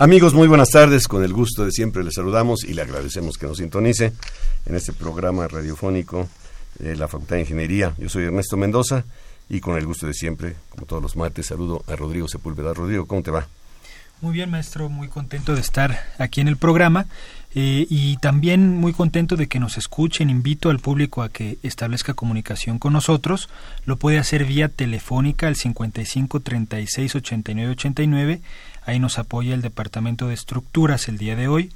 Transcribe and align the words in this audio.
Amigos, 0.00 0.32
muy 0.32 0.46
buenas 0.46 0.70
tardes. 0.70 1.08
Con 1.08 1.24
el 1.24 1.32
gusto 1.32 1.64
de 1.64 1.72
siempre 1.72 2.04
les 2.04 2.14
saludamos 2.14 2.62
y 2.62 2.72
le 2.72 2.82
agradecemos 2.82 3.36
que 3.36 3.48
nos 3.48 3.58
sintonice 3.58 4.12
en 4.64 4.76
este 4.76 4.92
programa 4.92 5.48
radiofónico 5.48 6.28
de 6.78 6.94
la 6.94 7.08
Facultad 7.08 7.34
de 7.34 7.40
Ingeniería. 7.40 7.94
Yo 7.98 8.08
soy 8.08 8.22
Ernesto 8.22 8.56
Mendoza 8.56 9.02
y 9.48 9.58
con 9.58 9.76
el 9.76 9.84
gusto 9.86 10.06
de 10.06 10.14
siempre, 10.14 10.54
como 10.68 10.86
todos 10.86 11.02
los 11.02 11.16
martes, 11.16 11.46
saludo 11.46 11.82
a 11.88 11.96
Rodrigo 11.96 12.28
Sepúlveda. 12.28 12.72
Rodrigo, 12.74 13.06
¿cómo 13.06 13.24
te 13.24 13.32
va? 13.32 13.48
Muy 14.20 14.34
bien, 14.34 14.50
maestro, 14.50 14.88
muy 14.88 15.08
contento 15.08 15.56
de 15.56 15.60
estar 15.60 15.98
aquí 16.18 16.40
en 16.40 16.46
el 16.46 16.56
programa 16.56 17.06
eh, 17.56 17.84
y 17.90 18.18
también 18.18 18.76
muy 18.76 18.92
contento 18.92 19.34
de 19.34 19.48
que 19.48 19.58
nos 19.58 19.78
escuchen. 19.78 20.30
Invito 20.30 20.70
al 20.70 20.78
público 20.78 21.22
a 21.22 21.28
que 21.28 21.58
establezca 21.64 22.14
comunicación 22.14 22.78
con 22.78 22.92
nosotros. 22.92 23.48
Lo 23.84 23.96
puede 23.96 24.18
hacer 24.18 24.44
vía 24.44 24.68
telefónica 24.68 25.48
al 25.48 25.56
55 25.56 26.38
36 26.38 27.16
89 27.16 27.72
89 27.72 28.40
Ahí 28.88 28.98
nos 28.98 29.18
apoya 29.18 29.52
el 29.52 29.60
Departamento 29.60 30.28
de 30.28 30.34
Estructuras 30.34 31.08
el 31.08 31.18
día 31.18 31.36
de 31.36 31.46
hoy. 31.46 31.70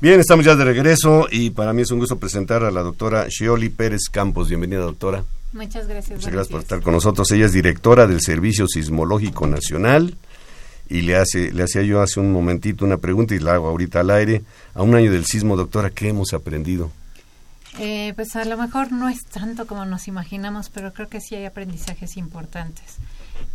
Bien, 0.00 0.20
estamos 0.20 0.46
ya 0.46 0.56
de 0.56 0.64
regreso 0.64 1.26
y 1.30 1.50
para 1.50 1.74
mí 1.74 1.82
es 1.82 1.90
un 1.90 1.98
gusto 1.98 2.18
presentar 2.18 2.64
a 2.64 2.70
la 2.70 2.82
doctora 2.82 3.26
Shioli 3.28 3.68
Pérez 3.68 4.08
Campos. 4.10 4.48
Bienvenida, 4.48 4.80
doctora. 4.80 5.22
Muchas 5.52 5.86
gracias. 5.86 6.18
Muchas 6.18 6.32
gracias 6.32 6.50
por 6.50 6.62
estar 6.62 6.80
con 6.80 6.94
nosotros. 6.94 7.30
Ella 7.30 7.44
es 7.44 7.52
directora 7.52 8.06
del 8.06 8.22
Servicio 8.22 8.66
Sismológico 8.66 9.46
Nacional 9.46 10.16
y 10.88 11.02
le 11.02 11.16
hace 11.16 11.52
le 11.52 11.62
hacía 11.62 11.82
yo 11.82 12.02
hace 12.02 12.20
un 12.20 12.32
momentito 12.32 12.84
una 12.84 12.98
pregunta 12.98 13.34
y 13.34 13.38
la 13.38 13.54
hago 13.54 13.68
ahorita 13.68 14.00
al 14.00 14.10
aire. 14.10 14.42
A 14.74 14.82
un 14.82 14.94
año 14.94 15.10
del 15.10 15.24
sismo 15.24 15.56
doctora 15.56 15.90
qué 15.90 16.08
hemos 16.08 16.32
aprendido 16.32 16.90
eh, 17.78 18.12
pues 18.14 18.36
a 18.36 18.44
lo 18.44 18.56
mejor 18.56 18.92
no 18.92 19.08
es 19.08 19.24
tanto 19.24 19.66
como 19.66 19.84
nos 19.84 20.06
imaginamos 20.06 20.70
pero 20.70 20.92
creo 20.92 21.08
que 21.08 21.20
sí 21.20 21.34
hay 21.34 21.44
aprendizajes 21.44 22.16
importantes. 22.16 22.96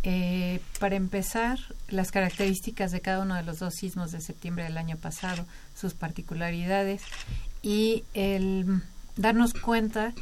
Eh, 0.02 0.60
para 0.78 0.96
empezar 0.96 1.58
las 1.88 2.10
características 2.10 2.90
de 2.92 3.00
cada 3.00 3.22
uno 3.22 3.34
de 3.34 3.42
los 3.42 3.58
dos 3.58 3.74
sismos 3.74 4.12
de 4.12 4.20
septiembre 4.20 4.64
del 4.64 4.76
año 4.76 4.96
pasado 4.96 5.46
sus 5.74 5.94
particularidades 5.94 7.02
y 7.62 8.04
el 8.14 8.82
darnos 9.16 9.52
cuenta 9.54 10.12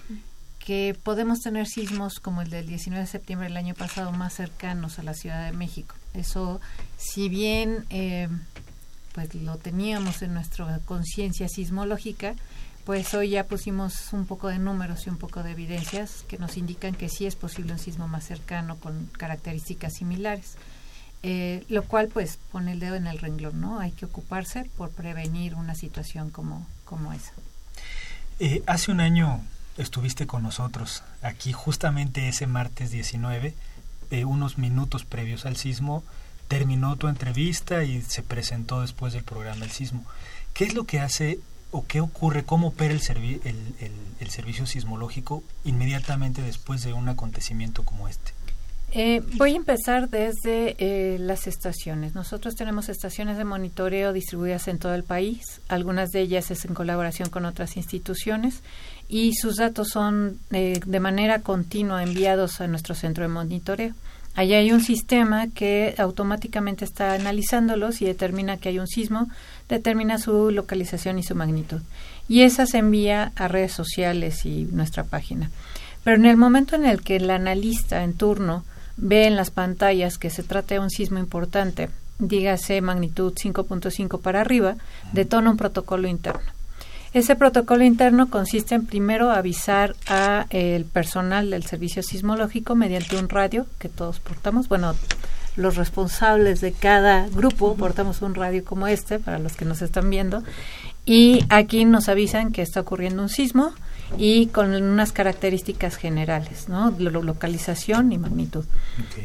que 0.69 0.95
podemos 1.03 1.41
tener 1.41 1.67
sismos 1.67 2.21
como 2.21 2.43
el 2.43 2.51
del 2.51 2.67
19 2.67 3.01
de 3.03 3.11
septiembre 3.11 3.49
del 3.49 3.57
año 3.57 3.75
pasado 3.75 4.13
más 4.13 4.35
cercanos 4.35 4.99
a 4.99 5.03
la 5.03 5.15
Ciudad 5.15 5.47
de 5.47 5.57
México. 5.57 5.95
Eso 6.13 6.61
si 6.99 7.31
bien 7.31 7.87
eh, 7.89 8.29
pues 9.15 9.35
lo 9.35 9.57
teníamos 9.57 10.21
en 10.21 10.35
nuestra 10.35 10.79
conciencia 10.85 11.49
sismológica, 11.49 12.35
pues 12.85 13.15
hoy 13.15 13.31
ya 13.31 13.47
pusimos 13.47 14.13
un 14.13 14.27
poco 14.27 14.49
de 14.49 14.59
números 14.59 15.07
y 15.07 15.09
un 15.09 15.17
poco 15.17 15.43
de 15.43 15.53
evidencias 15.53 16.23
que 16.29 16.37
nos 16.37 16.59
indican 16.59 16.95
que 16.95 17.09
sí 17.09 17.25
es 17.25 17.35
posible 17.35 17.73
un 17.73 17.79
sismo 17.79 18.07
más 18.07 18.27
cercano 18.27 18.77
con 18.77 19.07
características 19.17 19.95
similares. 19.95 20.57
Eh, 21.23 21.65
lo 21.71 21.83
cual 21.85 22.09
pues 22.09 22.39
pone 22.53 22.73
el 22.73 22.81
dedo 22.81 22.97
en 22.97 23.07
el 23.07 23.19
renglón, 23.19 23.59
¿no? 23.59 23.81
Hay 23.81 23.93
que 23.93 24.05
ocuparse 24.05 24.69
por 24.77 24.91
prevenir 24.91 25.55
una 25.55 25.75
situación 25.75 26.29
como, 26.29 26.67
como 26.85 27.15
esa. 27.15 27.33
Eh, 28.39 28.63
hace 28.67 28.93
un 28.93 29.01
año 29.01 29.41
estuviste 29.79 30.27
con 30.27 30.43
nosotros 30.43 31.03
aquí 31.23 31.53
justamente 31.53 32.29
ese 32.29 32.47
martes 32.47 32.91
19, 32.91 33.55
unos 34.25 34.59
minutos 34.59 35.05
previos 35.05 35.47
al 35.47 35.57
sismo, 35.57 36.03
terminó 36.49 36.97
tu 36.97 37.09
entrevista 37.09 37.85
y 37.85 38.03
se 38.03 38.23
presentó 38.23 38.81
después 38.81 39.13
del 39.13 39.23
programa 39.23 39.65
El 39.65 39.71
Sismo. 39.71 40.05
¿Qué 40.55 40.65
es 40.65 40.75
lo 40.75 40.85
que 40.85 41.01
hace 41.01 41.39
o 41.71 41.87
qué 41.87 42.01
ocurre, 42.01 42.45
cómo 42.45 42.69
opera 42.69 42.95
el, 42.95 43.01
el, 44.21 44.31
servicio 44.31 44.67
sismológico 44.67 45.43
inmediatamente 45.65 46.41
después 46.43 46.83
de 46.83 46.95
un 46.95 47.09
acontecimiento 47.09 47.85
como 47.85 48.09
este? 48.09 48.33
Eh, 48.93 49.23
voy 49.35 49.53
a 49.53 49.57
empezar 49.57 50.09
desde 50.09 50.75
eh, 50.79 51.19
las 51.19 51.47
estaciones. 51.47 52.15
Nosotros 52.15 52.55
tenemos 52.55 52.89
estaciones 52.89 53.37
de 53.37 53.45
monitoreo 53.45 54.15
distribuidas 54.15 54.67
en 54.67 54.79
todo 54.79 54.95
el 54.95 55.05
país. 55.05 55.61
Algunas 55.69 56.09
de 56.09 56.23
ellas 56.23 56.51
es 56.51 56.65
en 56.65 56.73
colaboración 56.73 57.29
con 57.29 57.45
otras 57.45 57.77
instituciones 57.77 58.63
y 59.09 59.35
sus 59.35 59.57
datos 59.57 59.89
son 59.89 60.39
eh, 60.51 60.81
de 60.85 61.01
manera 61.01 61.41
continua 61.41 62.03
enviados 62.03 62.61
a 62.61 62.67
nuestro 62.67 62.95
centro 62.95 63.25
de 63.25 63.29
monitoreo. 63.29 63.95
Allí 64.35 64.55
hay 64.55 64.71
un 64.71 64.83
sistema 64.83 65.49
que 65.49 65.95
automáticamente 65.99 66.85
está 66.85 67.15
analizándolos 67.15 68.01
y 68.03 68.05
determina 68.05 68.59
que 68.59 68.69
hay 68.69 68.79
un 68.79 68.87
sismo, 68.87 69.29
determina 69.69 70.19
su 70.19 70.51
localización 70.51 71.19
y 71.19 71.25
su 71.25 71.35
magnitud. 71.35 71.81
Y 72.29 72.43
esa 72.43 72.67
se 72.67 72.79
envía 72.79 73.33
a 73.35 73.49
redes 73.49 73.73
sociales 73.73 74.45
y 74.45 74.65
nuestra 74.71 75.03
página. 75.03 75.51
Pero 76.05 76.17
en 76.17 76.27
el 76.27 76.37
momento 76.37 76.77
en 76.77 76.85
el 76.85 77.03
que 77.03 77.17
el 77.17 77.31
analista 77.31 78.05
en 78.05 78.15
turno 78.15 78.65
ve 78.97 79.27
en 79.27 79.35
las 79.35 79.51
pantallas 79.51 80.19
que 80.19 80.31
se 80.31 80.43
trata 80.43 80.75
de 80.75 80.81
un 80.81 80.91
sismo 80.91 81.19
importante, 81.19 81.89
dígase 82.19 82.81
magnitud 82.81 83.33
5.5 83.33 84.21
para 84.21 84.41
arriba, 84.41 84.77
detona 85.13 85.51
un 85.51 85.57
protocolo 85.57 86.07
interno. 86.07 86.58
Ese 87.15 87.37
protocolo 87.37 87.85
interno 87.85 88.29
consiste 88.29 88.75
en 88.75 88.87
primero 88.87 89.31
avisar 89.31 89.97
a 90.09 90.47
el 90.51 90.85
personal 90.85 91.51
del 91.51 91.65
servicio 91.65 92.03
sismológico 92.03 92.75
mediante 92.75 93.17
un 93.17 93.29
radio 93.29 93.67
que 93.79 93.89
todos 93.89 94.21
portamos, 94.21 94.69
bueno, 94.69 94.95
los 95.57 95.77
responsables 95.77 96.61
de 96.61 96.73
cada 96.73 97.29
grupo 97.29 97.75
portamos 97.75 98.23
un 98.23 98.35
radio 98.35 98.65
como 98.65 98.87
este 98.87 99.19
para 99.19 99.39
los 99.39 99.57
que 99.57 99.65
nos 99.65 99.83
están 99.83 100.09
viendo. 100.09 100.43
Y 101.05 101.45
aquí 101.49 101.85
nos 101.85 102.09
avisan 102.09 102.53
que 102.53 102.63
está 102.63 102.81
ocurriendo 102.81 103.23
un 103.23 103.29
sismo 103.29 103.73
y 104.17 104.47
con 104.47 104.75
unas 104.75 105.13
características 105.13 105.97
generales, 105.97 106.69
¿no? 106.69 106.91
localización 106.99 108.13
y 108.13 108.19
magnitud. 108.19 108.65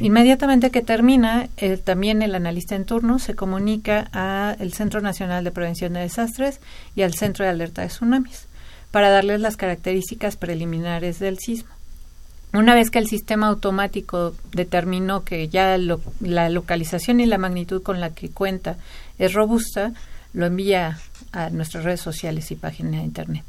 Inmediatamente 0.00 0.70
que 0.70 0.82
termina, 0.82 1.48
también 1.84 2.22
el 2.22 2.34
analista 2.34 2.76
en 2.76 2.84
turno 2.84 3.18
se 3.18 3.34
comunica 3.34 4.00
al 4.12 4.72
Centro 4.72 5.00
Nacional 5.00 5.44
de 5.44 5.50
Prevención 5.50 5.94
de 5.94 6.00
Desastres 6.00 6.60
y 6.94 7.02
al 7.02 7.14
Centro 7.14 7.44
de 7.44 7.50
Alerta 7.50 7.82
de 7.82 7.88
Tsunamis 7.88 8.46
para 8.90 9.10
darles 9.10 9.40
las 9.40 9.56
características 9.56 10.36
preliminares 10.36 11.18
del 11.18 11.38
sismo. 11.38 11.70
Una 12.52 12.76
vez 12.76 12.90
que 12.90 13.00
el 13.00 13.08
sistema 13.08 13.48
automático 13.48 14.36
determinó 14.52 15.24
que 15.24 15.48
ya 15.48 15.76
la 15.76 16.48
localización 16.48 17.18
y 17.18 17.26
la 17.26 17.36
magnitud 17.36 17.82
con 17.82 17.98
la 17.98 18.10
que 18.10 18.30
cuenta 18.30 18.76
es 19.18 19.32
robusta, 19.32 19.92
lo 20.34 20.46
envía 20.46 20.98
a 21.32 21.50
nuestras 21.50 21.84
redes 21.84 22.00
sociales 22.00 22.50
y 22.50 22.56
página 22.56 22.98
de 22.98 23.04
internet. 23.04 23.44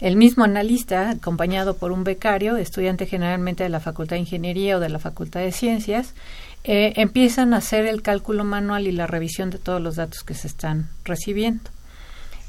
El 0.00 0.16
mismo 0.16 0.44
analista, 0.44 1.10
acompañado 1.10 1.76
por 1.76 1.90
un 1.90 2.04
becario, 2.04 2.56
estudiante 2.56 3.06
generalmente 3.06 3.64
de 3.64 3.68
la 3.68 3.80
Facultad 3.80 4.16
de 4.16 4.20
Ingeniería 4.20 4.76
o 4.76 4.80
de 4.80 4.88
la 4.88 5.00
Facultad 5.00 5.40
de 5.40 5.50
Ciencias, 5.50 6.14
eh, 6.62 6.92
empiezan 6.96 7.52
a 7.52 7.58
hacer 7.58 7.86
el 7.86 8.02
cálculo 8.02 8.44
manual 8.44 8.86
y 8.86 8.92
la 8.92 9.08
revisión 9.08 9.50
de 9.50 9.58
todos 9.58 9.82
los 9.82 9.96
datos 9.96 10.22
que 10.22 10.34
se 10.34 10.46
están 10.46 10.88
recibiendo. 11.04 11.70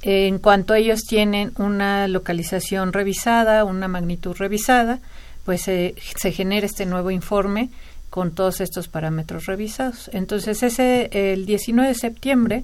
en 0.01 0.37
cuanto 0.37 0.75
ellos 0.75 1.01
tienen 1.01 1.51
una 1.57 2.07
localización 2.07 2.93
revisada, 2.93 3.65
una 3.65 3.89
magnitud 3.89 4.33
revisada, 4.37 4.99
pues 5.43 5.63
se 5.63 6.31
genera 6.31 6.65
este 6.65 6.85
nuevo 6.85 7.11
informe 7.11 7.69
con 8.09 8.31
todos 8.31 8.61
estos 8.61 8.87
parámetros 8.87 9.45
revisados. 9.45 10.09
Entonces, 10.13 10.63
ese 10.63 11.09
el 11.33 11.45
19 11.45 11.89
de 11.89 11.95
septiembre 11.95 12.63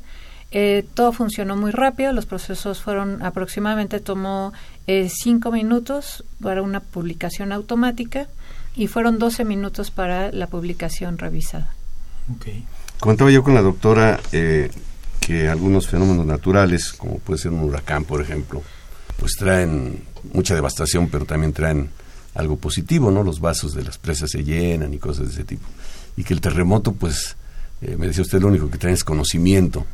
eh, 0.57 0.85
todo 0.93 1.11
funcionó 1.11 1.57
muy 1.57 1.71
rápido, 1.71 2.13
los 2.13 2.25
procesos 2.25 2.81
fueron 2.81 3.21
aproximadamente 3.21 3.99
tomó 3.99 4.53
eh, 4.87 5.09
cinco 5.13 5.51
minutos 5.51 6.23
para 6.41 6.61
una 6.61 6.79
publicación 6.79 7.51
automática 7.51 8.29
y 8.73 8.87
fueron 8.87 9.19
12 9.19 9.43
minutos 9.43 9.91
para 9.91 10.31
la 10.31 10.47
publicación 10.47 11.17
revisada. 11.17 11.75
Okay. 12.37 12.63
Comentaba 13.01 13.31
yo 13.31 13.43
con 13.43 13.53
la 13.53 13.61
doctora 13.61 14.21
eh, 14.31 14.71
que 15.19 15.49
algunos 15.49 15.89
fenómenos 15.89 16.25
naturales, 16.25 16.93
como 16.93 17.19
puede 17.19 17.37
ser 17.37 17.51
un 17.51 17.59
huracán, 17.59 18.05
por 18.05 18.21
ejemplo, 18.21 18.63
pues 19.19 19.33
traen 19.37 20.05
mucha 20.31 20.55
devastación, 20.55 21.09
pero 21.09 21.25
también 21.25 21.51
traen 21.51 21.89
algo 22.33 22.55
positivo, 22.55 23.11
¿no? 23.11 23.23
Los 23.23 23.41
vasos 23.41 23.73
de 23.73 23.83
las 23.83 23.97
presas 23.97 24.31
se 24.31 24.45
llenan 24.45 24.93
y 24.93 24.99
cosas 24.99 25.27
de 25.27 25.33
ese 25.33 25.43
tipo. 25.43 25.67
Y 26.15 26.23
que 26.23 26.33
el 26.33 26.39
terremoto, 26.39 26.93
pues, 26.93 27.35
me 27.81 28.07
decía 28.07 28.21
usted, 28.21 28.39
lo 28.39 28.47
único 28.47 28.69
que 28.69 28.77
trae 28.77 28.93
es 28.93 29.03
conocimiento. 29.03 29.85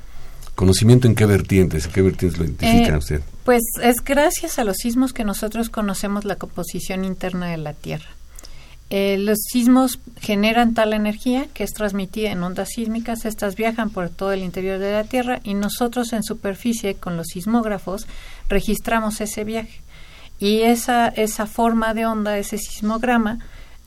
¿Conocimiento 0.55 1.07
en 1.07 1.15
qué 1.15 1.25
vertientes? 1.25 1.85
¿En 1.85 1.91
qué 1.91 2.01
vertientes 2.01 2.39
lo 2.39 2.45
identifica 2.45 2.93
eh, 2.93 2.97
usted? 2.97 3.21
Pues 3.45 3.61
es 3.81 3.97
gracias 4.03 4.59
a 4.59 4.63
los 4.63 4.77
sismos 4.77 5.13
que 5.13 5.23
nosotros 5.23 5.69
conocemos 5.69 6.25
la 6.25 6.35
composición 6.35 7.05
interna 7.05 7.47
de 7.47 7.57
la 7.57 7.73
Tierra. 7.73 8.09
Eh, 8.93 9.17
los 9.17 9.37
sismos 9.49 9.99
generan 10.19 10.73
tal 10.73 10.91
energía 10.91 11.47
que 11.53 11.63
es 11.63 11.71
transmitida 11.71 12.29
en 12.29 12.43
ondas 12.43 12.69
sísmicas. 12.75 13.23
Estas 13.23 13.55
viajan 13.55 13.89
por 13.89 14.09
todo 14.09 14.33
el 14.33 14.43
interior 14.43 14.79
de 14.79 14.91
la 14.91 15.05
Tierra 15.05 15.39
y 15.43 15.53
nosotros 15.53 16.11
en 16.11 16.23
superficie 16.23 16.95
con 16.95 17.15
los 17.15 17.27
sismógrafos 17.27 18.05
registramos 18.49 19.21
ese 19.21 19.45
viaje. 19.45 19.81
Y 20.39 20.63
esa, 20.63 21.07
esa 21.07 21.45
forma 21.45 21.93
de 21.93 22.05
onda, 22.05 22.37
ese 22.37 22.57
sismograma, 22.57 23.39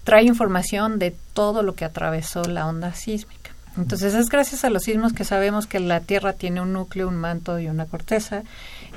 trae 0.04 0.24
información 0.24 0.98
de 0.98 1.14
todo 1.34 1.62
lo 1.62 1.74
que 1.74 1.84
atravesó 1.84 2.42
la 2.44 2.66
onda 2.66 2.94
sísmica. 2.94 3.43
Entonces 3.76 4.14
es 4.14 4.28
gracias 4.28 4.64
a 4.64 4.70
los 4.70 4.84
sismos 4.84 5.12
que 5.12 5.24
sabemos 5.24 5.66
que 5.66 5.80
la 5.80 6.00
Tierra 6.00 6.32
tiene 6.32 6.60
un 6.60 6.72
núcleo, 6.72 7.08
un 7.08 7.16
manto 7.16 7.58
y 7.58 7.66
una 7.66 7.86
corteza. 7.86 8.42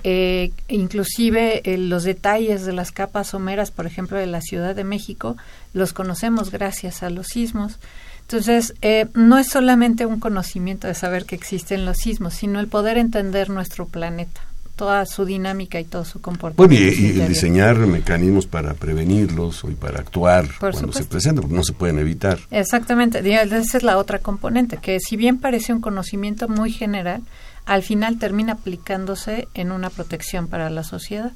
Eh, 0.04 0.52
inclusive 0.68 1.62
eh, 1.64 1.78
los 1.78 2.04
detalles 2.04 2.66
de 2.66 2.74
las 2.74 2.92
capas 2.92 3.28
someras, 3.28 3.72
por 3.72 3.88
ejemplo, 3.88 4.18
de 4.18 4.28
la 4.28 4.42
Ciudad 4.42 4.76
de 4.76 4.84
México, 4.84 5.36
los 5.74 5.94
conocemos 5.94 6.52
gracias 6.52 7.02
a 7.02 7.10
los 7.10 7.28
sismos. 7.28 7.80
Entonces, 8.22 8.76
eh, 8.82 9.08
no 9.14 9.38
es 9.38 9.48
solamente 9.48 10.06
un 10.06 10.20
conocimiento 10.20 10.86
de 10.88 10.94
saber 10.94 11.26
que 11.26 11.36
existen 11.36 11.86
los 11.86 11.98
sismos, 11.98 12.36
sino 12.36 12.60
el 12.60 12.68
poder 12.68 12.98
entender 12.98 13.50
nuestro 13.50 13.88
planeta 13.88 14.42
toda 14.78 15.06
su 15.08 15.26
dinámica 15.26 15.80
y 15.80 15.84
todo 15.84 16.06
su 16.06 16.22
comportamiento. 16.22 16.64
Bueno, 16.64 17.24
y, 17.26 17.28
diseñar 17.28 17.76
mecanismos 17.78 18.46
para 18.46 18.76
prevenirlos 18.76 19.66
y 19.68 19.74
para 19.74 20.00
actuar 20.00 20.48
cuando 20.60 20.94
se 20.94 21.04
presentan, 21.04 21.42
porque 21.42 21.56
no 21.56 21.64
se 21.64 21.74
pueden 21.74 22.00
evitar. 22.00 22.40
Exactamente, 22.52 23.20
esa 23.20 23.78
es 23.78 23.84
la 23.84 23.98
otra 23.98 24.20
componente, 24.20 24.78
que 24.78 25.00
si 25.00 25.18
bien 25.18 25.40
parece 25.40 25.74
un 25.74 25.82
conocimiento 25.82 26.48
muy 26.48 26.72
general, 26.72 27.24
al 27.66 27.82
final 27.82 28.20
termina 28.20 28.54
aplicándose 28.54 29.48
en 29.56 29.72
una 29.72 29.90
protección 29.90 30.48
para 30.48 30.70
la 30.70 30.84
sociedad. 30.84 31.34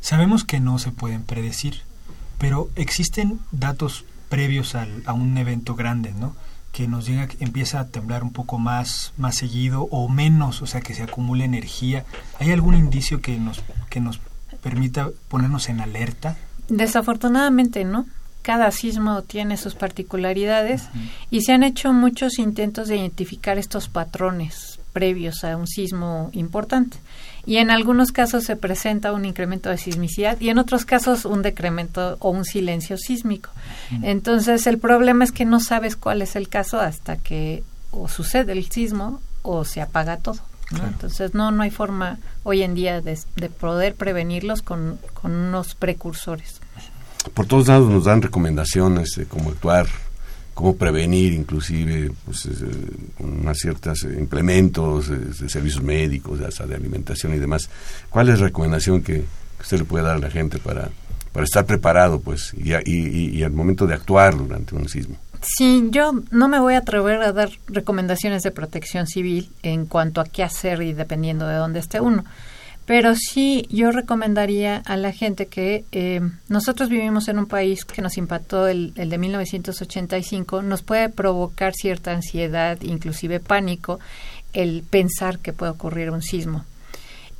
Sabemos 0.00 0.44
que 0.44 0.60
no 0.60 0.78
se 0.78 0.92
pueden 0.92 1.24
predecir, 1.24 1.82
pero 2.38 2.70
existen 2.76 3.40
datos 3.50 4.04
previos 4.28 4.76
al, 4.76 5.02
a 5.04 5.12
un 5.12 5.36
evento 5.36 5.74
grande, 5.74 6.12
¿no? 6.12 6.34
Que 6.76 6.86
nos 6.86 7.06
llega, 7.06 7.26
empieza 7.40 7.80
a 7.80 7.86
temblar 7.86 8.22
un 8.22 8.34
poco 8.34 8.58
más, 8.58 9.14
más 9.16 9.34
seguido 9.36 9.88
o 9.90 10.10
menos, 10.10 10.60
o 10.60 10.66
sea, 10.66 10.82
que 10.82 10.92
se 10.92 11.04
acumule 11.04 11.42
energía. 11.42 12.04
¿Hay 12.38 12.52
algún 12.52 12.74
indicio 12.74 13.22
que 13.22 13.38
nos, 13.38 13.62
que 13.88 13.98
nos 13.98 14.20
permita 14.62 15.08
ponernos 15.28 15.70
en 15.70 15.80
alerta? 15.80 16.36
Desafortunadamente 16.68 17.86
no. 17.86 18.04
Cada 18.42 18.70
sismo 18.72 19.22
tiene 19.22 19.56
sus 19.56 19.74
particularidades 19.74 20.90
y 21.30 21.40
se 21.40 21.54
han 21.54 21.62
hecho 21.62 21.94
muchos 21.94 22.38
intentos 22.38 22.88
de 22.88 22.98
identificar 22.98 23.56
estos 23.56 23.88
patrones 23.88 24.78
previos 24.92 25.44
a 25.44 25.56
un 25.56 25.66
sismo 25.66 26.28
importante 26.34 26.98
y 27.46 27.58
en 27.58 27.70
algunos 27.70 28.10
casos 28.10 28.44
se 28.44 28.56
presenta 28.56 29.12
un 29.12 29.24
incremento 29.24 29.70
de 29.70 29.78
sismicidad 29.78 30.38
y 30.40 30.50
en 30.50 30.58
otros 30.58 30.84
casos 30.84 31.24
un 31.24 31.42
decremento 31.42 32.16
o 32.18 32.30
un 32.30 32.44
silencio 32.44 32.98
sísmico. 32.98 33.50
Entonces 34.02 34.66
el 34.66 34.78
problema 34.78 35.24
es 35.24 35.32
que 35.32 35.44
no 35.44 35.60
sabes 35.60 35.96
cuál 35.96 36.22
es 36.22 36.34
el 36.34 36.48
caso 36.48 36.80
hasta 36.80 37.16
que 37.16 37.62
o 37.92 38.08
sucede 38.08 38.52
el 38.52 38.68
sismo 38.70 39.20
o 39.42 39.64
se 39.64 39.80
apaga 39.80 40.16
todo. 40.16 40.40
Entonces 40.72 41.34
no 41.34 41.52
no 41.52 41.62
hay 41.62 41.70
forma 41.70 42.18
hoy 42.42 42.62
en 42.62 42.74
día 42.74 43.00
de, 43.00 43.16
poder 43.60 43.94
prevenirlos 43.94 44.62
con, 44.62 44.98
con 45.14 45.32
unos 45.32 45.76
precursores. 45.76 46.60
Por 47.32 47.46
todos 47.46 47.68
lados 47.68 47.88
nos 47.88 48.04
dan 48.04 48.22
recomendaciones 48.22 49.14
de 49.16 49.26
cómo 49.26 49.50
actuar 49.50 49.86
cómo 50.56 50.74
prevenir 50.74 51.34
inclusive 51.34 52.10
pues, 52.24 52.48
unas 53.18 53.58
ciertas 53.58 54.02
implementos 54.04 55.08
de, 55.08 55.50
servicios 55.50 55.84
médicos, 55.84 56.38
de, 56.38 56.66
de 56.66 56.74
alimentación 56.74 57.34
y 57.34 57.38
demás. 57.38 57.68
¿Cuál 58.08 58.30
es 58.30 58.40
la 58.40 58.46
recomendación 58.46 59.02
que, 59.02 59.22
usted 59.60 59.80
le 59.80 59.84
puede 59.84 60.04
dar 60.04 60.16
a 60.16 60.18
la 60.18 60.30
gente 60.30 60.58
para, 60.58 60.88
para 61.32 61.44
estar 61.44 61.66
preparado 61.66 62.20
pues 62.20 62.54
y, 62.54 62.72
y, 62.72 63.38
y, 63.38 63.42
al 63.42 63.52
momento 63.52 63.86
de 63.86 63.94
actuar 63.94 64.34
durante 64.34 64.74
un 64.74 64.88
sismo? 64.88 65.18
Sí, 65.42 65.88
yo 65.90 66.22
no 66.30 66.48
me 66.48 66.58
voy 66.58 66.72
a 66.72 66.78
atrever 66.78 67.20
a 67.20 67.32
dar 67.32 67.50
recomendaciones 67.68 68.42
de 68.42 68.50
protección 68.50 69.06
civil 69.06 69.50
en 69.62 69.84
cuanto 69.84 70.22
a 70.22 70.24
qué 70.24 70.42
hacer 70.42 70.80
y 70.80 70.94
dependiendo 70.94 71.46
de 71.46 71.56
dónde 71.56 71.80
esté 71.80 72.00
uno. 72.00 72.24
Pero 72.86 73.16
sí, 73.16 73.66
yo 73.68 73.90
recomendaría 73.90 74.78
a 74.86 74.96
la 74.96 75.12
gente 75.12 75.46
que 75.46 75.84
eh, 75.90 76.20
nosotros 76.48 76.88
vivimos 76.88 77.26
en 77.26 77.40
un 77.40 77.46
país 77.46 77.84
que 77.84 78.00
nos 78.00 78.16
impactó 78.16 78.68
el, 78.68 78.92
el, 78.94 79.10
de 79.10 79.18
1985, 79.18 80.62
nos 80.62 80.82
puede 80.82 81.08
provocar 81.08 81.74
cierta 81.74 82.12
ansiedad, 82.12 82.78
inclusive 82.82 83.40
pánico, 83.40 83.98
el 84.52 84.84
pensar 84.88 85.40
que 85.40 85.52
puede 85.52 85.72
ocurrir 85.72 86.10
un 86.10 86.22
sismo. 86.22 86.64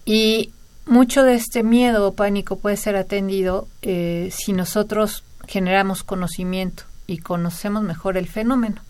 Y 0.04 0.50
mucho 0.84 1.22
de 1.22 1.34
este 1.34 1.62
miedo 1.62 2.08
o 2.08 2.14
pánico 2.14 2.56
puede 2.56 2.76
ser 2.76 2.96
atendido 2.96 3.68
eh, 3.82 4.30
si 4.32 4.52
nosotros 4.52 5.22
generamos 5.46 6.02
conocimiento 6.02 6.82
y 7.06 7.18
conocemos 7.18 7.84
mejor 7.84 8.16
el 8.16 8.26
fenómeno 8.26 8.82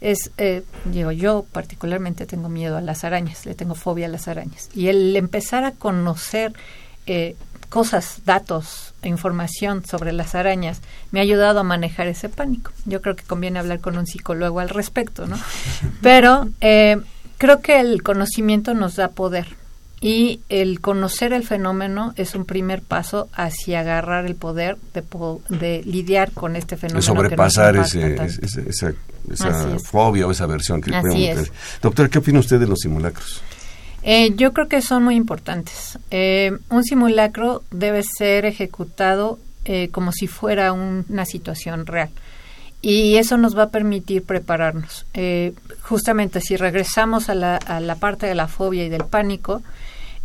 es, 0.00 0.30
eh, 0.38 0.62
digo, 0.86 1.12
yo 1.12 1.44
particularmente 1.52 2.26
tengo 2.26 2.48
miedo 2.48 2.76
a 2.76 2.80
las 2.80 3.04
arañas, 3.04 3.44
le 3.46 3.54
tengo 3.54 3.74
fobia 3.74 4.06
a 4.06 4.10
las 4.10 4.28
arañas. 4.28 4.68
Y 4.74 4.88
el 4.88 5.14
empezar 5.16 5.64
a 5.64 5.72
conocer 5.72 6.54
eh, 7.06 7.36
cosas, 7.68 8.22
datos, 8.24 8.94
información 9.02 9.84
sobre 9.84 10.12
las 10.12 10.34
arañas 10.34 10.80
me 11.10 11.20
ha 11.20 11.22
ayudado 11.22 11.60
a 11.60 11.64
manejar 11.64 12.06
ese 12.08 12.28
pánico. 12.28 12.72
Yo 12.84 13.00
creo 13.00 13.16
que 13.16 13.24
conviene 13.24 13.58
hablar 13.58 13.80
con 13.80 13.96
un 13.96 14.06
psicólogo 14.06 14.60
al 14.60 14.68
respecto, 14.68 15.26
¿no? 15.26 15.38
Pero 16.02 16.48
eh, 16.60 16.98
creo 17.38 17.60
que 17.60 17.80
el 17.80 18.02
conocimiento 18.02 18.74
nos 18.74 18.96
da 18.96 19.08
poder 19.08 19.60
y 20.00 20.40
el 20.48 20.80
conocer 20.80 21.34
el 21.34 21.46
fenómeno 21.46 22.14
es 22.16 22.34
un 22.34 22.46
primer 22.46 22.80
paso 22.80 23.28
hacia 23.34 23.80
agarrar 23.80 24.24
el 24.24 24.34
poder 24.34 24.78
de, 24.94 25.04
de 25.50 25.82
lidiar 25.84 26.32
con 26.32 26.56
este 26.56 26.76
fenómeno. 26.76 27.00
De 27.00 27.06
sobrepasar 27.06 27.76
ese, 27.76 28.94
esa, 29.30 29.78
fobia 29.78 30.26
o 30.26 30.30
esa 30.30 30.46
versión 30.46 30.80
que 30.80 30.94
Así 30.94 31.30
Doctora, 31.82 32.08
¿qué 32.08 32.18
opina 32.18 32.38
usted 32.38 32.58
de 32.58 32.66
los 32.66 32.80
simulacros? 32.80 33.42
Eh, 34.02 34.34
yo 34.36 34.52
creo 34.52 34.68
que 34.68 34.80
son 34.80 35.04
muy 35.04 35.14
importantes. 35.14 35.98
Eh, 36.10 36.52
un 36.70 36.84
simulacro 36.84 37.62
debe 37.70 38.02
ser 38.02 38.46
ejecutado 38.46 39.38
eh, 39.64 39.88
como 39.90 40.12
si 40.12 40.26
fuera 40.26 40.72
una 40.72 41.24
situación 41.24 41.86
real. 41.86 42.10
Y 42.82 43.16
eso 43.16 43.36
nos 43.36 43.56
va 43.56 43.64
a 43.64 43.68
permitir 43.68 44.22
prepararnos. 44.22 45.06
justamente 45.82 46.40
si 46.40 46.56
regresamos 46.56 47.28
a 47.28 47.34
la, 47.34 47.56
a 47.56 47.78
la 47.80 47.96
parte 47.96 48.26
de 48.26 48.34
la 48.34 48.48
fobia 48.48 48.86
y 48.86 48.88
del 48.88 49.04
pánico, 49.04 49.62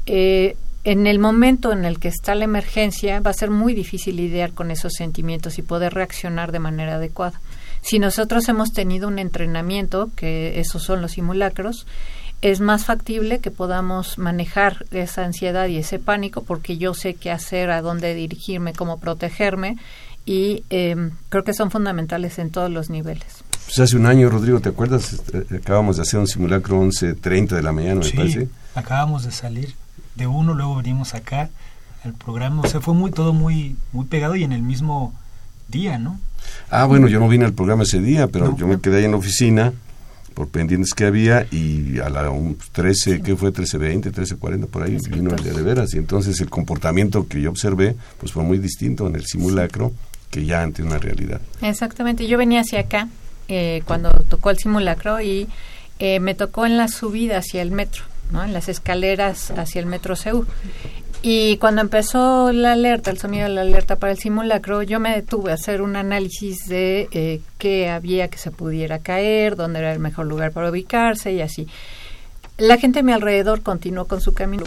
eh, 0.05 0.55
en 0.83 1.07
el 1.07 1.17
momento 1.17 1.71
en 1.71 1.83
el 1.83 1.99
que 1.99 2.09
está 2.09 2.35
la 2.35 2.43
emergencia 2.43 3.19
va 3.19 3.31
a 3.31 3.33
ser 3.33 3.49
muy 3.49 3.73
difícil 3.73 4.17
lidiar 4.17 4.53
con 4.53 4.69
esos 4.69 4.93
sentimientos 4.93 5.57
y 5.57 5.63
poder 5.63 5.95
reaccionar 5.95 6.51
de 6.51 6.59
manera 6.59 6.95
adecuada. 6.95 7.41
Si 7.85 7.99
nosotros 7.99 8.49
hemos 8.49 8.73
tenido 8.73 9.07
un 9.07 9.19
entrenamiento, 9.19 10.09
que 10.15 10.59
esos 10.59 10.81
son 10.81 11.03
los 11.03 11.11
simulacros, 11.11 11.85
es 12.41 12.59
más 12.59 12.83
factible 12.83 13.37
que 13.41 13.51
podamos 13.51 14.17
manejar 14.17 14.87
esa 14.89 15.23
ansiedad 15.23 15.67
y 15.67 15.77
ese 15.77 15.99
pánico 15.99 16.43
porque 16.43 16.79
yo 16.79 16.95
sé 16.95 17.13
qué 17.13 17.29
hacer, 17.29 17.69
a 17.69 17.83
dónde 17.83 18.15
dirigirme, 18.15 18.73
cómo 18.73 18.97
protegerme 18.99 19.77
y 20.25 20.63
em, 20.71 21.11
creo 21.29 21.43
que 21.43 21.53
son 21.53 21.69
fundamentales 21.69 22.39
en 22.39 22.49
todos 22.49 22.71
los 22.71 22.89
niveles. 22.89 23.43
Pues 23.65 23.77
hace 23.77 23.95
un 23.97 24.07
año, 24.07 24.31
Rodrigo, 24.31 24.59
¿te 24.59 24.69
acuerdas? 24.69 25.13
Este, 25.13 25.55
acabamos 25.55 25.97
de 25.97 26.01
hacer 26.01 26.19
un 26.19 26.27
simulacro 26.27 26.81
11.30 26.81 27.49
de 27.49 27.61
la 27.61 27.71
mañana, 27.71 28.01
me 28.01 28.31
sí, 28.31 28.49
acabamos 28.73 29.25
de 29.25 29.31
salir 29.31 29.75
de 30.15 30.25
uno, 30.25 30.55
luego 30.55 30.77
venimos 30.77 31.13
acá 31.13 31.51
al 32.03 32.13
programa, 32.13 32.63
o 32.63 32.67
sea, 32.67 32.81
fue 32.81 32.95
muy 32.95 33.11
todo 33.11 33.31
muy 33.31 33.75
muy 33.91 34.05
pegado 34.05 34.35
y 34.35 34.43
en 34.43 34.53
el 34.53 34.63
mismo 34.63 35.13
día, 35.67 35.99
¿no? 35.99 36.19
Ah, 36.69 36.85
bueno, 36.85 37.07
yo 37.07 37.19
no 37.19 37.27
vine 37.27 37.45
al 37.45 37.53
programa 37.53 37.83
ese 37.83 37.99
día, 37.99 38.27
pero 38.27 38.55
yo 38.57 38.67
me 38.67 38.79
quedé 38.79 38.97
ahí 38.97 39.05
en 39.05 39.11
la 39.11 39.17
oficina 39.17 39.73
por 40.33 40.49
pendientes 40.49 40.93
que 40.93 41.05
había 41.05 41.47
y 41.49 41.99
a 41.99 42.09
la 42.09 42.29
13, 42.73 43.21
¿qué 43.21 43.35
fue? 43.35 43.53
13.20, 43.53 44.11
13.40, 44.11 44.67
por 44.67 44.83
ahí 44.83 44.97
vino 45.09 45.33
el 45.33 45.41
día 45.41 45.53
de 45.53 45.61
veras. 45.61 45.93
Y 45.93 45.97
entonces 45.97 46.41
el 46.41 46.49
comportamiento 46.49 47.27
que 47.27 47.41
yo 47.41 47.49
observé 47.49 47.95
pues 48.19 48.33
fue 48.33 48.43
muy 48.43 48.57
distinto 48.57 49.07
en 49.07 49.15
el 49.15 49.25
simulacro 49.25 49.93
que 50.29 50.45
ya 50.45 50.61
ante 50.61 50.83
una 50.83 50.97
realidad. 50.97 51.39
Exactamente, 51.61 52.27
yo 52.27 52.37
venía 52.37 52.61
hacia 52.61 52.81
acá 52.81 53.07
eh, 53.47 53.81
cuando 53.85 54.11
tocó 54.27 54.49
el 54.49 54.57
simulacro 54.57 55.21
y 55.21 55.47
eh, 55.99 56.19
me 56.19 56.35
tocó 56.35 56.65
en 56.65 56.77
la 56.77 56.89
subida 56.89 57.37
hacia 57.37 57.61
el 57.61 57.71
metro 57.71 58.03
en 58.33 58.53
las 58.53 58.69
escaleras 58.69 59.51
hacia 59.51 59.79
el 59.79 59.85
metro 59.85 60.15
CEU. 60.15 60.45
Y 61.27 61.57
cuando 61.57 61.81
empezó 61.81 62.51
la 62.51 62.73
alerta, 62.73 63.09
el 63.09 63.17
sonido 63.17 63.45
de 63.47 63.49
la 63.55 63.61
alerta 63.61 63.95
para 63.95 64.11
el 64.11 64.19
simulacro, 64.19 64.83
yo 64.83 64.99
me 64.99 65.15
detuve 65.15 65.49
a 65.49 65.55
hacer 65.55 65.81
un 65.81 65.95
análisis 65.95 66.67
de 66.67 67.09
eh, 67.11 67.41
qué 67.57 67.89
había 67.89 68.27
que 68.27 68.37
se 68.37 68.51
pudiera 68.51 68.99
caer, 68.99 69.55
dónde 69.55 69.79
era 69.79 69.91
el 69.91 69.97
mejor 69.97 70.27
lugar 70.27 70.51
para 70.51 70.69
ubicarse 70.69 71.33
y 71.33 71.41
así. 71.41 71.67
La 72.59 72.77
gente 72.77 72.99
a 72.99 73.01
mi 73.01 73.11
alrededor 73.11 73.63
continuó 73.63 74.05
con 74.05 74.21
su 74.21 74.35
camino. 74.35 74.65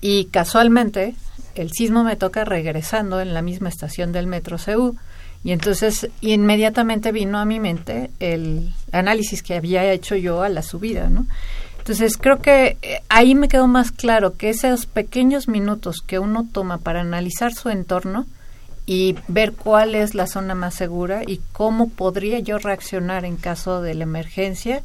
Y 0.00 0.26
casualmente, 0.26 1.16
el 1.56 1.72
sismo 1.72 2.04
me 2.04 2.14
toca 2.14 2.44
regresando 2.44 3.20
en 3.20 3.34
la 3.34 3.42
misma 3.42 3.68
estación 3.68 4.12
del 4.12 4.28
metro 4.28 4.58
CEU. 4.58 4.94
Y 5.42 5.50
entonces 5.50 6.08
inmediatamente 6.20 7.10
vino 7.10 7.36
a 7.36 7.44
mi 7.44 7.58
mente 7.58 8.12
el 8.20 8.72
análisis 8.92 9.42
que 9.42 9.56
había 9.56 9.90
hecho 9.90 10.14
yo 10.14 10.42
a 10.42 10.48
la 10.50 10.62
subida, 10.62 11.08
¿no? 11.08 11.26
Entonces 11.88 12.18
creo 12.18 12.42
que 12.42 12.76
eh, 12.82 13.00
ahí 13.08 13.34
me 13.34 13.48
quedó 13.48 13.66
más 13.66 13.92
claro 13.92 14.36
que 14.36 14.50
esos 14.50 14.84
pequeños 14.84 15.48
minutos 15.48 16.02
que 16.06 16.18
uno 16.18 16.46
toma 16.52 16.76
para 16.76 17.00
analizar 17.00 17.54
su 17.54 17.70
entorno 17.70 18.26
y 18.84 19.16
ver 19.26 19.54
cuál 19.54 19.94
es 19.94 20.14
la 20.14 20.26
zona 20.26 20.54
más 20.54 20.74
segura 20.74 21.22
y 21.26 21.40
cómo 21.52 21.88
podría 21.88 22.40
yo 22.40 22.58
reaccionar 22.58 23.24
en 23.24 23.36
caso 23.36 23.80
de 23.80 23.94
la 23.94 24.02
emergencia, 24.02 24.82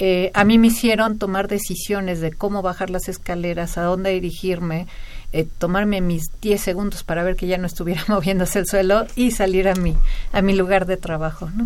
eh, 0.00 0.32
a 0.34 0.42
mí 0.42 0.58
me 0.58 0.66
hicieron 0.66 1.16
tomar 1.16 1.46
decisiones 1.46 2.20
de 2.20 2.32
cómo 2.32 2.60
bajar 2.60 2.90
las 2.90 3.08
escaleras, 3.08 3.78
a 3.78 3.82
dónde 3.82 4.10
dirigirme, 4.10 4.88
eh, 5.32 5.46
tomarme 5.58 6.00
mis 6.00 6.24
10 6.40 6.60
segundos 6.60 7.04
para 7.04 7.22
ver 7.22 7.36
que 7.36 7.46
ya 7.46 7.56
no 7.56 7.68
estuviera 7.68 8.02
moviéndose 8.08 8.58
el 8.58 8.66
suelo 8.66 9.06
y 9.14 9.30
salir 9.30 9.68
a 9.68 9.76
mi, 9.76 9.96
a 10.32 10.42
mi 10.42 10.56
lugar 10.56 10.86
de 10.86 10.96
trabajo. 10.96 11.48
¿no? 11.54 11.62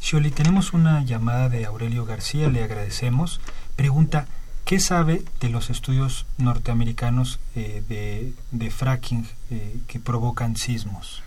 Shirley, 0.00 0.30
tenemos 0.30 0.72
una 0.72 1.04
llamada 1.04 1.50
de 1.50 1.66
Aurelio 1.66 2.06
García, 2.06 2.48
le 2.48 2.64
agradecemos 2.64 3.42
pregunta, 3.76 4.26
¿qué 4.64 4.80
sabe 4.80 5.22
de 5.40 5.50
los 5.50 5.70
estudios 5.70 6.26
norteamericanos 6.38 7.38
eh, 7.54 8.34
de, 8.50 8.70
fracking 8.70 9.26
eh, 9.50 9.76
que 9.86 10.00
provocan 10.00 10.56
sismos? 10.56 11.22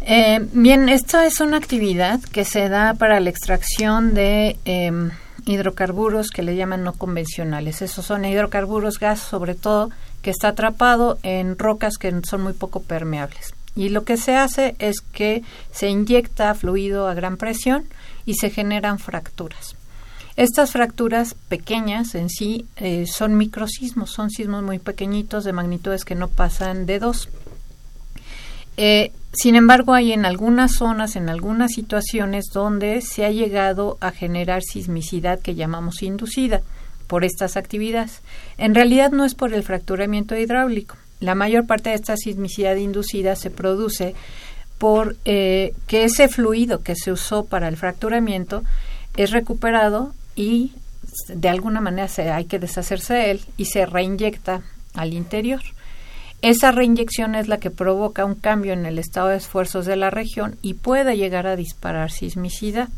Eh, 0.00 0.46
bien, 0.52 0.88
esta 0.88 1.26
es 1.26 1.40
una 1.40 1.56
actividad 1.56 2.20
que 2.20 2.44
se 2.44 2.68
da 2.68 2.94
para 2.94 3.20
la 3.20 3.30
extracción 3.30 4.14
de 4.14 4.58
em, 4.64 5.10
hidrocarburos 5.46 6.30
que 6.30 6.42
le 6.42 6.56
llaman 6.56 6.84
no 6.84 6.92
convencionales. 6.92 7.82
Esos 7.82 8.04
son 8.04 8.24
hidrocarburos, 8.24 8.98
gas 8.98 9.20
sobre 9.20 9.54
todo, 9.54 9.90
que 10.22 10.30
está 10.30 10.48
atrapado 10.48 11.18
en 11.22 11.58
rocas 11.58 11.98
que 11.98 12.12
son 12.24 12.42
muy 12.42 12.52
poco 12.52 12.82
permeables. 12.82 13.54
Y 13.76 13.88
lo 13.88 14.04
que 14.04 14.16
se 14.16 14.36
hace 14.36 14.76
es 14.78 15.00
que 15.00 15.42
se 15.72 15.88
inyecta 15.88 16.54
fluido 16.54 17.08
a 17.08 17.14
gran 17.14 17.36
presión 17.36 17.84
y 18.24 18.34
se 18.34 18.50
generan 18.50 18.98
fracturas. 18.98 19.76
Estas 20.36 20.72
fracturas 20.72 21.34
pequeñas 21.48 22.16
en 22.16 22.28
sí 22.28 22.66
eh, 22.76 23.06
son 23.06 23.36
microsismos, 23.36 24.10
son 24.10 24.30
sismos 24.30 24.64
muy 24.64 24.80
pequeñitos 24.80 25.44
de 25.44 25.52
magnitudes 25.52 26.04
que 26.04 26.16
no 26.16 26.26
pasan 26.26 26.86
de 26.86 26.98
dos. 26.98 27.28
Eh, 28.76 29.12
sin 29.32 29.54
embargo, 29.54 29.94
hay 29.94 30.12
en 30.12 30.24
algunas 30.26 30.72
zonas, 30.72 31.14
en 31.14 31.28
algunas 31.28 31.72
situaciones 31.72 32.46
donde 32.52 33.00
se 33.00 33.24
ha 33.24 33.30
llegado 33.30 33.96
a 34.00 34.10
generar 34.10 34.62
sismicidad 34.62 35.38
que 35.40 35.54
llamamos 35.54 36.02
inducida 36.02 36.62
por 37.06 37.24
estas 37.24 37.56
actividades. 37.56 38.20
En 38.58 38.74
realidad 38.74 39.12
no 39.12 39.24
es 39.24 39.36
por 39.36 39.54
el 39.54 39.62
fracturamiento 39.62 40.36
hidráulico. 40.36 40.96
La 41.20 41.36
mayor 41.36 41.66
parte 41.66 41.90
de 41.90 41.96
esta 41.96 42.16
sismicidad 42.16 42.74
inducida 42.74 43.36
se 43.36 43.50
produce 43.50 44.14
por 44.78 45.16
eh, 45.24 45.74
que 45.86 46.04
ese 46.04 46.28
fluido 46.28 46.82
que 46.82 46.96
se 46.96 47.12
usó 47.12 47.44
para 47.44 47.68
el 47.68 47.76
fracturamiento 47.76 48.64
es 49.16 49.30
recuperado 49.30 50.12
y 50.36 50.72
de 51.28 51.48
alguna 51.48 51.80
manera 51.80 52.08
se, 52.08 52.30
hay 52.30 52.46
que 52.46 52.58
deshacerse 52.58 53.14
de 53.14 53.30
él 53.32 53.40
y 53.56 53.66
se 53.66 53.86
reinyecta 53.86 54.62
al 54.94 55.12
interior. 55.12 55.60
Esa 56.42 56.72
reinyección 56.72 57.34
es 57.34 57.48
la 57.48 57.58
que 57.58 57.70
provoca 57.70 58.24
un 58.24 58.34
cambio 58.34 58.74
en 58.74 58.84
el 58.84 58.98
estado 58.98 59.28
de 59.28 59.36
esfuerzos 59.36 59.86
de 59.86 59.96
la 59.96 60.10
región 60.10 60.56
y 60.60 60.74
puede 60.74 61.16
llegar 61.16 61.46
a 61.46 61.56
disparar 61.56 62.10
sismicidad. 62.10 62.88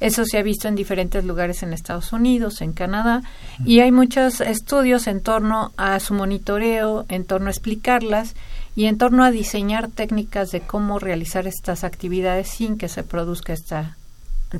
Eso 0.00 0.24
se 0.24 0.38
ha 0.38 0.42
visto 0.42 0.66
en 0.66 0.74
diferentes 0.74 1.24
lugares 1.24 1.62
en 1.62 1.72
Estados 1.72 2.12
Unidos, 2.12 2.62
en 2.62 2.72
Canadá, 2.72 3.22
y 3.66 3.80
hay 3.80 3.92
muchos 3.92 4.40
estudios 4.40 5.06
en 5.06 5.22
torno 5.22 5.72
a 5.76 6.00
su 6.00 6.14
monitoreo, 6.14 7.04
en 7.08 7.24
torno 7.24 7.48
a 7.48 7.50
explicarlas 7.50 8.34
y 8.74 8.86
en 8.86 8.96
torno 8.96 9.24
a 9.24 9.30
diseñar 9.30 9.88
técnicas 9.88 10.50
de 10.50 10.60
cómo 10.60 10.98
realizar 10.98 11.46
estas 11.46 11.84
actividades 11.84 12.48
sin 12.48 12.78
que 12.78 12.88
se 12.88 13.02
produzca 13.02 13.52
esta, 13.52 13.96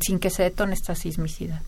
sin 0.01 0.19
que 0.19 0.31
se 0.31 0.43
detone 0.43 0.75
esta 0.75 0.95
sismicidad. 0.95 1.63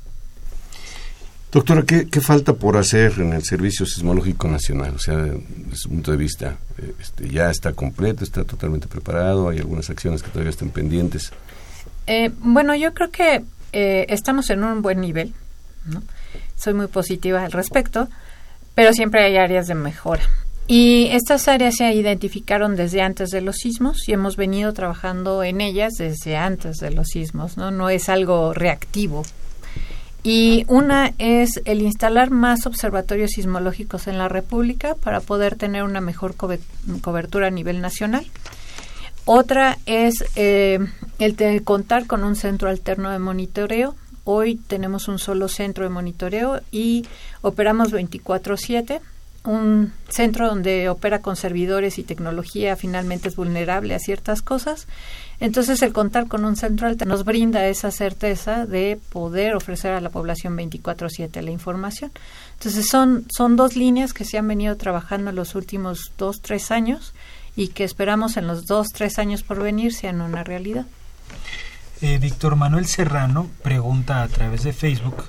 Doctora, 1.52 1.82
¿qué, 1.82 2.20
falta 2.22 2.54
por 2.54 2.78
hacer 2.78 3.12
en 3.18 3.34
el 3.34 3.44
Servicio 3.44 3.84
Sismológico 3.84 4.48
Nacional? 4.48 4.94
O 4.94 4.98
sea, 4.98 5.18
desde 5.18 5.76
su 5.76 5.90
punto 5.90 6.10
de 6.10 6.16
vista, 6.16 6.56
eh, 6.78 6.94
este, 6.98 7.28
¿ya 7.28 7.50
está 7.50 7.74
completo, 7.74 8.24
está 8.24 8.42
totalmente 8.44 8.88
preparado? 8.88 9.50
¿Hay 9.50 9.58
algunas 9.58 9.90
acciones 9.90 10.22
que 10.22 10.30
todavía 10.30 10.48
estén 10.48 10.70
pendientes? 10.70 11.30
Eh, 12.06 12.30
bueno, 12.38 12.74
yo 12.74 12.94
creo 12.94 13.10
que 13.10 13.44
eh, 13.74 14.06
estamos 14.08 14.48
en 14.48 14.64
un 14.64 14.80
buen 14.80 15.02
nivel. 15.02 15.34
¿no? 15.84 16.02
Soy 16.56 16.72
muy 16.72 16.86
positiva 16.86 17.44
al 17.44 17.52
respecto, 17.52 18.08
pero 18.74 18.94
siempre 18.94 19.22
hay 19.22 19.36
áreas 19.36 19.66
de 19.66 19.74
mejora. 19.74 20.22
Y 20.68 21.08
estas 21.08 21.48
áreas 21.48 21.74
se 21.76 21.92
identificaron 21.92 22.76
desde 22.76 23.02
antes 23.02 23.28
de 23.28 23.42
los 23.42 23.56
sismos 23.56 24.08
y 24.08 24.14
hemos 24.14 24.36
venido 24.36 24.72
trabajando 24.72 25.42
en 25.44 25.60
ellas 25.60 25.92
desde 25.98 26.34
antes 26.34 26.78
de 26.78 26.92
los 26.92 27.08
sismos, 27.08 27.58
¿no? 27.58 27.70
No 27.70 27.90
es 27.90 28.08
algo 28.08 28.54
reactivo 28.54 29.24
y 30.22 30.64
una 30.68 31.12
es 31.18 31.60
el 31.64 31.82
instalar 31.82 32.30
más 32.30 32.66
observatorios 32.66 33.32
sismológicos 33.32 34.06
en 34.06 34.18
la 34.18 34.28
República 34.28 34.94
para 34.94 35.20
poder 35.20 35.56
tener 35.56 35.82
una 35.82 36.00
mejor 36.00 36.34
cobertura 36.36 37.48
a 37.48 37.50
nivel 37.50 37.80
nacional. 37.80 38.26
Otra 39.24 39.78
es 39.86 40.24
eh, 40.36 40.78
el 41.18 41.64
contar 41.64 42.06
con 42.06 42.24
un 42.24 42.36
centro 42.36 42.68
alterno 42.68 43.10
de 43.10 43.18
monitoreo. 43.18 43.94
Hoy 44.24 44.56
tenemos 44.56 45.08
un 45.08 45.18
solo 45.18 45.48
centro 45.48 45.84
de 45.84 45.90
monitoreo 45.90 46.60
y 46.70 47.06
operamos 47.40 47.92
24/7 47.92 49.00
un 49.44 49.92
centro 50.08 50.46
donde 50.46 50.88
opera 50.88 51.20
con 51.20 51.36
servidores 51.36 51.98
y 51.98 52.04
tecnología 52.04 52.76
finalmente 52.76 53.28
es 53.28 53.36
vulnerable 53.36 53.94
a 53.94 53.98
ciertas 53.98 54.42
cosas. 54.42 54.86
Entonces 55.42 55.82
el 55.82 55.92
contar 55.92 56.28
con 56.28 56.44
un 56.44 56.54
centro 56.54 56.86
alto 56.86 57.04
nos 57.04 57.24
brinda 57.24 57.66
esa 57.66 57.90
certeza 57.90 58.64
de 58.64 59.00
poder 59.10 59.56
ofrecer 59.56 59.92
a 59.92 60.00
la 60.00 60.08
población 60.08 60.56
24/7 60.56 61.42
la 61.42 61.50
información. 61.50 62.12
Entonces 62.52 62.86
son, 62.86 63.26
son 63.36 63.56
dos 63.56 63.74
líneas 63.74 64.12
que 64.12 64.24
se 64.24 64.38
han 64.38 64.46
venido 64.46 64.76
trabajando 64.76 65.30
en 65.30 65.36
los 65.36 65.56
últimos 65.56 66.12
dos, 66.16 66.42
tres 66.42 66.70
años 66.70 67.12
y 67.56 67.68
que 67.68 67.82
esperamos 67.82 68.36
en 68.36 68.46
los 68.46 68.66
dos, 68.66 68.90
tres 68.94 69.18
años 69.18 69.42
por 69.42 69.60
venir 69.60 69.92
sean 69.92 70.20
una 70.20 70.44
realidad. 70.44 70.86
Eh, 72.02 72.18
Víctor 72.18 72.54
Manuel 72.54 72.86
Serrano 72.86 73.50
pregunta 73.64 74.22
a 74.22 74.28
través 74.28 74.62
de 74.62 74.72
Facebook 74.72 75.24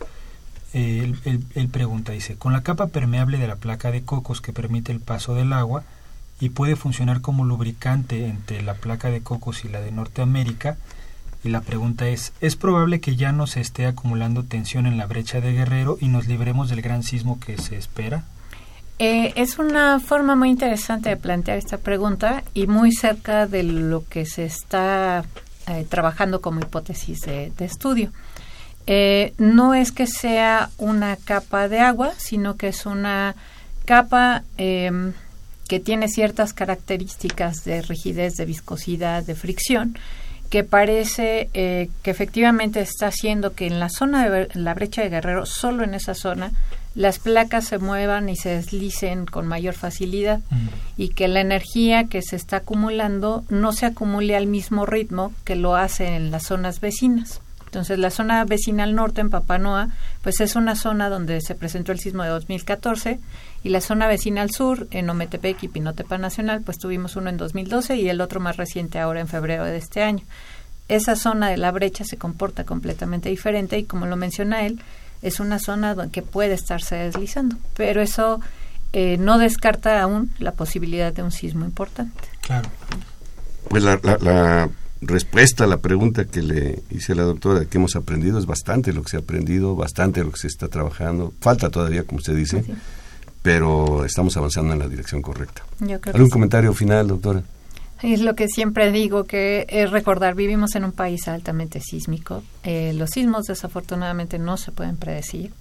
él, 0.73 1.69
pregunta, 1.71 2.11
dice, 2.11 2.35
con 2.35 2.53
la 2.53 2.61
capa 2.61 2.87
permeable 2.87 3.39
de 3.39 3.47
la 3.47 3.55
placa 3.55 3.91
de 3.91 4.03
cocos 4.03 4.41
que 4.41 4.53
permite 4.53 4.91
el 4.91 4.99
paso 4.99 5.33
del 5.33 5.53
agua 5.53 5.83
y 6.43 6.49
puede 6.49 6.75
funcionar 6.75 7.21
como 7.21 7.45
lubricante 7.45 8.27
entre 8.27 8.61
la 8.61 8.73
placa 8.73 9.09
de 9.09 9.21
cocos 9.21 9.63
y 9.63 9.69
la 9.69 9.79
de 9.79 9.93
Norteamérica, 9.93 10.75
y 11.41 11.49
la 11.49 11.61
pregunta 11.61 12.09
es, 12.09 12.33
¿es 12.41 12.57
probable 12.57 12.99
que 12.99 13.15
ya 13.15 13.31
no 13.31 13.47
se 13.47 13.61
esté 13.61 13.85
acumulando 13.85 14.43
tensión 14.43 14.85
en 14.85 14.97
la 14.97 15.05
brecha 15.05 15.39
de 15.39 15.53
Guerrero 15.53 15.97
y 16.01 16.09
nos 16.09 16.27
libremos 16.27 16.69
del 16.69 16.81
gran 16.81 17.03
sismo 17.03 17.39
que 17.39 17.57
se 17.57 17.77
espera? 17.77 18.25
Eh, 18.99 19.31
es 19.37 19.57
una 19.57 20.01
forma 20.01 20.35
muy 20.35 20.49
interesante 20.49 21.07
de 21.07 21.17
plantear 21.17 21.57
esta 21.57 21.77
pregunta 21.77 22.43
y 22.53 22.67
muy 22.67 22.91
cerca 22.91 23.47
de 23.47 23.63
lo 23.63 24.05
que 24.09 24.25
se 24.25 24.43
está 24.43 25.23
eh, 25.67 25.85
trabajando 25.87 26.41
como 26.41 26.59
hipótesis 26.59 27.21
de 27.21 27.53
estudio. 27.59 28.11
Eh, 28.85 29.33
no 29.37 29.73
es 29.73 29.93
que 29.93 30.07
sea 30.07 30.71
una 30.77 31.15
capa 31.15 31.69
de 31.69 31.79
agua, 31.79 32.11
sino 32.17 32.57
que 32.57 32.67
es 32.67 32.85
una 32.85 33.35
capa 33.85 34.43
em, 34.57 35.13
que 35.67 35.79
tiene 35.79 36.07
ciertas 36.07 36.53
características 36.53 37.63
de 37.63 37.81
rigidez, 37.81 38.35
de 38.35 38.45
viscosidad, 38.45 39.23
de 39.23 39.35
fricción, 39.35 39.97
que 40.49 40.63
parece 40.63 41.49
eh, 41.53 41.89
que 42.03 42.11
efectivamente 42.11 42.79
está 42.79 43.07
haciendo 43.07 43.53
que 43.53 43.65
en 43.65 43.79
la 43.79 43.89
zona 43.89 44.29
de 44.29 44.49
la 44.53 44.73
brecha 44.75 45.01
de 45.01 45.09
Guerrero, 45.09 45.45
solo 45.45 45.83
en 45.83 45.95
esa 45.95 46.13
zona, 46.13 46.51
las 46.95 47.17
placas 47.17 47.65
se 47.65 47.79
muevan 47.79 48.29
y 48.29 48.35
se 48.35 48.49
deslicen 48.49 49.25
con 49.25 49.47
mayor 49.47 49.73
facilidad 49.73 50.41
mm. 50.51 50.67
y 50.97 51.09
que 51.09 51.27
la 51.27 51.41
energía 51.41 52.03
que 52.03 52.21
se 52.21 52.35
está 52.35 52.57
acumulando 52.57 53.43
no 53.49 53.71
se 53.71 53.87
acumule 53.87 54.35
al 54.35 54.45
mismo 54.45 54.85
ritmo 54.85 55.33
que 55.43 55.55
lo 55.55 55.75
hace 55.75 56.15
en 56.15 56.29
las 56.29 56.43
zonas 56.43 56.81
vecinas. 56.81 57.41
Entonces, 57.73 57.97
la 57.97 58.11
zona 58.11 58.45
vecinal 58.45 58.93
norte 58.93 59.21
en 59.21 59.31
Papanoa, 59.31 59.89
pues 60.21 60.41
es 60.41 60.55
una 60.55 60.75
zona 60.75 61.09
donde 61.09 61.41
se 61.41 61.55
presentó 61.55 61.91
el 61.91 61.99
sismo 61.99 62.21
de 62.21 62.29
2014 62.29 63.19
y 63.63 63.69
la 63.69 63.81
zona 63.81 64.05
vecinal 64.05 64.51
sur 64.51 64.87
en 64.91 65.09
Ometepec 65.09 65.63
y 65.63 65.69
Pinotepa 65.69 66.19
Nacional, 66.19 66.61
pues 66.61 66.77
tuvimos 66.77 67.15
uno 67.15 67.31
en 67.31 67.37
2012 67.37 67.95
y 67.95 68.09
el 68.09 68.21
otro 68.21 68.39
más 68.39 68.57
reciente 68.57 68.99
ahora 68.99 69.21
en 69.21 69.27
febrero 69.27 69.65
de 69.65 69.77
este 69.77 70.03
año. 70.03 70.23
Esa 70.87 71.15
zona 71.15 71.49
de 71.49 71.57
la 71.57 71.71
brecha 71.71 72.03
se 72.05 72.15
comporta 72.15 72.63
completamente 72.63 73.29
diferente 73.29 73.79
y 73.79 73.85
como 73.85 74.05
lo 74.05 74.17
menciona 74.17 74.67
él, 74.67 74.79
es 75.23 75.39
una 75.39 75.57
zona 75.57 75.95
que 76.11 76.21
puede 76.21 76.53
estarse 76.53 76.93
deslizando, 76.93 77.55
pero 77.75 78.03
eso 78.03 78.39
eh, 78.91 79.17
no 79.17 79.39
descarta 79.39 79.99
aún 79.99 80.31
la 80.37 80.51
posibilidad 80.51 81.11
de 81.11 81.23
un 81.23 81.31
sismo 81.31 81.65
importante. 81.65 82.21
Claro. 82.41 82.69
Pues 83.67 83.81
la, 83.81 83.99
la 84.03 84.69
respuesta 85.07 85.63
a 85.63 85.67
la 85.67 85.77
pregunta 85.77 86.25
que 86.25 86.41
le 86.41 86.83
hice 86.89 87.13
a 87.13 87.15
la 87.15 87.23
doctora, 87.23 87.65
que 87.65 87.77
hemos 87.77 87.95
aprendido, 87.95 88.39
es 88.39 88.45
bastante 88.45 88.93
lo 88.93 89.03
que 89.03 89.09
se 89.09 89.17
ha 89.17 89.19
aprendido, 89.19 89.75
bastante 89.75 90.23
lo 90.23 90.31
que 90.31 90.39
se 90.39 90.47
está 90.47 90.67
trabajando. 90.67 91.33
Falta 91.39 91.69
todavía, 91.69 92.03
como 92.03 92.17
usted 92.17 92.35
dice, 92.35 92.63
pero 93.41 94.05
estamos 94.05 94.35
avanzando 94.37 94.73
en 94.73 94.79
la 94.79 94.87
dirección 94.87 95.21
correcta. 95.21 95.63
¿Algún 96.13 96.29
comentario 96.29 96.73
final, 96.73 97.07
doctora? 97.07 97.43
Es 98.01 98.21
lo 98.21 98.35
que 98.35 98.49
siempre 98.49 98.91
digo, 98.91 99.23
que 99.23 99.65
es 99.69 99.89
recordar, 99.89 100.35
vivimos 100.35 100.75
en 100.75 100.83
un 100.83 100.91
país 100.91 101.27
altamente 101.29 101.79
sísmico. 101.79 102.43
Eh, 102.63 102.93
los 102.93 103.11
sismos 103.11 103.45
desafortunadamente 103.45 104.39
no 104.39 104.57
se 104.57 104.71
pueden 104.73 104.97
predecir 104.97 105.53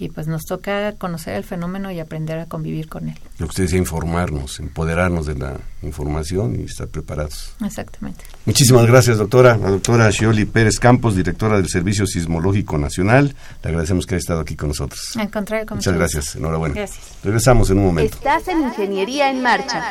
y 0.00 0.08
pues 0.08 0.26
nos 0.26 0.46
toca 0.46 0.94
conocer 0.96 1.34
el 1.34 1.44
fenómeno 1.44 1.90
y 1.90 2.00
aprender 2.00 2.38
a 2.38 2.46
convivir 2.46 2.88
con 2.88 3.10
él. 3.10 3.18
Lo 3.38 3.46
que 3.46 3.50
usted 3.50 3.62
decía, 3.64 3.78
informarnos, 3.78 4.58
empoderarnos 4.58 5.26
de 5.26 5.34
la 5.34 5.58
información 5.82 6.58
y 6.58 6.64
estar 6.64 6.88
preparados. 6.88 7.52
Exactamente. 7.62 8.24
Muchísimas 8.46 8.86
gracias, 8.86 9.18
doctora. 9.18 9.58
La 9.58 9.68
doctora 9.68 10.10
Shioli 10.10 10.46
Pérez 10.46 10.80
Campos, 10.80 11.16
directora 11.16 11.58
del 11.58 11.68
Servicio 11.68 12.06
Sismológico 12.06 12.78
Nacional. 12.78 13.36
Le 13.62 13.68
agradecemos 13.68 14.06
que 14.06 14.14
haya 14.14 14.20
estado 14.20 14.40
aquí 14.40 14.56
con 14.56 14.70
nosotros. 14.70 15.12
Al 15.16 15.30
contrario, 15.30 15.66
Muchas 15.74 15.94
gracias. 15.94 16.34
Enhorabuena. 16.34 16.74
Gracias. 16.74 17.18
Regresamos 17.22 17.68
en 17.68 17.78
un 17.78 17.84
momento. 17.84 18.16
Estás 18.16 18.48
en 18.48 18.62
Ingeniería 18.62 19.30
en 19.30 19.42
Marcha. 19.42 19.84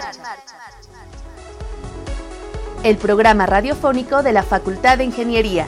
El 2.82 2.98
programa 2.98 3.46
radiofónico 3.46 4.24
de 4.24 4.34
la 4.34 4.42
Facultad 4.42 4.98
de 4.98 5.04
Ingeniería 5.04 5.68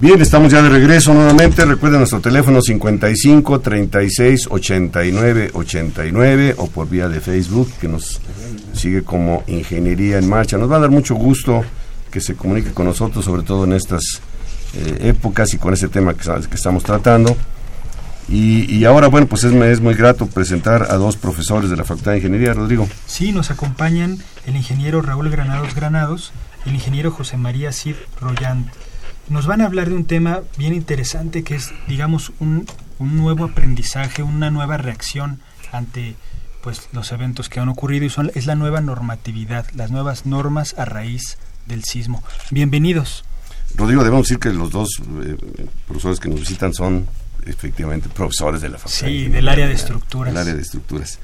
Bien, 0.00 0.18
estamos 0.22 0.50
ya 0.50 0.62
de 0.62 0.70
regreso 0.70 1.12
nuevamente. 1.12 1.62
Recuerden 1.62 2.00
nuestro 2.00 2.22
teléfono 2.22 2.62
55 2.62 3.60
36 3.60 4.48
89 4.50 5.50
89 5.52 6.54
o 6.56 6.68
por 6.68 6.88
vía 6.88 7.06
de 7.06 7.20
Facebook 7.20 7.70
que 7.78 7.86
nos 7.86 8.18
sigue 8.72 9.04
como 9.04 9.44
Ingeniería 9.46 10.16
en 10.16 10.26
Marcha. 10.26 10.56
Nos 10.56 10.72
va 10.72 10.76
a 10.76 10.80
dar 10.80 10.90
mucho 10.90 11.16
gusto 11.16 11.62
que 12.10 12.22
se 12.22 12.34
comunique 12.34 12.70
con 12.70 12.86
nosotros, 12.86 13.22
sobre 13.22 13.42
todo 13.42 13.64
en 13.64 13.74
estas 13.74 14.22
eh, 14.72 15.08
épocas 15.08 15.52
y 15.52 15.58
con 15.58 15.74
ese 15.74 15.88
tema 15.88 16.14
que, 16.14 16.54
estamos 16.54 16.82
tratando. 16.82 17.36
Y, 18.26 18.84
ahora, 18.84 19.08
bueno, 19.08 19.26
pues 19.26 19.44
es, 19.44 19.52
es, 19.52 19.80
muy 19.80 19.94
grato 19.94 20.26
presentar 20.28 20.86
a 20.88 20.94
dos 20.94 21.16
profesores 21.18 21.68
de 21.68 21.76
la 21.76 21.84
Facultad 21.84 22.12
de 22.12 22.18
Ingeniería, 22.18 22.54
Rodrigo. 22.54 22.88
Sí, 23.06 23.32
nos 23.32 23.50
acompañan 23.50 24.18
el 24.46 24.56
ingeniero 24.56 25.02
Raúl 25.02 25.28
Granados 25.28 25.74
Granados 25.74 26.32
y 26.64 26.70
el 26.70 26.76
ingeniero 26.76 27.10
José 27.10 27.36
María 27.36 27.72
Cid 27.72 27.96
Royant 28.18 28.68
nos 29.30 29.46
van 29.46 29.62
a 29.62 29.66
hablar 29.66 29.88
de 29.88 29.94
un 29.94 30.04
tema 30.04 30.40
bien 30.58 30.74
interesante 30.74 31.44
que 31.44 31.54
es, 31.54 31.72
digamos, 31.88 32.32
un, 32.40 32.66
un 32.98 33.16
nuevo 33.16 33.44
aprendizaje, 33.44 34.22
una 34.22 34.50
nueva 34.50 34.76
reacción 34.76 35.40
ante 35.72 36.16
pues 36.62 36.88
los 36.92 37.10
eventos 37.12 37.48
que 37.48 37.60
han 37.60 37.68
ocurrido 37.68 38.04
y 38.04 38.10
son 38.10 38.30
es 38.34 38.46
la 38.46 38.56
nueva 38.56 38.80
normatividad, 38.80 39.66
las 39.74 39.90
nuevas 39.90 40.26
normas 40.26 40.74
a 40.76 40.84
raíz 40.84 41.38
del 41.66 41.84
sismo. 41.84 42.22
Bienvenidos. 42.50 43.24
Rodrigo, 43.76 44.02
debemos 44.02 44.26
decir 44.26 44.40
que 44.40 44.50
los 44.50 44.70
dos 44.70 44.88
eh, 45.24 45.36
profesores 45.86 46.18
que 46.18 46.28
nos 46.28 46.40
visitan 46.40 46.74
son 46.74 47.06
efectivamente 47.46 48.08
profesores 48.08 48.60
de 48.60 48.68
la 48.68 48.78
facultad. 48.78 49.06
Sí, 49.06 49.28
del 49.28 49.48
área 49.48 49.68
de 49.68 49.74
estructuras. 49.74 50.34
Del 50.34 50.42
área 50.42 50.54
de 50.54 50.62
estructuras. 50.62 51.20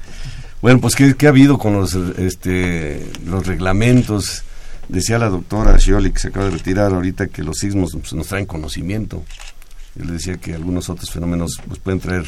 Bueno, 0.61 0.79
pues 0.79 0.95
¿qué, 0.95 1.15
¿qué, 1.15 1.27
ha 1.27 1.29
habido 1.29 1.57
con 1.57 1.73
los, 1.73 1.93
este, 1.93 3.05
los 3.25 3.45
reglamentos 3.45 4.43
Decía 4.89 5.19
la 5.19 5.29
doctora 5.29 5.77
Scioli, 5.77 6.11
que 6.11 6.19
se 6.19 6.29
acaba 6.29 6.45
de 6.45 6.51
retirar 6.51 6.93
ahorita, 6.93 7.27
que 7.27 7.43
los 7.43 7.57
sismos 7.57 7.91
pues, 7.91 8.13
nos 8.13 8.27
traen 8.27 8.45
conocimiento. 8.45 9.23
Yo 9.95 10.05
le 10.05 10.13
decía 10.13 10.37
que 10.37 10.53
algunos 10.53 10.89
otros 10.89 11.11
fenómenos 11.11 11.59
pues, 11.67 11.79
pueden 11.79 11.99
traer, 11.99 12.25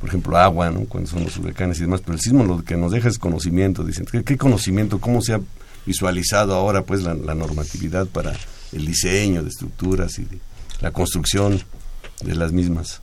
por 0.00 0.08
ejemplo, 0.08 0.36
agua, 0.36 0.70
¿no? 0.70 0.86
cuando 0.86 1.08
son 1.08 1.22
los 1.22 1.36
huracanes 1.36 1.78
y 1.78 1.82
demás, 1.82 2.00
pero 2.00 2.14
el 2.14 2.20
sismo 2.20 2.44
lo 2.44 2.64
que 2.64 2.76
nos 2.76 2.90
deja 2.90 3.08
es 3.08 3.18
conocimiento. 3.18 3.84
Dicen, 3.84 4.06
¿qué, 4.06 4.36
conocimiento? 4.36 4.98
¿Cómo 4.98 5.22
se 5.22 5.34
ha 5.34 5.40
visualizado 5.86 6.54
ahora 6.54 6.82
pues 6.82 7.02
la, 7.02 7.14
normatividad 7.14 8.06
para 8.06 8.32
el 8.72 8.86
diseño 8.86 9.42
de 9.44 9.50
estructuras 9.50 10.18
y 10.18 10.26
la 10.80 10.90
construcción 10.90 11.62
de 12.22 12.34
las 12.34 12.50
mismas? 12.50 13.02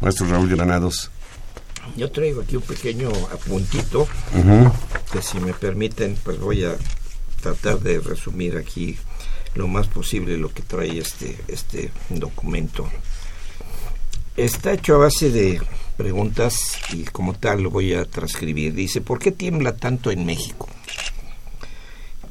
Maestro 0.00 0.26
Raúl 0.26 0.48
Granados. 0.48 1.12
Yo 1.96 2.10
traigo 2.10 2.42
aquí 2.42 2.56
un 2.56 2.62
pequeño 2.62 3.08
apuntito, 3.32 4.08
que 5.12 5.22
si 5.22 5.38
me 5.38 5.52
permiten, 5.52 6.16
pues 6.24 6.38
voy 6.40 6.64
a 6.64 6.76
tratar 7.40 7.80
de 7.80 8.00
resumir 8.00 8.56
aquí 8.56 8.96
lo 9.54 9.68
más 9.68 9.88
posible 9.88 10.36
lo 10.36 10.52
que 10.52 10.62
trae 10.62 10.98
este, 10.98 11.36
este 11.48 11.90
documento. 12.08 12.88
Está 14.36 14.72
hecho 14.72 14.94
a 14.94 14.98
base 14.98 15.30
de 15.30 15.60
preguntas 15.96 16.56
y 16.92 17.04
como 17.04 17.34
tal 17.34 17.62
lo 17.62 17.70
voy 17.70 17.94
a 17.94 18.04
transcribir. 18.04 18.74
Dice, 18.74 19.00
¿por 19.00 19.18
qué 19.18 19.32
tiembla 19.32 19.76
tanto 19.76 20.10
en 20.10 20.24
México? 20.24 20.68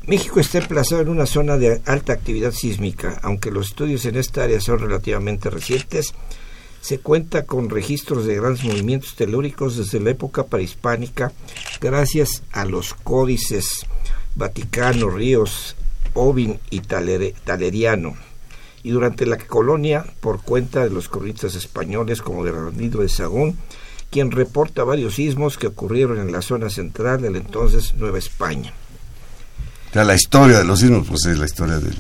México 0.08 0.40
está 0.40 0.58
emplazado 0.58 1.02
en 1.04 1.10
una 1.10 1.28
zona 1.28 1.58
de 1.58 1.82
alta 1.86 2.14
actividad 2.14 2.52
sísmica, 2.52 3.20
aunque 3.22 3.52
los 3.52 3.68
estudios 3.68 4.06
en 4.06 4.16
esta 4.16 4.44
área 4.44 4.60
son 4.60 4.80
relativamente 4.80 5.52
recientes. 5.52 6.14
Se 6.82 7.00
cuenta 7.00 7.46
con 7.46 7.70
registros 7.70 8.26
de 8.26 8.38
grandes 8.38 8.64
movimientos 8.64 9.16
telúricos 9.16 9.78
desde 9.78 10.00
la 10.00 10.12
época 10.12 10.48
prehispánica 10.48 11.32
gracias 11.80 12.42
a 12.52 12.66
los 12.66 12.96
códices 12.96 13.86
Vaticano, 14.36 15.10
Ríos, 15.10 15.76
Ovin 16.14 16.60
y 16.70 16.82
Taleriano. 16.82 18.16
y 18.82 18.92
durante 18.92 19.26
la 19.26 19.38
colonia 19.38 20.06
por 20.22 20.42
cuenta 20.42 20.84
de 20.84 20.90
los 20.90 21.10
cronistas 21.10 21.56
españoles 21.56 22.22
como 22.22 22.44
Bernardino 22.44 23.02
de 23.02 23.10
Sagún, 23.10 23.58
quien 24.10 24.32
reporta 24.32 24.84
varios 24.84 25.16
sismos 25.16 25.58
que 25.58 25.68
ocurrieron 25.68 26.20
en 26.20 26.32
la 26.32 26.42
zona 26.42 26.70
central 26.70 27.22
de 27.22 27.30
la 27.30 27.38
entonces 27.38 27.94
Nueva 27.96 28.18
España. 28.18 28.74
O 29.90 29.94
sea, 29.94 30.04
la 30.04 30.16
historia 30.16 30.60
de 30.60 30.66
los 30.66 30.80
sismos 30.80 31.08
pues 31.08 31.26
es 31.26 31.38
la 31.38 31.46
historia 31.46 31.80
del, 31.80 31.98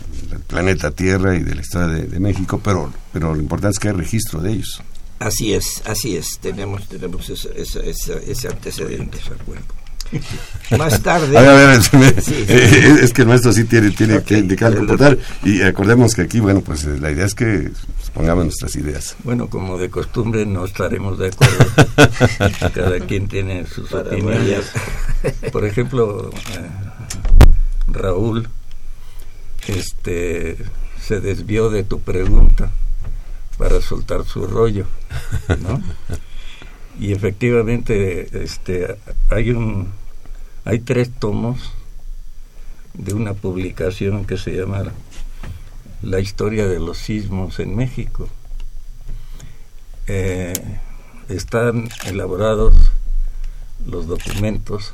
planeta 0.48 0.92
Tierra 0.92 1.36
y 1.36 1.44
de 1.44 1.56
la 1.56 1.62
historia 1.62 1.88
de, 1.88 2.20
México, 2.20 2.62
pero, 2.64 2.92
pero 3.12 3.34
lo 3.34 3.42
importante 3.42 3.74
es 3.74 3.80
que 3.80 3.90
hay 3.90 3.96
registro 3.96 4.42
de 4.42 4.54
ellos. 4.54 4.82
Así 5.20 5.54
es, 5.54 5.82
así 5.86 6.16
es, 6.16 6.40
tenemos, 6.40 6.88
tenemos 6.88 7.30
ese, 7.30 7.52
ese 7.58 8.48
antecedente. 8.48 9.20
Más 10.78 11.02
tarde. 11.02 11.38
A 11.38 11.42
ver, 11.42 11.50
a 11.50 11.98
ver, 11.98 12.16
eh, 12.28 12.98
es 13.02 13.14
que 13.14 13.26
nuestro 13.26 13.52
sí 13.52 13.64
tiene, 13.64 13.92
tiene 13.92 14.22
que 14.22 14.38
indicar 14.38 14.76
comportar. 14.76 15.18
Y 15.44 15.62
acordemos 15.62 16.14
que 16.14 16.24
aquí, 16.24 16.40
bueno, 16.40 16.62
pues 16.62 16.86
la 16.86 17.12
idea 17.12 17.26
es 17.26 17.34
que 17.34 17.72
pongamos 18.14 18.46
nuestras 18.46 18.76
ideas. 18.76 19.16
Bueno, 19.24 19.50
como 19.50 19.78
de 19.78 19.90
costumbre, 19.90 20.46
no 20.46 20.66
estaremos 20.66 21.18
de 21.18 21.28
acuerdo. 21.28 21.66
Cada 22.74 23.00
quien 23.02 23.28
tiene 23.28 23.66
sus 23.66 23.92
opiniones. 23.94 24.72
Por 25.52 25.66
ejemplo, 25.66 26.30
eh, 26.30 26.70
Raúl 27.88 28.48
este, 29.68 30.58
se 31.02 31.20
desvió 31.20 31.70
de 31.70 31.84
tu 31.84 32.00
pregunta 32.00 32.72
para 33.58 33.82
soltar 33.82 34.26
su 34.26 34.48
rollo, 34.48 34.86
¿no? 35.62 35.82
y 37.00 37.14
efectivamente 37.14 38.44
este 38.44 38.98
hay 39.30 39.52
un 39.52 39.90
hay 40.66 40.80
tres 40.80 41.12
tomos 41.12 41.72
de 42.94 43.14
una 43.14 43.34
publicación 43.34 44.26
que 44.26 44.38
se 44.38 44.52
llama 44.52 44.84
La 46.02 46.20
historia 46.20 46.68
de 46.68 46.80
los 46.80 46.98
sismos 46.98 47.60
en 47.60 47.76
México. 47.76 48.28
Eh, 50.08 50.54
están 51.30 51.90
elaborados 52.06 52.74
los 53.86 54.08
documentos 54.08 54.94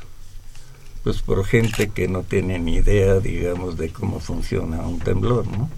pues 1.06 1.22
por 1.22 1.44
gente 1.44 1.90
que 1.90 2.08
no 2.08 2.24
tiene 2.24 2.58
ni 2.58 2.74
idea, 2.74 3.20
digamos, 3.20 3.76
de 3.76 3.90
cómo 3.90 4.18
funciona 4.18 4.78
un 4.78 4.98
temblor, 4.98 5.46
¿no? 5.46 5.70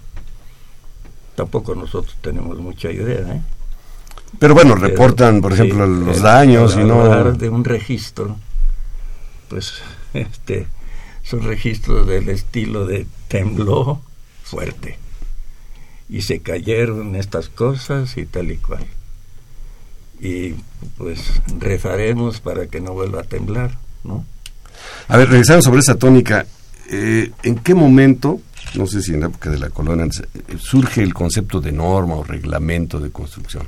Tampoco 1.35 1.75
nosotros 1.75 2.17
tenemos 2.19 2.57
mucha 2.57 2.91
idea, 2.91 3.35
¿eh? 3.35 3.41
Pero 4.39 4.55
bueno, 4.55 4.73
reportan, 4.73 5.39
por 5.39 5.53
ejemplo, 5.53 5.85
los 5.85 6.23
daños 6.23 6.75
y 6.75 6.83
no... 6.83 7.31
de 7.31 7.47
un 7.47 7.63
registro, 7.63 8.37
pues, 9.49 9.73
este, 10.13 10.67
son 11.23 11.43
registros 11.43 12.07
del 12.07 12.29
estilo 12.29 12.85
de 12.85 13.05
tembló 13.27 14.01
fuerte 14.43 14.97
y 16.09 16.21
se 16.23 16.39
cayeron 16.39 17.15
estas 17.15 17.49
cosas 17.49 18.17
y 18.17 18.25
tal 18.25 18.51
y 18.51 18.57
cual. 18.57 18.85
Y 20.19 20.55
pues 20.97 21.41
rezaremos 21.59 22.41
para 22.41 22.67
que 22.67 22.81
no 22.81 22.93
vuelva 22.93 23.21
a 23.21 23.23
temblar, 23.23 23.77
¿no? 24.03 24.25
A 25.07 25.17
ver, 25.17 25.29
regresando 25.29 25.61
sobre 25.61 25.81
esa 25.81 25.95
tónica, 25.95 26.45
eh, 26.89 27.31
¿en 27.43 27.55
qué 27.59 27.75
momento, 27.75 28.41
no 28.73 28.87
sé 28.87 29.01
si 29.03 29.13
en 29.13 29.21
la 29.21 29.27
época 29.27 29.51
de 29.51 29.59
la 29.59 29.69
colonia, 29.69 30.07
surge 30.57 31.03
el 31.03 31.13
concepto 31.13 31.61
de 31.61 31.71
norma 31.71 32.15
o 32.15 32.23
reglamento 32.23 32.99
de 32.99 33.11
construcción? 33.11 33.67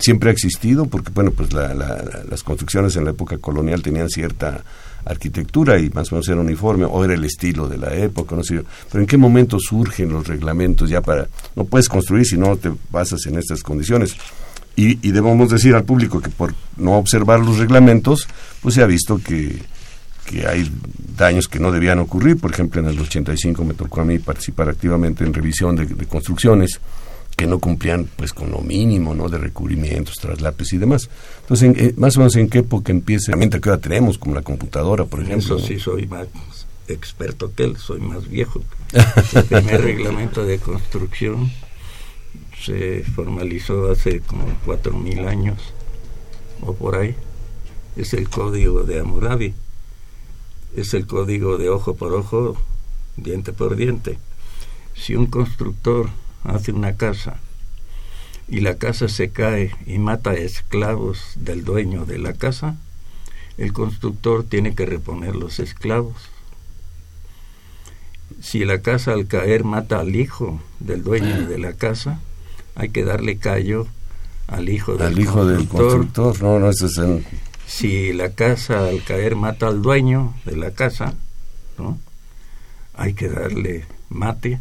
siempre 0.00 0.30
ha 0.30 0.32
existido, 0.32 0.86
porque 0.86 1.12
bueno, 1.12 1.30
pues 1.30 1.52
las 1.52 2.42
construcciones 2.42 2.96
en 2.96 3.04
la 3.04 3.10
época 3.10 3.38
colonial 3.38 3.82
tenían 3.82 4.08
cierta 4.08 4.64
arquitectura 5.04 5.78
y 5.78 5.90
más 5.90 6.10
o 6.12 6.16
menos 6.16 6.28
era 6.28 6.40
uniforme, 6.40 6.84
o 6.84 7.04
era 7.04 7.14
el 7.14 7.24
estilo 7.24 7.68
de 7.68 7.78
la 7.78 7.94
época, 7.94 8.36
no 8.36 8.42
sé 8.42 8.62
Pero 8.90 9.02
¿en 9.02 9.06
qué 9.06 9.16
momento 9.16 9.58
surgen 9.58 10.10
los 10.10 10.26
reglamentos 10.26 10.90
ya 10.90 11.00
para... 11.00 11.28
No 11.56 11.64
puedes 11.64 11.88
construir 11.88 12.26
si 12.26 12.36
no 12.36 12.56
te 12.56 12.72
basas 12.90 13.26
en 13.26 13.38
estas 13.38 13.62
condiciones. 13.62 14.16
Y, 14.76 14.94
debemos 15.10 15.50
decir 15.50 15.74
al 15.74 15.84
público 15.84 16.20
que 16.20 16.30
por 16.30 16.54
no 16.76 16.96
observar 16.96 17.40
los 17.40 17.58
reglamentos, 17.58 18.26
pues 18.62 18.76
se 18.76 18.82
ha 18.82 18.86
visto 18.86 19.20
que, 19.22 19.60
que 20.24 20.46
hay 20.46 20.70
daños 21.16 21.48
que 21.48 21.58
no 21.58 21.70
debían 21.70 21.98
ocurrir. 21.98 22.38
Por 22.38 22.52
ejemplo, 22.52 22.80
en 22.80 22.88
el 22.88 22.98
85 22.98 23.64
me 23.64 23.74
tocó 23.74 24.00
a 24.00 24.04
mí 24.04 24.18
participar 24.18 24.70
activamente 24.70 25.24
en 25.24 25.34
revisión 25.34 25.76
de 25.76 26.06
construcciones 26.06 26.80
que 27.40 27.46
no 27.46 27.58
cumplían 27.58 28.06
pues 28.16 28.34
con 28.34 28.50
lo 28.50 28.60
mínimo 28.60 29.14
no 29.14 29.30
de 29.30 29.38
recubrimientos 29.38 30.16
traslapes 30.16 30.74
y 30.74 30.76
demás. 30.76 31.08
Entonces 31.40 31.72
eh, 31.74 31.94
más 31.96 32.14
o 32.16 32.20
menos 32.20 32.36
en 32.36 32.50
qué 32.50 32.58
época 32.58 32.92
empieza 32.92 33.34
la 33.34 33.48
que 33.48 33.68
ahora 33.70 33.80
tenemos 33.80 34.18
como 34.18 34.34
la 34.34 34.42
computadora 34.42 35.06
por 35.06 35.22
ejemplo 35.22 35.56
eso 35.56 35.66
sí 35.66 35.78
soy 35.78 36.06
más 36.06 36.28
experto 36.86 37.54
que 37.54 37.64
él 37.64 37.78
soy 37.78 38.00
más 38.00 38.28
viejo. 38.28 38.60
El 39.34 39.44
primer 39.44 39.80
reglamento 39.80 40.44
de 40.44 40.58
construcción 40.58 41.50
se 42.62 43.04
formalizó 43.04 43.90
hace 43.90 44.20
como 44.20 44.44
cuatro 44.66 44.92
mil 44.92 45.26
años 45.26 45.72
o 46.60 46.74
por 46.74 46.96
ahí. 46.96 47.14
Es 47.96 48.12
el 48.12 48.28
código 48.28 48.82
de 48.82 49.00
Hammurabi. 49.00 49.54
Es 50.76 50.92
el 50.92 51.06
código 51.06 51.56
de 51.56 51.70
ojo 51.70 51.94
por 51.94 52.12
ojo 52.12 52.58
diente 53.16 53.54
por 53.54 53.76
diente. 53.76 54.18
Si 54.94 55.16
un 55.16 55.24
constructor 55.24 56.10
hace 56.44 56.72
una 56.72 56.96
casa 56.96 57.38
y 58.48 58.60
la 58.60 58.76
casa 58.76 59.08
se 59.08 59.30
cae 59.30 59.74
y 59.86 59.98
mata 59.98 60.30
a 60.30 60.34
esclavos 60.34 61.32
del 61.36 61.64
dueño 61.64 62.04
de 62.04 62.18
la 62.18 62.32
casa, 62.32 62.76
el 63.58 63.72
constructor 63.72 64.44
tiene 64.44 64.74
que 64.74 64.86
reponer 64.86 65.36
los 65.36 65.60
esclavos. 65.60 66.16
Si 68.40 68.64
la 68.64 68.80
casa 68.80 69.12
al 69.12 69.26
caer 69.26 69.64
mata 69.64 70.00
al 70.00 70.16
hijo 70.16 70.60
del 70.80 71.04
dueño 71.04 71.46
de 71.46 71.58
la 71.58 71.74
casa, 71.74 72.20
hay 72.74 72.88
que 72.88 73.04
darle 73.04 73.38
callo 73.38 73.86
al 74.48 74.68
hijo 74.68 74.96
del, 74.96 75.06
al 75.06 75.18
hijo 75.18 75.46
del 75.46 75.68
constructor. 75.68 76.42
No, 76.42 76.58
no, 76.58 76.70
es 76.70 77.00
Si 77.66 78.12
la 78.12 78.30
casa 78.30 78.88
al 78.88 79.04
caer 79.04 79.36
mata 79.36 79.68
al 79.68 79.82
dueño 79.82 80.34
de 80.44 80.56
la 80.56 80.72
casa, 80.72 81.14
¿no? 81.78 81.98
hay 82.94 83.14
que 83.14 83.28
darle 83.28 83.86
mate 84.10 84.58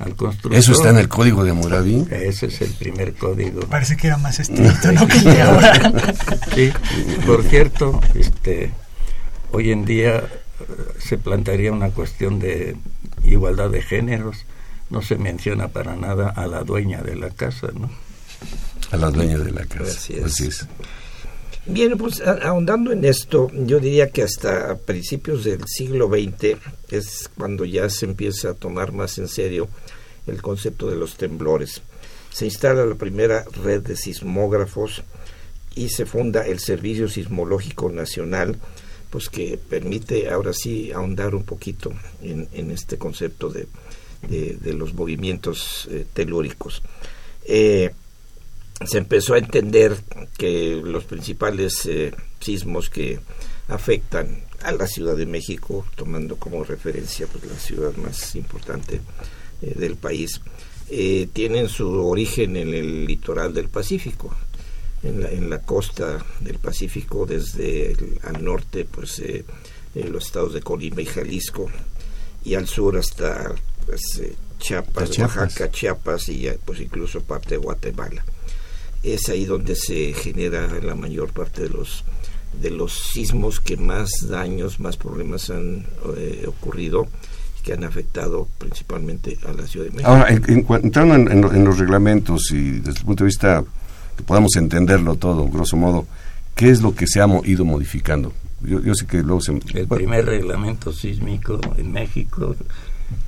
al 0.00 0.16
constructor. 0.16 0.54
¿Eso 0.54 0.72
está 0.72 0.90
en 0.90 0.98
el 0.98 1.08
código 1.08 1.44
de 1.44 1.50
Hammurabi? 1.50 2.06
Ese 2.10 2.46
es 2.46 2.60
el 2.60 2.72
primer 2.72 3.14
código. 3.14 3.60
Parece 3.62 3.96
que 3.96 4.08
era 4.08 4.16
más 4.16 4.40
estricto, 4.40 4.92
¿no? 4.92 5.06
que 5.06 5.18
el 5.18 5.40
ahora. 5.40 5.92
sí, 6.54 6.72
por 7.26 7.42
cierto, 7.44 8.00
este, 8.14 8.72
hoy 9.52 9.70
en 9.70 9.84
día 9.84 10.16
eh, 10.16 10.24
se 10.98 11.18
plantearía 11.18 11.72
una 11.72 11.90
cuestión 11.90 12.38
de 12.38 12.76
igualdad 13.22 13.70
de 13.70 13.82
géneros. 13.82 14.44
No 14.90 15.02
se 15.02 15.16
menciona 15.16 15.68
para 15.68 15.96
nada 15.96 16.28
a 16.28 16.46
la 16.46 16.62
dueña 16.62 17.02
de 17.02 17.16
la 17.16 17.30
casa, 17.30 17.68
¿no? 17.72 17.90
A 18.90 18.96
la 18.96 19.10
dueña 19.10 19.38
de 19.38 19.50
la 19.50 19.64
casa. 19.64 19.98
Así 20.24 20.46
es. 20.46 20.66
Bien, 21.66 21.96
pues 21.96 22.20
ahondando 22.20 22.92
en 22.92 23.06
esto, 23.06 23.50
yo 23.54 23.80
diría 23.80 24.10
que 24.10 24.22
hasta 24.22 24.76
principios 24.76 25.44
del 25.44 25.60
siglo 25.66 26.08
XX 26.08 26.58
es 26.90 27.30
cuando 27.38 27.64
ya 27.64 27.88
se 27.88 28.04
empieza 28.04 28.50
a 28.50 28.54
tomar 28.54 28.92
más 28.92 29.16
en 29.16 29.28
serio 29.28 29.68
el 30.26 30.42
concepto 30.42 30.90
de 30.90 30.96
los 30.96 31.16
temblores. 31.16 31.80
Se 32.30 32.44
instala 32.44 32.84
la 32.84 32.96
primera 32.96 33.46
red 33.62 33.80
de 33.80 33.96
sismógrafos 33.96 35.04
y 35.74 35.88
se 35.88 36.04
funda 36.04 36.46
el 36.46 36.58
Servicio 36.58 37.08
Sismológico 37.08 37.90
Nacional, 37.90 38.58
pues 39.08 39.30
que 39.30 39.58
permite 39.58 40.28
ahora 40.28 40.52
sí 40.52 40.92
ahondar 40.92 41.34
un 41.34 41.44
poquito 41.44 41.94
en, 42.22 42.70
este 42.72 42.98
concepto 42.98 43.48
de, 43.48 43.68
de, 44.28 44.74
los 44.74 44.92
movimientos 44.92 45.88
eh, 45.90 46.04
telúricos. 46.12 46.82
Eh, 47.46 47.90
se 48.86 48.98
empezó 48.98 49.34
a 49.34 49.38
entender 49.38 49.96
que 50.36 50.80
los 50.82 51.04
principales 51.04 51.86
eh, 51.86 52.12
sismos 52.40 52.90
que 52.90 53.20
afectan 53.68 54.42
a 54.62 54.72
la 54.72 54.86
Ciudad 54.86 55.16
de 55.16 55.26
México, 55.26 55.86
tomando 55.94 56.36
como 56.36 56.64
referencia 56.64 57.26
pues, 57.26 57.44
la 57.44 57.56
ciudad 57.58 57.94
más 57.96 58.34
importante 58.34 59.00
eh, 59.62 59.74
del 59.76 59.96
país, 59.96 60.40
eh, 60.90 61.28
tienen 61.32 61.68
su 61.68 61.88
origen 61.88 62.56
en 62.56 62.74
el 62.74 63.06
litoral 63.06 63.54
del 63.54 63.68
Pacífico, 63.68 64.34
en 65.02 65.22
la, 65.22 65.30
en 65.30 65.48
la 65.48 65.60
costa 65.60 66.24
del 66.40 66.58
Pacífico, 66.58 67.26
desde 67.26 67.96
al 68.22 68.44
norte, 68.44 68.84
pues 68.84 69.22
los 69.94 70.26
estados 70.26 70.52
de 70.52 70.60
Colima 70.60 71.00
y 71.00 71.06
Jalisco, 71.06 71.70
y 72.44 72.54
al 72.54 72.66
sur 72.66 72.96
hasta 72.96 73.54
pues, 73.86 74.20
Chiapas, 74.58 75.10
Chiapas, 75.10 75.36
Oaxaca, 75.38 75.70
Chiapas 75.70 76.28
y 76.28 76.48
pues 76.64 76.80
incluso 76.80 77.22
parte 77.22 77.50
de 77.50 77.58
Guatemala 77.58 78.24
es 79.04 79.28
ahí 79.28 79.44
donde 79.44 79.76
se 79.76 80.14
genera 80.14 80.66
la 80.82 80.94
mayor 80.94 81.32
parte 81.32 81.62
de 81.62 81.68
los 81.68 82.04
de 82.60 82.70
los 82.70 82.92
sismos 82.92 83.60
que 83.60 83.76
más 83.76 84.10
daños, 84.28 84.78
más 84.80 84.96
problemas 84.96 85.50
han 85.50 85.86
eh, 86.16 86.44
ocurrido 86.46 87.08
que 87.64 87.72
han 87.72 87.84
afectado 87.84 88.46
principalmente 88.58 89.38
a 89.48 89.52
la 89.52 89.66
Ciudad 89.66 89.86
de 89.86 89.92
México. 89.92 90.10
Ahora, 90.10 90.28
entrando 90.28 91.14
en, 91.14 91.64
los 91.64 91.78
reglamentos 91.78 92.50
y 92.52 92.72
desde 92.80 93.00
el 93.00 93.06
punto 93.06 93.24
de 93.24 93.28
vista 93.28 93.64
que 94.16 94.22
podamos 94.22 94.54
entenderlo 94.56 95.16
todo, 95.16 95.48
grosso 95.48 95.76
modo, 95.76 96.06
¿qué 96.54 96.70
es 96.70 96.82
lo 96.82 96.94
que 96.94 97.06
se 97.06 97.22
ha 97.22 97.26
ido 97.44 97.64
modificando? 97.64 98.32
Yo, 98.60 98.94
sé 98.94 99.06
que 99.06 99.22
luego 99.22 99.40
se... 99.40 99.52
El 99.52 99.88
primer 99.88 100.26
reglamento 100.26 100.92
sísmico 100.92 101.58
en 101.76 101.90
México 101.90 102.54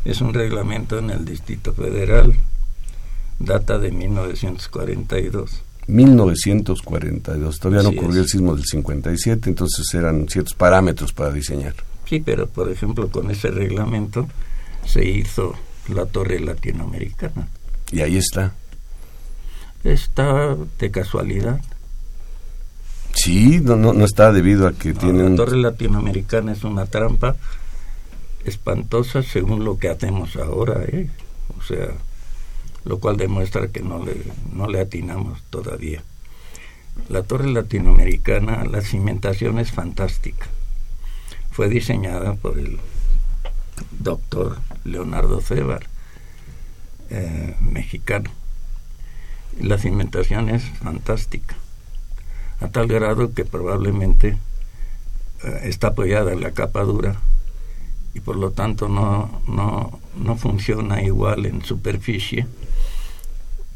es 0.05 0.21
un 0.21 0.35
reglamento 0.35 0.99
en 0.99 1.11
el 1.11 1.25
Distrito 1.25 1.73
Federal 1.73 2.35
data 3.39 3.79
de 3.79 3.91
1942. 3.93 5.63
1942, 5.89 7.61
todavía 7.61 7.83
no 7.83 7.91
ocurrió 7.91 8.23
el 8.23 8.29
sismo 8.29 8.57
del 8.57 8.65
57, 8.65 9.49
entonces 9.49 9.87
eran 9.95 10.29
ciertos 10.29 10.55
parámetros 10.55 11.13
para 11.13 11.31
diseñar. 11.31 11.75
Sí, 12.09 12.21
pero 12.21 12.49
por 12.49 12.71
ejemplo 12.71 13.09
con 13.09 13.31
ese 13.31 13.51
reglamento 13.51 14.29
se 14.85 15.05
hizo 15.05 15.55
la 15.89 16.07
torre 16.07 16.41
latinoamericana. 16.41 17.49
Y 17.93 18.01
ahí 18.01 18.17
está. 18.17 18.53
Está 19.85 20.57
de 20.79 20.91
casualidad. 20.91 21.61
Sí, 23.15 23.61
no, 23.63 23.77
no, 23.77 24.05
está 24.05 24.33
debido 24.33 24.67
a 24.67 24.73
que 24.73 24.93
tiene... 24.93 25.29
La 25.31 25.37
torre 25.37 25.57
latinoamericana 25.57 26.53
es 26.53 26.65
una 26.65 26.87
trampa 26.87 27.37
espantosa 28.45 29.23
según 29.23 29.65
lo 29.65 29.79
que 29.79 29.89
hacemos 29.89 30.37
ahora, 30.37 30.85
¿eh? 30.85 31.09
O 31.59 31.63
sea, 31.63 31.89
lo 32.87 33.01
cual 33.01 33.17
demuestra 33.17 33.67
que 33.69 33.83
no 33.83 34.03
le, 34.03 34.15
no 34.53 34.69
le 34.69 34.81
atinamos 34.81 35.43
todavía. 35.51 36.03
La 37.09 37.25
torre 37.25 37.51
latinoamericana, 37.51 38.65
la 38.65 38.81
cimentación 38.81 39.59
es 39.59 39.73
fantástica. 39.73 40.47
Fue 41.51 41.69
diseñada 41.69 42.35
por 42.35 42.59
el 42.59 42.79
doctor 43.99 44.59
Leonardo 44.85 45.41
Cebar, 45.41 45.87
eh, 47.11 47.57
mexicano. 47.61 48.31
La 49.61 49.79
cimentación 49.79 50.49
es 50.49 50.63
fantástica, 50.63 51.57
a 52.61 52.69
tal 52.69 52.87
grado 52.87 53.35
que 53.35 53.45
probablemente 53.45 54.37
eh, 55.43 55.61
está 55.65 55.89
apoyada 55.89 56.33
en 56.33 56.41
la 56.41 56.53
capa 56.53 56.83
dura 56.83 57.17
y 58.15 58.21
por 58.21 58.37
lo 58.37 58.53
tanto 58.53 58.89
no, 58.89 59.43
no, 59.49 59.99
no 60.17 60.37
funciona 60.37 61.03
igual 61.03 61.47
en 61.47 61.65
superficie 61.65 62.47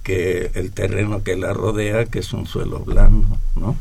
que 0.03 0.51
el 0.55 0.73
terreno 0.73 1.23
que 1.23 1.37
la 1.37 1.53
rodea, 1.53 2.07
que 2.07 2.21
es 2.21 2.33
un 2.33 2.47
suelo 2.47 2.81
blando, 2.81 3.39
¿no? 3.57 3.77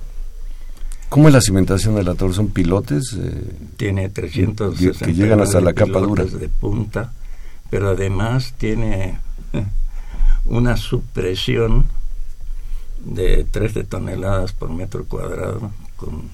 ¿Cómo 1.10 1.27
es 1.27 1.34
la 1.34 1.41
cimentación 1.41 1.95
de 1.95 2.03
la 2.03 2.13
torre? 2.13 2.34
¿Son 2.34 2.49
pilotes? 2.49 3.17
Eh, 3.19 3.43
tiene 3.77 4.10
360 4.10 5.05
que 5.05 5.13
llegan 5.13 5.39
hasta 5.39 5.60
la 5.60 5.73
capa 5.73 5.99
dura 5.99 6.23
de 6.23 6.49
punta, 6.49 7.13
pero 7.71 7.89
además 7.89 8.53
tiene 8.58 9.19
eh, 9.53 9.65
una 10.45 10.77
supresión 10.77 11.88
de 13.03 13.43
13 13.43 13.86
toneladas 13.86 14.53
por 14.53 14.69
metro 14.69 15.05
cuadrado 15.05 15.71
con 15.95 16.29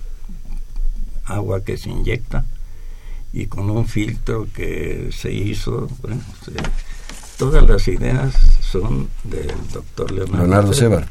agua 1.25 1.63
que 1.63 1.77
se 1.77 1.89
inyecta 1.89 2.45
y 3.31 3.47
con 3.47 3.69
un 3.69 3.85
filtro 3.85 4.47
que 4.53 5.09
se 5.11 5.31
hizo, 5.31 5.89
bueno, 6.01 6.21
todas 7.37 7.67
las 7.67 7.87
ideas 7.87 8.33
son 8.61 9.09
del 9.23 9.51
doctor 9.73 10.11
Leonardo, 10.11 10.71
Leonardo 10.71 11.07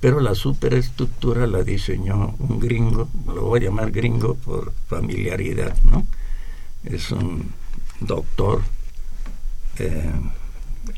Pero 0.00 0.20
la 0.20 0.34
superestructura 0.34 1.46
la 1.46 1.62
diseñó 1.62 2.34
un 2.38 2.60
gringo, 2.60 3.08
lo 3.26 3.42
voy 3.42 3.60
a 3.60 3.64
llamar 3.64 3.90
gringo 3.90 4.34
por 4.34 4.72
familiaridad, 4.88 5.74
¿no? 5.84 6.06
Es 6.84 7.10
un 7.10 7.52
doctor 8.00 8.62
eh, 9.78 10.10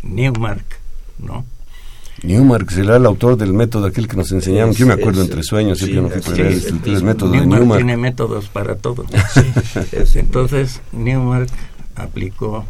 Newmark, 0.03 0.65
¿no? 1.19 1.45
Newmark 2.23 2.71
será 2.71 2.97
el 2.97 3.07
autor 3.07 3.37
del 3.37 3.53
método 3.53 3.87
aquel 3.87 4.07
que 4.07 4.17
nos 4.17 4.31
enseñaron. 4.31 4.73
Yo 4.75 4.87
me 4.87 4.93
acuerdo 4.93 5.23
entre 5.23 5.43
sueños, 5.43 5.79
siempre 5.79 6.21
sí, 6.21 6.21
no 6.21 6.23
fui 6.23 6.41
el, 6.41 7.03
método 7.03 7.31
Newmark 7.31 7.51
de 7.51 7.59
Newmark. 7.59 7.79
tiene 7.79 7.97
métodos 7.97 8.49
para 8.49 8.77
todo. 8.77 9.05
Entonces, 10.15 10.81
Newmark 10.93 11.49
aplicó 11.97 12.65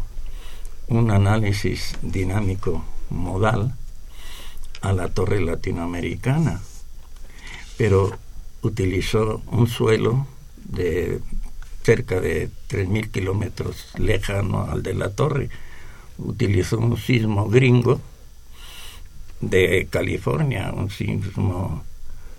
un 0.87 1.11
análisis 1.11 1.95
dinámico 2.01 2.83
modal 3.09 3.73
a 4.81 4.93
la 4.93 5.07
torre 5.09 5.41
latinoamericana, 5.41 6.61
pero 7.77 8.11
utilizó 8.61 9.41
un 9.47 9.67
suelo 9.67 10.27
de 10.57 11.19
cerca 11.83 12.19
de 12.19 12.49
3.000 12.69 13.11
kilómetros 13.11 13.87
lejano 13.97 14.63
al 14.69 14.83
de 14.83 14.93
la 14.93 15.09
torre. 15.09 15.49
Utilizó 16.17 16.77
un 16.77 16.97
sismo 16.97 17.49
gringo 17.49 17.99
de 19.41 19.87
California, 19.89 20.71
un 20.73 20.89
sismo 20.89 21.83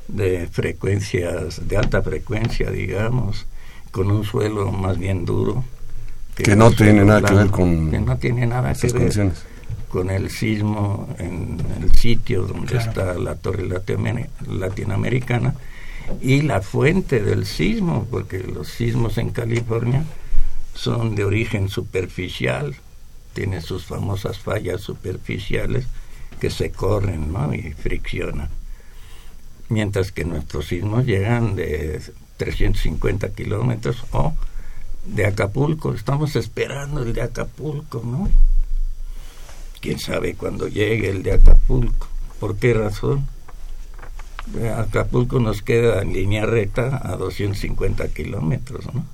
de 0.08 0.46
frecuencias, 0.48 1.66
de 1.68 1.76
alta 1.76 2.02
frecuencia, 2.02 2.70
digamos, 2.70 3.46
con 3.90 4.10
un 4.10 4.24
suelo 4.24 4.70
más 4.72 4.98
bien 4.98 5.24
duro 5.24 5.64
que, 6.36 6.56
no 6.56 6.70
tiene 6.70 7.04
nada 7.04 7.22
que 7.22 7.34
ver 7.34 7.50
con 7.50 7.90
no 8.04 8.16
tiene 8.16 8.46
nada 8.46 8.74
que 8.74 8.92
ver 8.92 9.32
con 9.88 10.10
el 10.10 10.30
sismo 10.30 11.08
en 11.18 11.58
el 11.80 11.92
sitio 11.92 12.42
donde 12.42 12.76
está 12.78 13.14
la 13.14 13.36
torre 13.36 13.68
latinoamericana 13.68 15.54
y 16.20 16.42
la 16.42 16.60
fuente 16.60 17.22
del 17.22 17.46
sismo 17.46 18.06
porque 18.10 18.38
los 18.38 18.68
sismos 18.68 19.18
en 19.18 19.30
California 19.30 20.04
son 20.74 21.14
de 21.14 21.24
origen 21.24 21.68
superficial 21.68 22.74
tienen 23.34 23.60
sus 23.62 23.84
famosas 23.84 24.38
fallas 24.38 24.80
superficiales 24.80 25.86
que 26.40 26.50
se 26.50 26.70
corren 26.70 27.32
¿no? 27.32 27.52
y 27.52 27.72
friccionan. 27.72 28.48
Mientras 29.68 30.12
que 30.12 30.24
nuestros 30.24 30.68
sismos 30.68 31.04
llegan 31.04 31.56
de 31.56 32.00
350 32.36 33.30
kilómetros 33.30 34.04
o 34.12 34.34
de 35.06 35.26
Acapulco, 35.26 35.92
estamos 35.92 36.36
esperando 36.36 37.02
el 37.02 37.12
de 37.12 37.22
Acapulco, 37.22 38.02
¿no? 38.04 38.30
¿Quién 39.80 39.98
sabe 39.98 40.34
cuándo 40.34 40.66
llegue 40.68 41.10
el 41.10 41.22
de 41.22 41.32
Acapulco? 41.32 42.08
¿Por 42.40 42.56
qué 42.56 42.74
razón? 42.74 43.26
Acapulco 44.76 45.40
nos 45.40 45.62
queda 45.62 46.02
en 46.02 46.12
línea 46.12 46.46
recta 46.46 47.00
a 47.02 47.16
250 47.16 48.08
kilómetros, 48.08 48.92
¿no? 48.94 49.06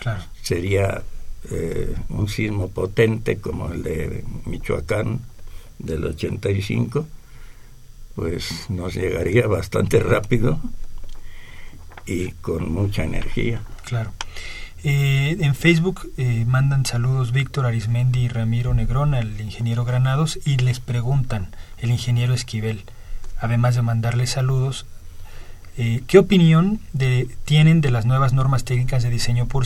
Claro. 0.00 0.24
Sería 0.42 1.02
eh, 1.50 1.94
un 2.10 2.28
sismo 2.28 2.68
potente 2.68 3.38
como 3.38 3.70
el 3.72 3.82
de 3.82 4.24
Michoacán 4.46 5.20
del 5.78 6.04
85, 6.04 7.06
pues 8.14 8.68
nos 8.70 8.94
llegaría 8.94 9.46
bastante 9.46 10.00
rápido 10.00 10.58
y 12.06 12.32
con 12.32 12.72
mucha 12.72 13.04
energía. 13.04 13.62
Claro. 13.84 14.12
Eh, 14.84 15.36
en 15.40 15.56
Facebook 15.56 16.12
eh, 16.18 16.44
mandan 16.46 16.86
saludos 16.86 17.32
Víctor 17.32 17.66
Arismendi 17.66 18.20
y 18.20 18.28
Ramiro 18.28 18.74
Negrón 18.74 19.14
al 19.14 19.40
ingeniero 19.40 19.84
Granados 19.84 20.38
y 20.44 20.56
les 20.58 20.78
preguntan, 20.78 21.48
el 21.78 21.90
ingeniero 21.90 22.32
Esquivel, 22.32 22.84
además 23.40 23.74
de 23.74 23.82
mandarles 23.82 24.30
saludos, 24.30 24.86
eh, 25.76 26.02
¿qué 26.06 26.18
opinión 26.18 26.80
de, 26.92 27.28
tienen 27.44 27.80
de 27.80 27.90
las 27.90 28.06
nuevas 28.06 28.32
normas 28.32 28.64
técnicas 28.64 29.02
de 29.02 29.10
diseño 29.10 29.46
por, 29.46 29.64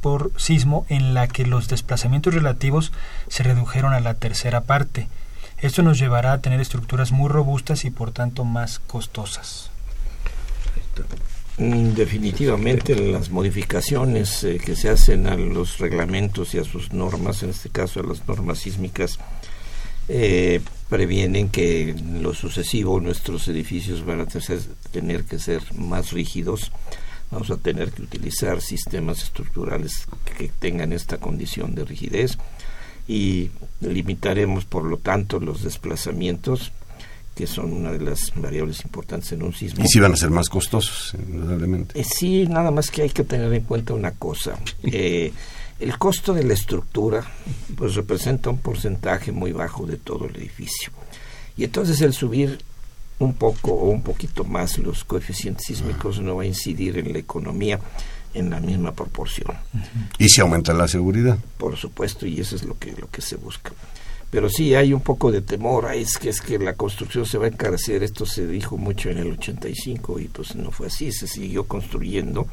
por 0.00 0.30
sismo 0.36 0.86
en 0.88 1.12
la 1.12 1.26
que 1.26 1.44
los 1.44 1.66
desplazamientos 1.66 2.32
relativos 2.32 2.92
se 3.26 3.42
redujeron 3.42 3.94
a 3.94 4.00
la 4.00 4.14
tercera 4.14 4.60
parte? 4.60 5.08
Esto 5.58 5.82
nos 5.82 5.98
llevará 5.98 6.32
a 6.32 6.40
tener 6.40 6.60
estructuras 6.60 7.10
muy 7.10 7.28
robustas 7.28 7.84
y 7.84 7.90
por 7.90 8.12
tanto 8.12 8.44
más 8.44 8.78
costosas. 8.78 9.70
Definitivamente 11.58 12.94
las 12.96 13.30
modificaciones 13.30 14.42
eh, 14.42 14.58
que 14.64 14.74
se 14.74 14.88
hacen 14.88 15.26
a 15.26 15.36
los 15.36 15.78
reglamentos 15.78 16.54
y 16.54 16.58
a 16.58 16.64
sus 16.64 16.94
normas, 16.94 17.42
en 17.42 17.50
este 17.50 17.68
caso 17.68 18.00
a 18.00 18.04
las 18.04 18.26
normas 18.26 18.60
sísmicas, 18.60 19.18
eh, 20.08 20.60
previenen 20.88 21.50
que 21.50 21.90
en 21.90 22.22
lo 22.22 22.32
sucesivo 22.32 23.00
nuestros 23.00 23.46
edificios 23.48 24.04
van 24.04 24.20
a 24.20 24.26
tener 24.90 25.24
que 25.24 25.38
ser 25.38 25.62
más 25.74 26.12
rígidos. 26.12 26.72
Vamos 27.30 27.50
a 27.50 27.58
tener 27.58 27.92
que 27.92 28.02
utilizar 28.02 28.60
sistemas 28.62 29.22
estructurales 29.22 30.06
que 30.36 30.50
tengan 30.58 30.92
esta 30.92 31.18
condición 31.18 31.74
de 31.74 31.84
rigidez 31.84 32.38
y 33.06 33.50
limitaremos, 33.80 34.64
por 34.64 34.84
lo 34.84 34.96
tanto, 34.96 35.38
los 35.38 35.62
desplazamientos 35.62 36.72
que 37.34 37.46
son 37.46 37.72
una 37.72 37.92
de 37.92 38.00
las 38.00 38.32
variables 38.36 38.84
importantes 38.84 39.32
en 39.32 39.42
un 39.42 39.54
sismo. 39.54 39.84
Y 39.84 39.88
si 39.88 40.00
van 40.00 40.12
a 40.12 40.16
ser 40.16 40.30
más 40.30 40.48
costosos, 40.48 41.14
indudablemente. 41.14 41.98
Eh, 41.98 42.04
sí, 42.04 42.46
nada 42.46 42.70
más 42.70 42.90
que 42.90 43.02
hay 43.02 43.10
que 43.10 43.24
tener 43.24 43.52
en 43.52 43.64
cuenta 43.64 43.94
una 43.94 44.12
cosa. 44.12 44.58
Eh, 44.94 45.32
el 45.80 45.96
costo 45.98 46.34
de 46.34 46.44
la 46.44 46.52
estructura 46.52 47.24
pues 47.76 47.94
representa 47.94 48.50
un 48.50 48.58
porcentaje 48.58 49.32
muy 49.32 49.52
bajo 49.52 49.86
de 49.86 49.96
todo 49.96 50.26
el 50.26 50.36
edificio. 50.36 50.92
Y 51.56 51.64
entonces 51.64 52.00
el 52.02 52.12
subir 52.12 52.60
un 53.18 53.34
poco 53.34 53.72
o 53.72 53.88
un 53.88 54.02
poquito 54.02 54.44
más 54.44 54.78
los 54.78 55.02
coeficientes 55.04 55.66
sísmicos 55.66 56.20
no 56.20 56.36
va 56.36 56.42
a 56.42 56.46
incidir 56.46 56.98
en 56.98 57.12
la 57.12 57.18
economía 57.18 57.80
en 58.34 58.50
la 58.50 58.60
misma 58.60 58.92
proporción. 58.92 59.56
Y 60.18 60.28
si 60.28 60.40
aumenta 60.40 60.72
la 60.72 60.88
seguridad. 60.88 61.38
Por 61.58 61.76
supuesto, 61.76 62.26
y 62.26 62.40
eso 62.40 62.54
es 62.54 62.64
lo 62.64 62.78
que, 62.78 62.92
lo 62.92 63.08
que 63.10 63.22
se 63.22 63.36
busca 63.36 63.72
pero 64.32 64.48
sí 64.48 64.74
hay 64.74 64.94
un 64.94 65.02
poco 65.02 65.30
de 65.30 65.42
temor, 65.42 65.92
es 65.94 66.16
que 66.16 66.30
es 66.30 66.40
que 66.40 66.58
la 66.58 66.72
construcción 66.72 67.26
se 67.26 67.36
va 67.36 67.44
a 67.44 67.48
encarecer, 67.48 68.02
esto 68.02 68.24
se 68.24 68.46
dijo 68.46 68.78
mucho 68.78 69.10
en 69.10 69.18
el 69.18 69.32
85 69.32 70.20
y 70.20 70.28
pues 70.28 70.56
no 70.56 70.70
fue 70.70 70.86
así, 70.86 71.12
se 71.12 71.26
siguió 71.26 71.64
construyendo. 71.64 72.46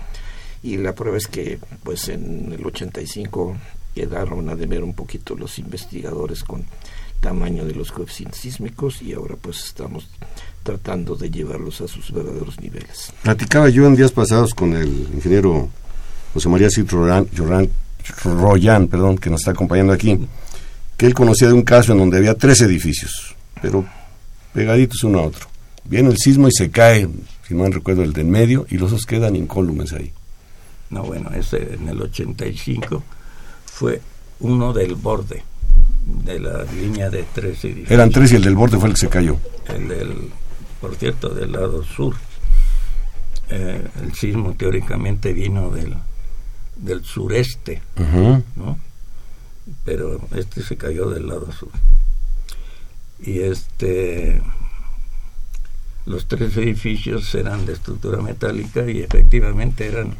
Y 0.61 0.75
la 0.75 0.93
prueba 0.93 1.15
es 1.17 1.27
que 1.27 1.57
pues 1.81 2.09
en 2.09 2.51
el 2.51 2.65
85 2.65 3.55
quedaron 3.95 4.49
a 4.49 4.57
deber 4.57 4.83
un 4.83 4.93
poquito 4.93 5.37
los 5.37 5.57
investigadores 5.57 6.43
con 6.43 6.65
tamaño 7.21 7.63
de 7.63 7.73
los 7.73 7.93
coeficientes 7.93 8.41
sísmicos 8.41 9.01
y 9.01 9.13
ahora 9.13 9.37
pues 9.41 9.63
estamos 9.63 10.09
tratando 10.63 11.15
de 11.15 11.31
llevarlos 11.31 11.79
a 11.79 11.87
sus 11.87 12.11
verdaderos 12.11 12.59
niveles. 12.59 13.13
Platicaba 13.23 13.69
yo 13.69 13.87
en 13.87 13.95
días 13.95 14.11
pasados 14.11 14.53
con 14.53 14.73
el 14.73 15.07
ingeniero 15.13 15.69
José 16.33 16.49
María 16.49 16.69
Cid 16.69 16.89
Royan, 18.25 18.87
perdón, 18.89 19.17
que 19.17 19.29
nos 19.29 19.39
está 19.39 19.51
acompañando 19.51 19.93
aquí, 19.93 20.19
que 20.99 21.05
él 21.05 21.13
conocía 21.13 21.47
de 21.47 21.53
un 21.53 21.61
caso 21.61 21.93
en 21.93 21.99
donde 21.99 22.17
había 22.17 22.35
tres 22.35 22.59
edificios, 22.59 23.33
pero 23.61 23.85
pegaditos 24.53 25.01
uno 25.05 25.19
a 25.19 25.21
otro. 25.23 25.47
Viene 25.85 26.09
el 26.09 26.17
sismo 26.17 26.49
y 26.49 26.51
se 26.51 26.69
cae, 26.69 27.07
si 27.47 27.53
no 27.53 27.65
recuerdo, 27.67 28.03
el 28.03 28.11
del 28.11 28.25
medio, 28.25 28.67
y 28.69 28.77
los 28.77 28.91
dos 28.91 29.05
quedan 29.05 29.37
incólumes 29.37 29.93
ahí. 29.93 30.11
No, 30.89 31.03
bueno, 31.03 31.29
ese 31.33 31.75
en 31.75 31.87
el 31.87 32.01
85 32.01 33.01
fue 33.63 34.01
uno 34.41 34.73
del 34.73 34.95
borde 34.95 35.41
de 36.05 36.37
la 36.37 36.65
línea 36.65 37.09
de 37.09 37.23
tres 37.33 37.63
edificios. 37.63 37.91
Eran 37.91 38.09
tres 38.09 38.33
y 38.33 38.35
el 38.35 38.43
del 38.43 38.55
borde 38.55 38.77
fue 38.77 38.89
el 38.89 38.95
que 38.95 38.99
se 38.99 39.07
cayó. 39.07 39.37
El 39.69 39.87
del, 39.87 40.29
por 40.81 40.95
cierto, 40.95 41.29
del 41.29 41.53
lado 41.53 41.81
sur. 41.81 42.13
Eh, 43.49 43.87
el 44.03 44.13
sismo 44.15 44.53
teóricamente 44.53 45.31
vino 45.31 45.69
del, 45.69 45.95
del 46.75 47.05
sureste, 47.05 47.81
¿no? 48.57 48.88
Pero 49.85 50.19
este 50.35 50.61
se 50.61 50.77
cayó 50.77 51.09
del 51.09 51.27
lado 51.27 51.51
sur. 51.51 51.69
Y 53.19 53.39
este 53.39 54.41
los 56.05 56.25
tres 56.25 56.57
edificios 56.57 57.35
eran 57.35 57.67
de 57.67 57.73
estructura 57.73 58.19
metálica 58.19 58.89
y 58.89 59.01
efectivamente 59.01 59.85
eran 59.85 60.15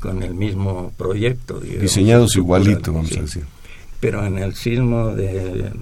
con 0.00 0.22
el 0.22 0.34
mismo 0.34 0.92
proyecto. 0.96 1.60
Diseñados 1.60 2.36
igualito, 2.36 2.92
vamos 2.92 3.16
a 3.16 3.22
decir. 3.22 3.44
Pero 4.00 4.24
en 4.24 4.38
el 4.38 4.54
sismo 4.54 5.14
de, 5.14 5.72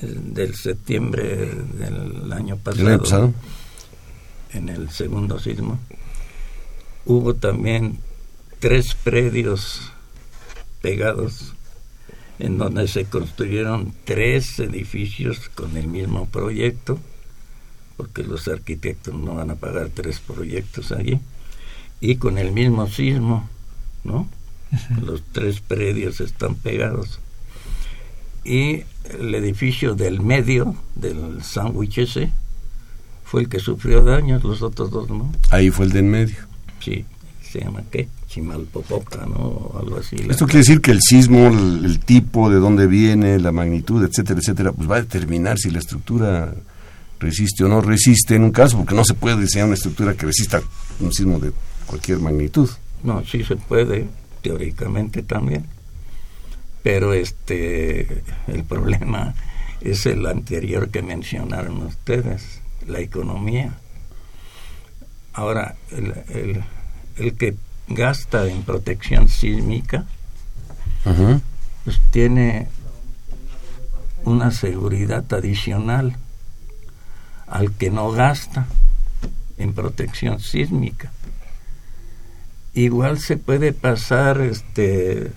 del 0.00 0.54
septiembre 0.54 1.50
del 1.74 2.32
año 2.32 2.56
pasado, 2.56 3.34
en 4.52 4.68
el 4.70 4.90
segundo 4.90 5.38
sismo, 5.38 5.78
hubo 7.04 7.34
también 7.34 7.98
tres 8.60 8.94
predios 8.94 9.91
pegados 10.82 11.54
en 12.38 12.58
donde 12.58 12.88
se 12.88 13.04
construyeron 13.04 13.94
tres 14.04 14.58
edificios 14.58 15.48
con 15.54 15.76
el 15.76 15.86
mismo 15.86 16.26
proyecto, 16.26 16.98
porque 17.96 18.24
los 18.24 18.48
arquitectos 18.48 19.14
no 19.14 19.36
van 19.36 19.50
a 19.50 19.54
pagar 19.54 19.90
tres 19.94 20.18
proyectos 20.18 20.90
allí, 20.92 21.20
y 22.00 22.16
con 22.16 22.38
el 22.38 22.50
mismo 22.50 22.88
sismo, 22.88 23.48
¿no? 24.02 24.28
Los 25.04 25.22
tres 25.32 25.60
predios 25.60 26.20
están 26.20 26.56
pegados. 26.56 27.20
Y 28.44 28.82
el 29.10 29.34
edificio 29.34 29.94
del 29.94 30.20
medio, 30.20 30.74
del 30.96 31.44
sándwich 31.44 31.98
ese, 31.98 32.32
fue 33.24 33.42
el 33.42 33.48
que 33.48 33.60
sufrió 33.60 34.02
daños, 34.02 34.42
los 34.42 34.62
otros 34.62 34.90
dos 34.90 35.08
no. 35.10 35.32
Ahí 35.50 35.70
fue 35.70 35.86
el 35.86 35.92
del 35.92 36.04
medio. 36.04 36.38
Sí, 36.80 37.04
se 37.40 37.60
llama 37.60 37.84
¿qué? 37.90 38.08
Chimalpopoca, 38.32 39.26
¿no? 39.26 39.72
Algo 39.78 39.98
así. 39.98 40.16
Esto 40.30 40.46
quiere 40.46 40.60
decir 40.60 40.80
que 40.80 40.90
el 40.90 41.02
sismo, 41.02 41.48
el, 41.48 42.00
tipo, 42.00 42.48
de 42.48 42.56
dónde 42.56 42.86
viene, 42.86 43.38
la 43.38 43.52
magnitud, 43.52 44.02
etcétera, 44.02 44.40
etcétera, 44.40 44.72
pues 44.72 44.90
va 44.90 44.96
a 44.96 45.02
determinar 45.02 45.58
si 45.58 45.70
la 45.70 45.80
estructura 45.80 46.54
resiste 47.20 47.62
o 47.62 47.68
no 47.68 47.82
resiste 47.82 48.34
en 48.34 48.44
un 48.44 48.50
caso, 48.50 48.78
porque 48.78 48.94
no 48.94 49.04
se 49.04 49.12
puede 49.12 49.42
diseñar 49.42 49.66
una 49.66 49.74
estructura 49.74 50.14
que 50.14 50.24
resista 50.24 50.62
un 51.00 51.12
sismo 51.12 51.38
de 51.40 51.52
cualquier 51.84 52.20
magnitud. 52.20 52.70
No, 53.02 53.22
sí 53.26 53.44
se 53.44 53.56
puede, 53.56 54.06
teóricamente 54.40 55.22
también. 55.22 55.66
Pero 56.82 57.12
este 57.12 58.22
el 58.46 58.64
problema 58.64 59.34
es 59.82 60.06
el 60.06 60.24
anterior 60.24 60.88
que 60.88 61.02
mencionaron 61.02 61.82
ustedes, 61.82 62.62
la 62.86 63.00
economía. 63.00 63.74
Ahora, 65.34 65.76
el, 65.90 66.14
el, 66.30 66.64
el 67.18 67.34
que 67.34 67.56
gasta 67.94 68.46
en 68.48 68.62
protección 68.62 69.28
sísmica, 69.28 70.04
pues 71.84 72.00
tiene 72.10 72.68
una 74.24 74.50
seguridad 74.50 75.24
adicional 75.32 76.16
al 77.46 77.72
que 77.72 77.90
no 77.90 78.10
gasta 78.12 78.66
en 79.58 79.74
protección 79.74 80.40
sísmica. 80.40 81.12
Igual 82.74 83.18
se 83.18 83.36
puede 83.36 83.72
pasar 83.72 84.40
este 84.40 85.30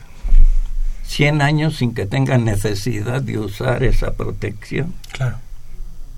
100 1.07 1.41
años 1.41 1.77
sin 1.77 1.93
que 1.93 2.05
tenga 2.05 2.37
necesidad 2.37 3.21
de 3.21 3.39
usar 3.39 3.83
esa 3.83 4.13
protección. 4.13 4.93
Claro. 5.11 5.37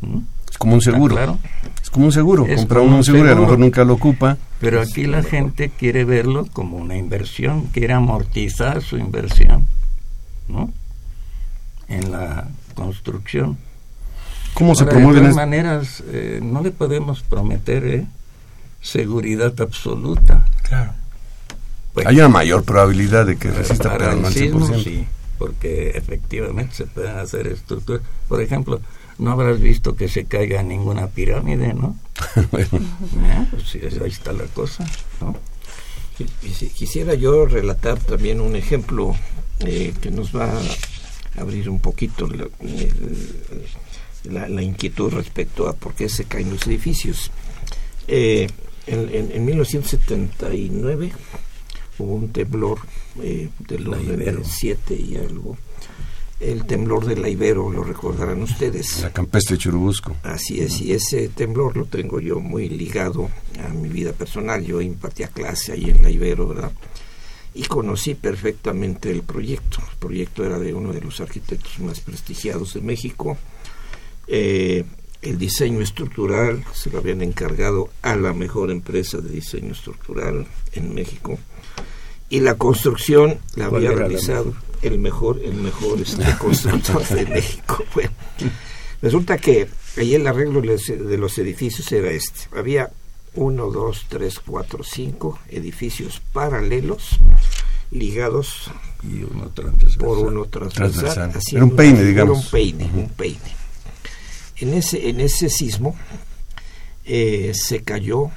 ¿Mm? 0.01 0.19
Es 0.49 0.57
como 0.57 0.73
un 0.73 0.81
seguro. 0.81 1.15
Claro. 1.15 1.37
Es 1.81 1.89
como 1.89 2.05
un 2.05 2.11
seguro. 2.11 2.45
Compra 2.55 2.81
uno 2.81 2.97
un 2.97 3.03
seguro, 3.03 3.29
y 3.29 3.31
a 3.31 3.35
lo 3.35 3.41
mejor 3.41 3.59
nunca 3.59 3.83
lo 3.83 3.93
ocupa. 3.93 4.37
Pero 4.59 4.81
aquí 4.81 5.05
la 5.05 5.23
gente 5.23 5.69
quiere 5.69 6.03
verlo 6.03 6.45
como 6.51 6.77
una 6.77 6.97
inversión, 6.97 7.67
quiere 7.67 7.93
amortizar 7.93 8.81
su 8.81 8.97
inversión, 8.97 9.67
¿no? 10.47 10.71
En 11.87 12.11
la 12.11 12.47
construcción. 12.75 13.57
¿Cómo 14.53 14.73
se 14.75 14.85
promueven 14.85 15.23
De 15.23 15.29
todas 15.29 15.35
maneras, 15.35 16.03
eh, 16.07 16.39
no 16.41 16.61
le 16.61 16.71
podemos 16.71 17.21
prometer 17.21 17.85
eh, 17.85 18.05
seguridad 18.81 19.53
absoluta. 19.61 20.45
Claro. 20.63 20.93
Pues, 21.93 22.07
Hay 22.07 22.17
una 22.17 22.29
mayor 22.29 22.63
probabilidad 22.63 23.25
de 23.25 23.37
que 23.37 23.51
resista, 23.51 23.89
para 23.89 24.13
el 24.13 24.25
sismo, 24.27 24.67
100%. 24.67 24.83
sí, 24.83 25.07
porque 25.37 25.91
efectivamente 25.95 26.75
se 26.75 26.85
pueden 26.85 27.17
hacer 27.17 27.47
estructuras. 27.47 28.01
Por 28.27 28.41
ejemplo, 28.41 28.81
no 29.19 29.31
habrás 29.31 29.59
visto 29.59 29.95
que 29.95 30.07
se 30.07 30.25
caiga 30.25 30.61
ninguna 30.63 31.07
pirámide, 31.07 31.73
¿no? 31.73 31.97
Bueno, 32.51 32.69
Ah, 33.23 33.45
pues 33.51 33.75
ahí 34.01 34.09
está 34.09 34.31
la 34.33 34.45
cosa, 34.45 34.85
¿no? 35.21 35.35
Qui- 36.17 36.27
quisi- 36.41 36.71
Quisiera 36.71 37.13
yo 37.13 37.45
relatar 37.45 37.99
también 37.99 38.41
un 38.41 38.55
ejemplo 38.55 39.15
eh, 39.59 39.93
que 40.01 40.11
nos 40.11 40.35
va 40.35 40.51
a 40.51 41.41
abrir 41.41 41.69
un 41.69 41.79
poquito 41.79 42.27
la, 42.27 42.47
el- 42.61 43.67
la- 44.33 44.49
la 44.49 44.61
inquietud 44.61 45.11
respecto 45.13 45.67
a 45.67 45.73
por 45.73 45.93
qué 45.93 46.09
se 46.09 46.25
caen 46.25 46.49
los 46.49 46.65
edificios. 46.67 47.31
Eh, 48.07 48.47
en, 48.87 49.09
en- 49.13 49.31
en 49.31 49.45
1979 49.45 51.11
hubo 51.99 52.13
un 52.15 52.29
temblor 52.29 52.79
eh, 53.21 53.49
del 53.67 53.87
orden 53.87 54.17
de 54.19 54.43
7 54.43 54.93
y 54.95 55.17
algo. 55.17 55.57
El 56.39 56.67
temblor 56.67 57.05
de 57.05 57.17
la 57.17 57.29
Ibero, 57.29 57.71
lo 57.71 57.83
recordarán 57.83 58.43
ustedes. 58.43 59.01
la 59.01 59.11
campestre 59.11 59.57
Churubusco. 59.57 60.15
Así 60.21 60.59
es, 60.59 60.81
y 60.81 60.93
ese 60.93 61.29
temblor 61.29 61.75
lo 61.75 61.85
tengo 61.85 62.19
yo 62.19 62.39
muy 62.39 62.69
ligado 62.69 63.29
a 63.65 63.69
mi 63.69 63.89
vida 63.89 64.13
personal. 64.13 64.63
Yo 64.63 64.79
impartía 64.79 65.29
clase 65.29 65.71
ahí 65.71 65.89
en 65.89 66.03
la 66.03 66.11
Ibero, 66.11 66.47
¿verdad? 66.47 66.71
Y 67.55 67.63
conocí 67.63 68.13
perfectamente 68.13 69.09
el 69.09 69.23
proyecto. 69.23 69.79
El 69.91 69.97
proyecto 69.97 70.45
era 70.45 70.59
de 70.59 70.75
uno 70.75 70.93
de 70.93 71.01
los 71.01 71.19
arquitectos 71.21 71.79
más 71.79 72.01
prestigiados 72.01 72.75
de 72.75 72.81
México. 72.81 73.35
Eh, 74.27 74.83
el 75.23 75.39
diseño 75.39 75.81
estructural 75.81 76.63
se 76.73 76.91
lo 76.91 76.99
habían 76.99 77.23
encargado 77.23 77.89
a 78.03 78.15
la 78.15 78.33
mejor 78.33 78.69
empresa 78.69 79.17
de 79.17 79.29
diseño 79.29 79.71
estructural 79.71 80.45
en 80.73 80.93
México. 80.93 81.39
Y 82.29 82.41
la 82.41 82.55
construcción 82.55 83.39
la 83.55 83.69
¿Cuál 83.69 83.87
había 83.87 83.97
la 83.97 84.07
realizado? 84.07 84.53
El 84.81 84.99
mejor, 84.99 85.39
el 85.43 85.53
mejor 85.55 85.99
este, 86.01 86.23
constructor 86.39 87.05
de 87.07 87.25
México. 87.35 87.83
Bueno, 87.93 88.11
Resulta 89.01 89.37
que 89.37 89.67
ahí 89.97 90.15
el 90.15 90.25
arreglo 90.25 90.59
de 90.61 91.17
los- 91.17 91.37
edificios 91.37 91.91
era 91.91 92.09
este. 92.11 92.41
Había 92.57 92.89
uno, 93.35 93.69
dos, 93.69 94.05
tres, 94.09 94.39
cuatro, 94.39 94.83
cinco 94.83 95.37
edificios 95.49 96.19
paralelos 96.33 97.19
ligados 97.91 98.71
Y 99.03 99.21
uno 99.23 99.49
transversal. 99.49 99.99
por 100.03 100.17
uno 100.17 100.45
transversal. 100.45 101.31
Era 101.51 101.63
un 101.63 101.75
peine, 101.75 101.99
una 101.99 102.07
digamos. 102.09 102.45
Un 102.45 102.51
peine, 102.51 102.85
un 102.95 103.09
peine. 103.09 103.55
En 104.57 104.73
ese, 104.73 105.09
en 105.09 105.19
ese 105.21 105.49
sismo 105.49 105.95
eh, 107.05 107.51
se 107.53 107.83
cayó 107.83 108.31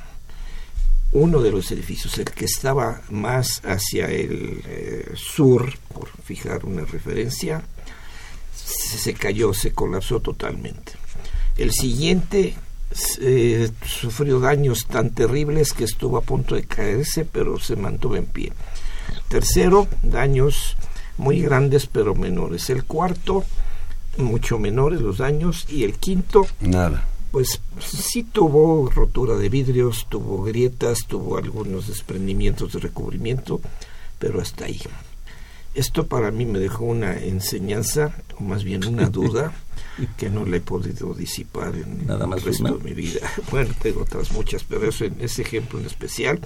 uno 1.13 1.43
de 1.43 1.51
los 1.51 1.71
edificios, 1.73 2.19
el 2.19 2.27
que 2.27 2.45
estaba 2.45 3.03
más 3.11 3.63
hacia 3.65 4.07
el 4.07 4.63
eh, 4.67 5.13
sur, 5.17 5.73
por 5.93 6.09
fijar 6.23 6.65
una 6.65 6.85
referencia, 6.85 7.63
se, 8.55 9.15
cayó, 9.15 9.53
se 9.53 9.73
colapsó 9.73 10.21
totalmente. 10.21 10.93
El 11.57 11.73
siguiente 11.73 12.55
eh, 13.21 13.71
sufrió 13.85 14.39
daños 14.39 14.87
tan 14.87 15.11
terribles 15.11 15.73
que 15.73 15.85
estuvo 15.85 16.17
a 16.17 16.23
punto 16.23 16.55
de 16.55 16.65
caerse, 16.65 17.25
pero 17.25 17.59
se 17.59 17.77
mantuvo 17.77 18.17
en 18.17 18.27
pie. 18.27 18.53
Tercero, 19.29 19.89
daños 20.03 20.77
muy 21.19 21.41
grandes 21.41 21.87
pero 21.87 22.15
menores. 22.15 22.71
El 22.71 22.85
cuarto, 22.85 23.45
mucho 24.17 24.59
menores 24.59 25.01
los 25.01 25.19
daños. 25.19 25.67
Y 25.69 25.85
el 25.85 25.95
quinto, 25.95 26.47
Nada. 26.61 27.05
Pues 27.31 27.61
sí 27.79 28.25
tuvo 28.25 28.91
rotura 28.91 29.37
de 29.37 29.49
vidrios, 29.49 30.07
tuvo 30.09 30.43
grietas, 30.43 31.07
tuvo 31.07 31.37
algunos 31.37 31.89
desprendimientos 31.89 32.73
de 32.73 32.81
recubrimiento, 32.81 33.61
pero 34.19 34.41
hasta 34.41 34.65
ahí. 34.65 34.81
Esto 35.75 36.07
para 36.07 36.31
mí 36.33 36.47
me 36.47 36.59
dejó 36.59 36.85
una 36.85 37.17
enseñanza, 37.17 38.17
o 38.39 38.43
más 38.43 38.65
bien 38.65 38.85
una 38.87 39.09
duda 39.09 39.53
que 40.19 40.29
no 40.29 40.45
le 40.45 40.59
he 40.59 40.61
podido 40.61 41.15
disipar 41.15 41.77
en 41.77 42.07
Nada 42.07 42.27
más 42.27 42.41
el 42.41 42.47
resto 42.47 42.77
de 42.77 42.85
mi 42.85 42.95
vida. 42.95 43.21
Bueno, 43.51 43.73
tengo 43.81 44.03
otras 44.03 44.33
muchas, 44.33 44.65
pero 44.65 44.89
eso 44.89 45.05
en 45.05 45.17
ese 45.21 45.43
ejemplo 45.43 45.79
en 45.79 45.87
especial 45.87 46.41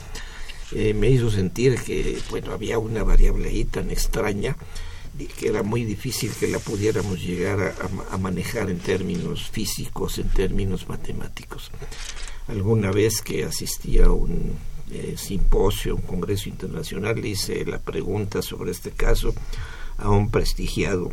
eh, 0.73 0.93
me 0.93 1.09
hizo 1.09 1.31
sentir 1.31 1.79
que 1.79 2.19
bueno 2.31 2.53
había 2.53 2.79
una 2.79 3.03
variable 3.03 3.49
ahí 3.49 3.65
tan 3.65 3.91
extraña 3.91 4.57
que 5.39 5.49
era 5.49 5.63
muy 5.63 5.85
difícil 5.85 6.33
que 6.33 6.49
la 6.49 6.59
pudiéramos 6.59 7.21
llegar 7.21 7.61
a, 7.61 8.15
a 8.15 8.19
manejar 8.19 8.71
en 8.71 8.79
términos 8.79 9.49
físicos, 9.51 10.19
en 10.19 10.29
términos 10.29 10.89
matemáticos. 10.89 11.71
Alguna 12.49 12.91
vez 12.91 13.23
que 13.23 13.45
asistí 13.45 13.99
a 13.99 14.11
un 14.11 14.57
eh, 14.91 15.15
simposio, 15.17 15.97
un 15.97 16.03
congreso 16.03 16.49
internacional, 16.49 17.21
le 17.21 17.29
hice 17.29 17.65
la 17.65 17.79
pregunta 17.79 18.43
sobre 18.43 18.71
este 18.71 18.91
caso 18.91 19.35
a 19.97 20.11
un 20.11 20.31
prestigiado 20.31 21.11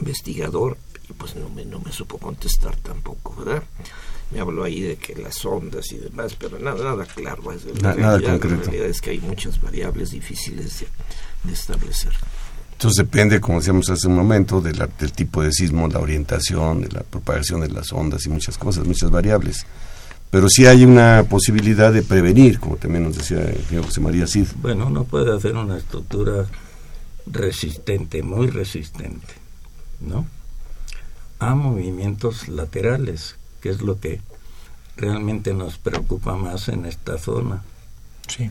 investigador 0.00 0.76
y 1.08 1.12
pues 1.12 1.36
no 1.36 1.48
me, 1.48 1.64
no 1.64 1.78
me 1.80 1.92
supo 1.92 2.18
contestar 2.18 2.74
tampoco, 2.76 3.36
¿verdad? 3.36 3.62
Me 4.32 4.40
habló 4.40 4.64
ahí 4.64 4.80
de 4.80 4.96
que 4.96 5.14
las 5.14 5.44
ondas 5.44 5.92
y 5.92 5.98
demás, 5.98 6.34
pero 6.38 6.58
nada, 6.58 6.82
nada 6.82 7.06
claro. 7.06 7.52
Es, 7.52 7.64
la, 7.80 7.92
realidad, 7.92 8.40
la 8.42 8.56
realidad 8.56 8.86
es 8.86 9.00
que 9.00 9.10
hay 9.10 9.20
muchas 9.20 9.60
variables 9.60 10.10
difíciles 10.10 10.80
de, 10.80 10.88
de 11.44 11.52
establecer. 11.52 12.12
Entonces 12.82 13.06
depende, 13.06 13.40
como 13.40 13.60
decíamos 13.60 13.88
hace 13.90 14.08
un 14.08 14.16
momento, 14.16 14.60
de 14.60 14.74
la, 14.74 14.88
del 14.98 15.12
tipo 15.12 15.40
de 15.40 15.52
sismo, 15.52 15.86
la 15.86 16.00
orientación, 16.00 16.80
de 16.80 16.88
la 16.88 17.04
propagación 17.04 17.60
de 17.60 17.68
las 17.68 17.92
ondas 17.92 18.26
y 18.26 18.28
muchas 18.28 18.58
cosas, 18.58 18.84
muchas 18.84 19.08
variables. 19.08 19.64
Pero 20.32 20.48
sí 20.48 20.66
hay 20.66 20.84
una 20.84 21.24
posibilidad 21.30 21.92
de 21.92 22.02
prevenir, 22.02 22.58
como 22.58 22.74
también 22.74 23.04
nos 23.04 23.16
decía 23.16 23.38
el 23.38 23.64
señor 23.66 23.84
José 23.84 24.00
María 24.00 24.26
Cid. 24.26 24.48
Bueno, 24.60 24.88
uno 24.88 25.04
puede 25.04 25.32
hacer 25.32 25.54
una 25.54 25.78
estructura 25.78 26.46
resistente, 27.26 28.24
muy 28.24 28.48
resistente, 28.48 29.32
¿no? 30.00 30.26
A 31.38 31.54
movimientos 31.54 32.48
laterales, 32.48 33.36
que 33.60 33.70
es 33.70 33.80
lo 33.80 34.00
que 34.00 34.20
realmente 34.96 35.54
nos 35.54 35.78
preocupa 35.78 36.34
más 36.34 36.68
en 36.68 36.86
esta 36.86 37.16
zona. 37.16 37.62
Sí. 38.26 38.50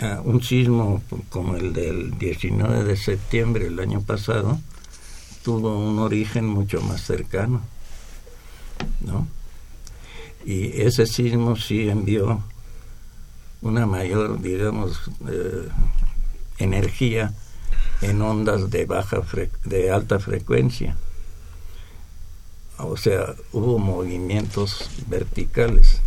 Uh, 0.00 0.22
un 0.24 0.42
sismo 0.42 1.02
como 1.28 1.56
el 1.56 1.74
del 1.74 2.16
19 2.18 2.84
de 2.84 2.96
septiembre 2.96 3.64
del 3.64 3.78
año 3.80 4.00
pasado 4.00 4.58
tuvo 5.44 5.78
un 5.78 5.98
origen 5.98 6.46
mucho 6.46 6.80
más 6.80 7.02
cercano, 7.02 7.60
¿no? 9.02 9.28
Y 10.46 10.80
ese 10.80 11.06
sismo 11.06 11.54
sí 11.56 11.90
envió 11.90 12.42
una 13.60 13.84
mayor, 13.84 14.40
digamos, 14.40 15.02
eh, 15.28 15.68
energía 16.58 17.34
en 18.00 18.22
ondas 18.22 18.70
de 18.70 18.86
baja 18.86 19.20
de 19.64 19.90
alta 19.90 20.18
frecuencia. 20.18 20.96
O 22.78 22.96
sea, 22.96 23.34
hubo 23.52 23.78
movimientos 23.78 24.90
verticales. 25.08 26.00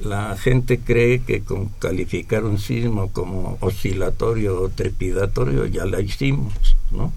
La 0.00 0.36
gente 0.36 0.80
cree 0.80 1.22
que 1.22 1.42
con 1.42 1.68
calificar 1.68 2.44
un 2.44 2.58
sismo 2.58 3.12
como 3.12 3.58
oscilatorio 3.60 4.60
o 4.60 4.68
trepidatorio 4.68 5.66
ya 5.66 5.84
la 5.84 6.00
hicimos, 6.00 6.76
¿no? 6.90 7.12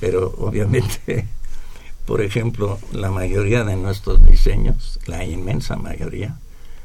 Pero 0.00 0.34
obviamente, 0.38 1.26
por 2.06 2.20
ejemplo, 2.20 2.78
la 2.92 3.10
mayoría 3.10 3.64
de 3.64 3.76
nuestros 3.76 4.24
diseños, 4.24 5.00
la 5.06 5.24
inmensa 5.24 5.76
mayoría, 5.76 6.38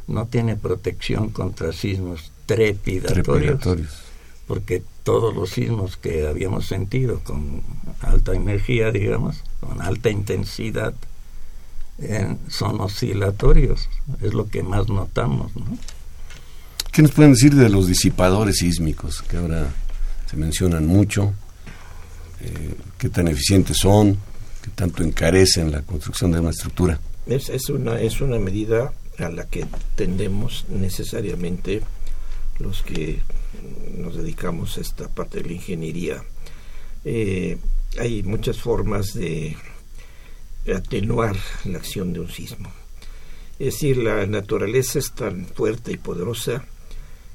no 0.07 0.27
tiene 0.27 0.55
protección 0.55 1.29
contra 1.29 1.73
sismos 1.73 2.31
trepidatorios. 2.45 3.25
trepidatorios 3.25 4.05
porque 4.47 4.83
todos 5.03 5.35
los 5.35 5.49
sismos 5.51 5.97
que 5.97 6.27
habíamos 6.27 6.67
sentido 6.67 7.19
con 7.23 7.61
alta 8.01 8.33
energía, 8.33 8.91
digamos, 8.91 9.43
con 9.59 9.81
alta 9.81 10.09
intensidad, 10.09 10.93
eh, 11.99 12.35
son 12.49 12.81
oscilatorios, 12.81 13.89
es 14.21 14.33
lo 14.33 14.47
que 14.47 14.63
más 14.63 14.87
notamos. 14.89 15.55
¿no? 15.55 15.77
¿Qué 16.91 17.01
nos 17.01 17.11
pueden 17.11 17.33
decir 17.33 17.53
de 17.55 17.69
los 17.69 17.87
disipadores 17.87 18.57
sísmicos 18.57 19.21
que 19.23 19.37
ahora 19.37 19.67
se 20.29 20.37
mencionan 20.37 20.87
mucho? 20.87 21.33
Eh, 22.41 22.75
¿Qué 22.97 23.09
tan 23.09 23.27
eficientes 23.27 23.77
son? 23.77 24.17
¿Qué 24.61 24.69
tanto 24.73 25.03
encarecen 25.03 25.71
la 25.71 25.81
construcción 25.81 26.31
de 26.31 26.39
una 26.39 26.51
estructura? 26.51 26.99
Es, 27.25 27.49
es, 27.49 27.69
una, 27.69 27.99
es 27.99 28.21
una 28.21 28.39
medida 28.39 28.93
a 29.17 29.29
la 29.29 29.45
que 29.45 29.65
tendemos 29.95 30.65
necesariamente 30.69 31.81
los 32.59 32.83
que 32.83 33.21
nos 33.97 34.15
dedicamos 34.15 34.77
a 34.77 34.81
esta 34.81 35.07
parte 35.07 35.41
de 35.41 35.49
la 35.49 35.53
ingeniería. 35.53 36.23
Eh, 37.03 37.57
hay 37.99 38.23
muchas 38.23 38.57
formas 38.59 39.13
de 39.13 39.55
atenuar 40.73 41.35
la 41.65 41.77
acción 41.77 42.13
de 42.13 42.19
un 42.21 42.29
sismo. 42.29 42.71
Es 43.59 43.73
decir, 43.75 43.97
la 43.97 44.25
naturaleza 44.25 44.99
es 44.99 45.11
tan 45.11 45.45
fuerte 45.47 45.91
y 45.91 45.97
poderosa 45.97 46.65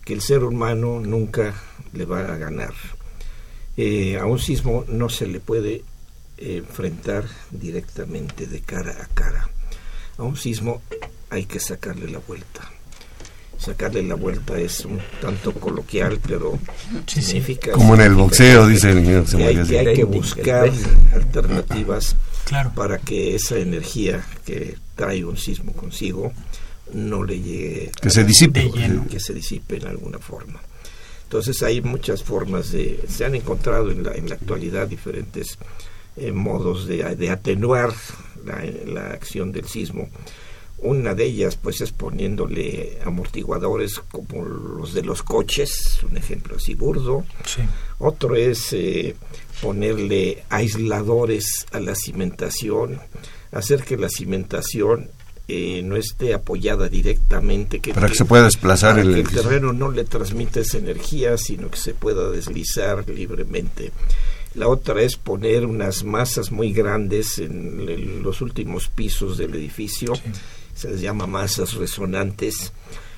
que 0.05 0.13
el 0.13 0.21
ser 0.21 0.45
humano 0.45 1.01
nunca 1.01 1.55
le 1.93 2.05
va 2.05 2.21
a 2.21 2.37
ganar. 2.37 2.75
Eh, 3.77 4.19
a 4.19 4.27
un 4.27 4.39
sismo 4.39 4.85
no 4.89 5.09
se 5.09 5.27
le 5.27 5.41
puede 5.41 5.85
enfrentar 6.37 7.25
directamente 7.51 8.47
de 8.47 8.61
cara 8.61 9.03
a 9.03 9.07
cara. 9.15 9.49
A 10.17 10.23
un 10.23 10.37
sismo 10.37 10.83
hay 11.31 11.47
que 11.47 11.61
sacarle 11.61 12.11
la 12.11 12.19
vuelta 12.19 12.71
sacarle 13.61 14.03
la 14.03 14.15
vuelta 14.15 14.59
es 14.59 14.85
un 14.87 14.99
tanto 15.21 15.53
coloquial, 15.53 16.19
pero 16.27 16.59
significa... 17.07 17.73
Como 17.73 17.95
en 17.95 18.01
el 18.01 18.15
boxeo, 18.15 18.67
dice 18.67 18.91
el 18.91 19.01
ingeniero. 19.01 19.25
Que 19.27 19.45
hay, 19.45 19.67
que, 19.67 19.79
hay 19.79 19.97
que 19.97 20.05
buscar 20.05 20.71
alternativas 21.15 22.17
para 22.75 22.99
que 22.99 23.35
esa 23.35 23.59
energía 23.59 24.25
que 24.47 24.77
trae 24.97 25.25
un 25.25 25.37
sismo 25.37 25.73
consigo 25.73 26.33
no 26.95 27.23
le 27.23 27.39
llegue... 27.39 27.93
Que 28.01 28.11
se 28.11 28.25
disipe. 28.25 28.71
Que 29.11 29.21
se 29.21 29.35
disipe 29.35 29.77
en 29.77 29.87
alguna 29.87 30.19
forma. 30.19 30.61
Entonces 31.25 31.63
hay 31.63 31.83
muchas 31.83 32.23
formas 32.23 32.73
de... 32.73 33.01
Se 33.09 33.27
han 33.27 33.35
encontrado 33.35 33.91
en 33.91 34.03
la, 34.03 34.15
en 34.15 34.29
la 34.31 34.37
actualidad 34.37 34.89
diferentes 34.89 35.59
eh, 36.17 36.33
modos 36.33 36.87
de, 36.87 37.15
de 37.15 37.31
atenuar 37.31 37.93
la, 38.45 38.65
la 38.87 39.11
acción 39.11 39.53
del 39.53 39.67
sismo 39.67 40.09
una 40.83 41.15
de 41.15 41.25
ellas, 41.25 41.57
pues, 41.57 41.81
es 41.81 41.93
poniéndole 41.93 42.99
amortiguadores 43.05 44.01
como 44.11 44.45
los 44.45 44.95
de 44.95 45.03
los 45.03 45.23
coches, 45.23 46.01
un 46.09 46.17
ejemplo 46.17 46.57
así 46.57 46.75
burdo. 46.75 47.25
Otro 47.99 48.35
es 48.35 48.73
eh, 48.73 49.15
ponerle 49.61 50.45
aisladores 50.49 51.67
a 51.73 51.81
la 51.81 51.95
cimentación, 51.95 52.99
hacer 53.53 53.83
que 53.83 53.97
la 53.97 54.09
cimentación 54.09 55.11
eh, 55.49 55.83
no 55.83 55.97
esté 55.97 56.33
apoyada 56.33 56.89
directamente. 56.89 57.81
Que 57.81 57.93
para 57.93 58.09
que, 58.09 58.15
se 58.15 58.25
pueda 58.25 58.45
desplazar 58.45 58.99
el, 58.99 59.13
que 59.13 59.21
el 59.21 59.29
terreno 59.29 59.73
no 59.73 59.91
le 59.91 60.05
transmita 60.05 60.61
esa 60.61 60.79
energía, 60.79 61.37
sino 61.37 61.71
que 61.71 61.79
se 61.79 61.93
pueda 61.93 62.31
deslizar 62.31 63.09
libremente. 63.09 63.93
La 64.55 64.69
otra 64.69 65.03
es 65.03 65.17
poner 65.17 65.67
unas 65.67 66.05
masas 66.05 66.51
muy 66.51 66.73
grandes 66.73 67.39
en, 67.39 68.23
los 68.23 68.41
últimos 68.41 68.89
pisos 68.89 69.39
del 69.39 69.55
edificio 69.55 70.13
se 70.81 70.89
les 70.89 71.03
llama 71.03 71.27
masas 71.27 71.75
resonantes, 71.75 72.73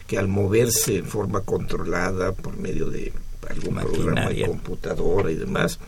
que 0.09 0.19
al 0.19 0.27
moverse 0.27 0.97
en 0.97 1.07
forma 1.07 1.43
controlada 1.43 2.33
por 2.33 2.57
medio 2.57 2.87
de 2.87 3.13
algún 3.49 3.77
programa 3.77 4.31
de 4.31 4.47
computadora 4.47 5.31
y 5.31 5.37
demás, 5.37 5.79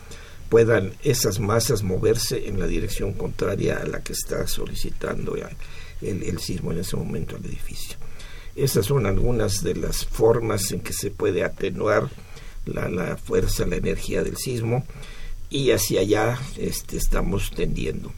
puedan 0.47 0.93
esas 1.03 1.41
masas 1.41 1.83
moverse 1.83 2.47
en 2.47 2.61
la 2.61 2.67
dirección 2.67 3.11
contraria 3.11 3.79
a 3.79 3.85
la 3.85 4.01
que 4.03 4.13
está 4.13 4.47
solicitando 4.47 5.35
el, 5.35 6.23
el 6.23 6.39
sismo 6.39 6.71
en 6.71 6.79
ese 6.79 6.95
momento 6.95 7.35
al 7.35 7.43
edificio. 7.43 7.97
Esas 8.55 8.85
son 8.85 9.05
algunas 9.05 9.61
de 9.61 9.75
las 9.75 10.05
formas 10.05 10.71
en 10.71 10.79
que 10.79 10.93
se 10.93 11.11
puede 11.11 11.43
atenuar 11.43 12.09
la, 12.65 12.87
la 12.87 13.17
fuerza, 13.17 13.65
la 13.65 13.75
energía 13.75 14.23
del 14.23 14.37
sismo 14.37 14.85
y 15.49 15.71
hacia 15.71 15.99
allá 15.99 16.39
este, 16.57 16.95
estamos 16.95 17.51
tendiendo. 17.51 18.13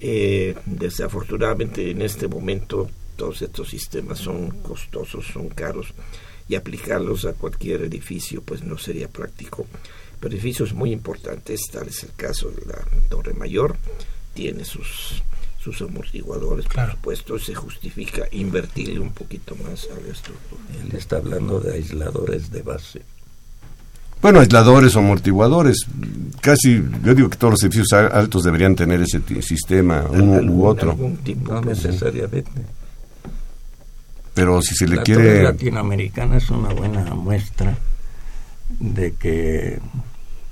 Eh, 0.00 0.54
desafortunadamente 0.66 1.90
en 1.90 2.02
este 2.02 2.28
momento 2.28 2.88
todos 3.16 3.42
estos 3.42 3.68
sistemas 3.68 4.18
son 4.18 4.50
costosos, 4.62 5.26
son 5.26 5.48
caros 5.48 5.92
y 6.48 6.54
aplicarlos 6.54 7.24
a 7.24 7.32
cualquier 7.32 7.82
edificio 7.82 8.42
pues 8.42 8.62
no 8.62 8.78
sería 8.78 9.08
práctico. 9.08 9.66
Pero 10.20 10.34
edificios 10.34 10.72
muy 10.72 10.92
importantes, 10.92 11.62
tal 11.70 11.88
es 11.88 12.02
el 12.02 12.12
caso 12.14 12.50
de 12.50 12.64
la 12.66 12.78
Torre 13.08 13.34
Mayor, 13.34 13.76
tiene 14.34 14.64
sus 14.64 15.22
sus 15.58 15.82
amortiguadores, 15.82 16.66
por 16.66 16.90
supuesto, 16.92 17.38
se 17.38 17.54
justifica 17.54 18.28
invertirle 18.30 19.00
un 19.00 19.12
poquito 19.12 19.56
más 19.56 19.88
a 19.90 20.00
la 20.00 20.12
estructura. 20.12 20.62
Él 20.82 20.96
está 20.96 21.16
hablando 21.16 21.60
de 21.60 21.74
aisladores 21.74 22.50
de 22.50 22.62
base. 22.62 23.02
Bueno, 24.20 24.40
aisladores 24.40 24.96
o 24.96 24.98
amortiguadores. 24.98 25.86
Casi, 26.40 26.82
yo 27.04 27.14
digo 27.14 27.30
que 27.30 27.36
todos 27.36 27.52
los 27.52 27.62
edificios 27.62 27.92
altos 27.92 28.44
deberían 28.44 28.74
tener 28.74 29.00
ese 29.00 29.20
sistema, 29.42 30.04
uno 30.10 30.40
u 30.52 30.66
otro. 30.66 30.96
no 30.96 31.60
necesariamente. 31.60 32.50
Pero 34.34 34.62
si 34.62 34.74
se 34.74 34.86
le 34.86 34.96
la 34.96 35.02
quiere... 35.02 35.42
latinoamericana 35.42 36.36
es 36.36 36.48
una 36.50 36.68
buena 36.68 37.04
muestra 37.14 37.76
de 38.78 39.12
que 39.14 39.80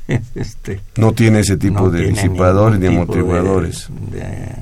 este, 0.35 0.81
no 0.97 1.13
tiene 1.13 1.41
ese 1.41 1.57
tipo 1.57 1.91
de 1.91 2.09
disipadores 2.09 2.81
ni 2.81 2.87
amortiguadores. 2.87 3.89
De, 4.11 4.55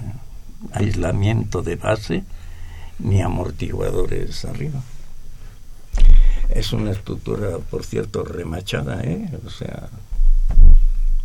aislamiento 0.73 1.63
de 1.63 1.77
base 1.77 2.25
ni 2.99 3.23
amortiguadores 3.23 4.45
arriba. 4.45 4.83
Es 6.49 6.73
una 6.73 6.93
estructura, 6.93 7.59
por 7.59 7.85
cierto, 7.85 8.25
remachada, 8.25 9.03
¿eh? 9.03 9.29
O 9.47 9.51
sea, 9.51 9.89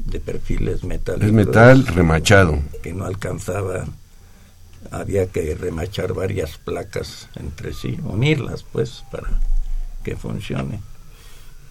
de 0.05 0.19
perfiles 0.19 0.83
metálicos. 0.83 1.27
Es 1.27 1.33
metal 1.33 1.85
remachado. 1.87 2.59
Que 2.81 2.93
no 2.93 3.05
alcanzaba, 3.05 3.85
había 4.91 5.27
que 5.27 5.55
remachar 5.55 6.13
varias 6.13 6.57
placas 6.57 7.29
entre 7.35 7.73
sí, 7.73 7.99
unirlas 8.03 8.63
pues 8.63 9.03
para 9.11 9.39
que 10.03 10.15
funcione. 10.15 10.81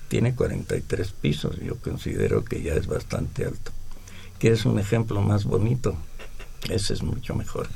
Tiene 0.09 0.34
43 0.34 1.12
pisos, 1.12 1.57
yo 1.61 1.76
considero 1.76 2.44
que 2.44 2.62
ya 2.62 2.74
es 2.74 2.86
bastante 2.86 3.44
alto. 3.44 3.72
que 4.38 4.53
es 4.53 4.64
un 4.64 4.78
ejemplo 4.78 5.20
más 5.20 5.44
bonito? 5.44 5.96
Ese 6.70 6.94
es 6.94 7.03
mucho 7.03 7.34
mejor. 7.34 7.68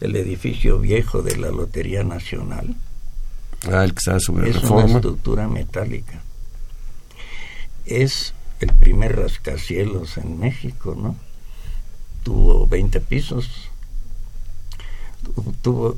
El 0.00 0.16
edificio 0.16 0.78
viejo 0.78 1.22
de 1.22 1.36
la 1.36 1.50
Lotería 1.50 2.02
Nacional. 2.02 2.76
Ah, 3.66 3.84
el 3.84 3.92
que 3.92 3.98
está 3.98 4.20
sobre 4.20 4.50
es 4.50 4.56
reforma. 4.56 4.84
una 4.84 4.94
estructura 4.96 5.48
metálica. 5.48 6.20
Es 7.86 8.34
el 8.60 8.72
primer 8.72 9.16
rascacielos 9.16 10.18
en 10.18 10.38
México, 10.38 10.94
¿no? 10.96 11.16
Tuvo 12.22 12.66
20 12.66 13.00
pisos. 13.00 13.70
Tuvo, 15.62 15.96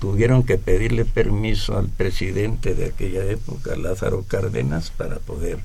tuvieron 0.00 0.42
que 0.42 0.58
pedirle 0.58 1.04
permiso 1.04 1.78
al 1.78 1.88
presidente 1.88 2.74
de 2.74 2.86
aquella 2.86 3.24
época, 3.24 3.76
Lázaro 3.76 4.24
Cárdenas, 4.26 4.90
para 4.90 5.18
poder 5.18 5.58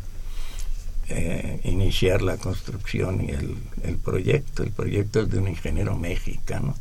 eh, 1.10 1.62
iniciar 1.64 2.22
la 2.22 2.38
construcción 2.38 3.24
y 3.24 3.30
el, 3.30 3.56
el, 3.84 3.98
proyecto. 3.98 4.64
El 4.64 4.72
proyecto 4.72 5.22
es 5.22 5.30
de 5.30 5.40
un 5.40 5.48
ingeniero 5.48 5.98
mexicano 5.98 6.76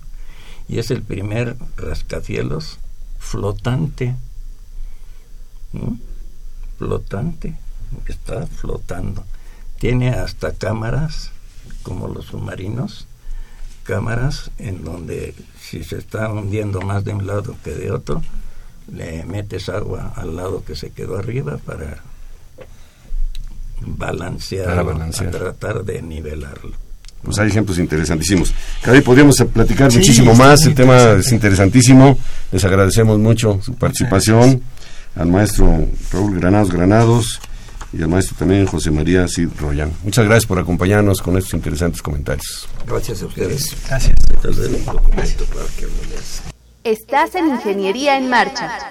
y 0.69 0.79
es 0.79 0.91
el 0.91 1.03
primer 1.03 1.57
rascacielos 1.77 2.79
flotante. 3.19 4.17
¿No? 5.81 5.99
Flotante, 6.79 7.57
está 8.07 8.47
flotando. 8.47 9.25
Tiene 9.79 10.11
hasta 10.11 10.53
cámaras, 10.53 11.31
como 11.83 12.09
los 12.09 12.27
submarinos, 12.27 13.07
cámaras 13.85 14.51
en 14.59 14.85
donde 14.85 15.35
si 15.61 15.85
se 15.85 15.99
está 15.99 16.31
hundiendo 16.31 16.81
más 16.81 17.05
de 17.05 17.15
un 17.15 17.27
lado 17.27 17.57
que 17.63 17.71
de 17.71 17.91
otro, 17.93 18.23
le 18.93 19.25
metes 19.25 19.69
agua 19.69 20.13
al 20.17 20.37
lado 20.37 20.65
que 20.65 20.77
se 20.77 20.91
quedó 20.91 21.19
arriba 21.19 21.59
para 21.65 22.03
balancear, 23.81 24.67
Para 24.67 24.83
balancear. 24.83 25.31
tratar 25.31 25.85
de 25.85 26.03
nivelarlo. 26.03 26.73
Pues 27.23 27.39
hay 27.39 27.49
ejemplos 27.49 27.79
interesantísimos. 27.79 28.55
Cada 28.81 28.93
vez 28.93 29.03
podríamos 29.03 29.37
platicar 29.53 29.91
Sí, 29.91 29.99
muchísimo 29.99 30.35
más. 30.35 30.65
El 30.65 30.75
tema 30.75 31.13
es 31.13 31.33
interesantísimo. 31.33 32.17
Les 32.53 32.65
agradecemos 32.65 33.19
mucho 33.19 33.61
su 33.63 33.75
participación. 33.75 34.63
Al 35.17 35.29
maestro 35.29 35.87
Raúl 36.13 36.39
Granados 36.39 36.71
Granados 36.71 37.41
y 37.93 38.03
al 38.03 38.09
maestro 38.09 38.37
también 38.39 38.67
José 38.67 38.91
María 38.91 39.27
Cid 39.29 39.49
Royan. 39.59 39.93
Muchas 40.05 40.27
gracias 40.27 40.47
por 40.47 40.59
acompañarnos 40.59 41.23
con 41.23 41.39
estos 41.39 41.55
interesantes 41.55 42.03
comentarios. 42.03 42.69
Gracias 42.87 43.23
a 43.23 43.27
ustedes. 43.27 43.75
Gracias. 43.89 44.15
Leas. 45.17 46.43
Estás 46.85 47.35
en 47.35 47.49
Ingeniería 47.49 48.19
en 48.19 48.29
Marcha. 48.29 48.91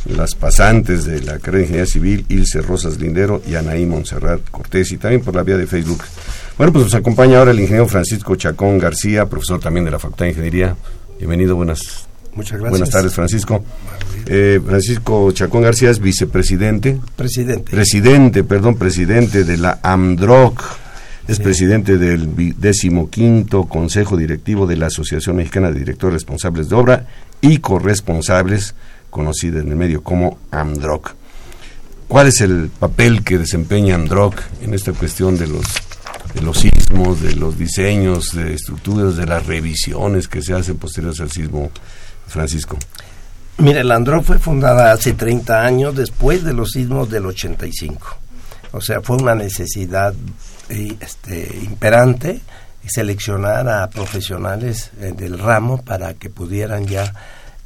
las 0.07 0.37
pasantes 0.37 1.07
de 1.07 1.23
la 1.23 1.41
carrera 1.41 1.59
de 1.59 1.63
Ingeniería 1.63 1.87
Civil, 1.87 2.25
Ilse 2.29 2.63
Rosas 2.63 3.01
Lindero 3.01 3.43
y 3.47 3.57
Anaí 3.57 3.85
Montserrat 3.85 4.49
Cortés, 4.51 4.93
y 4.93 4.99
también 4.99 5.23
por 5.23 5.35
la 5.35 5.43
vía 5.43 5.57
de 5.57 5.67
Facebook. 5.67 6.05
Bueno, 6.57 6.73
pues 6.73 6.85
nos 6.85 6.95
acompaña 6.95 7.39
ahora 7.39 7.51
el 7.51 7.59
ingeniero 7.59 7.89
Francisco 7.89 8.37
Chacón 8.37 8.79
García, 8.79 9.27
profesor 9.27 9.59
también 9.59 9.85
de 9.85 9.91
la 9.91 9.99
Facultad 9.99 10.27
de 10.27 10.31
Ingeniería. 10.31 10.77
Bienvenido, 11.19 11.57
buenas, 11.57 12.07
Muchas 12.35 12.53
gracias. 12.59 12.71
buenas 12.71 12.91
tardes, 12.91 13.15
Francisco. 13.15 13.65
Eh, 14.27 14.61
Francisco 14.65 15.31
Chacón 15.33 15.63
García 15.63 15.91
es 15.91 16.01
vicepresidente, 16.01 16.99
Presidente. 17.17 17.71
presidente, 17.71 18.45
perdón, 18.45 18.77
presidente 18.77 19.45
de 19.45 19.57
la 19.57 19.79
AMDROC, 19.83 20.63
es 21.29 21.39
presidente 21.41 21.97
del 21.97 22.35
decimoquinto 22.59 23.65
Consejo 23.65 24.17
Directivo 24.17 24.67
de 24.67 24.77
la 24.77 24.87
Asociación 24.87 25.37
Mexicana 25.37 25.71
de 25.71 25.79
Directores 25.79 26.15
Responsables 26.15 26.69
de 26.69 26.75
Obra 26.77 27.07
y 27.41 27.59
Corresponsables, 27.59 28.75
conocida 29.11 29.61
en 29.61 29.69
el 29.69 29.77
medio 29.77 30.03
como 30.03 30.39
AMDROC. 30.51 31.15
¿Cuál 32.09 32.27
es 32.27 32.41
el 32.43 32.71
papel 32.79 33.25
que 33.25 33.39
desempeña 33.39 33.95
AMDROC 33.95 34.35
en 34.63 34.75
esta 34.75 34.93
cuestión 34.93 35.39
de 35.39 35.47
los 35.47 35.65
de 36.35 36.43
los 36.43 36.59
sismos, 36.59 37.21
de 37.21 37.35
los 37.37 37.57
diseños, 37.57 38.33
de 38.35 38.55
estructuras, 38.55 39.17
de 39.17 39.27
las 39.27 39.47
revisiones 39.47 40.29
que 40.29 40.43
se 40.43 40.53
hacen 40.53 40.77
posteriores 40.77 41.21
al 41.21 41.31
sismo, 41.31 41.71
Francisco? 42.27 42.77
Mire, 43.59 43.85
la 43.85 43.95
ANDROC 43.95 44.25
fue 44.25 44.39
fundada 44.39 44.93
hace 44.93 45.13
30 45.13 45.65
años 45.65 45.95
después 45.95 46.43
de 46.43 46.53
los 46.53 46.73
sismos 46.73 47.09
del 47.09 47.27
85. 47.27 48.19
O 48.73 48.81
sea, 48.81 49.01
fue 49.01 49.17
una 49.17 49.37
necesidad 49.37 50.13
eh, 50.69 50.97
este, 51.01 51.57
imperante 51.63 52.41
seleccionar 52.87 53.69
a 53.69 53.89
profesionales 53.89 54.91
eh, 55.01 55.13
del 55.17 55.39
ramo 55.39 55.83
para 55.83 56.15
que 56.15 56.31
pudieran 56.31 56.87
ya 56.87 57.15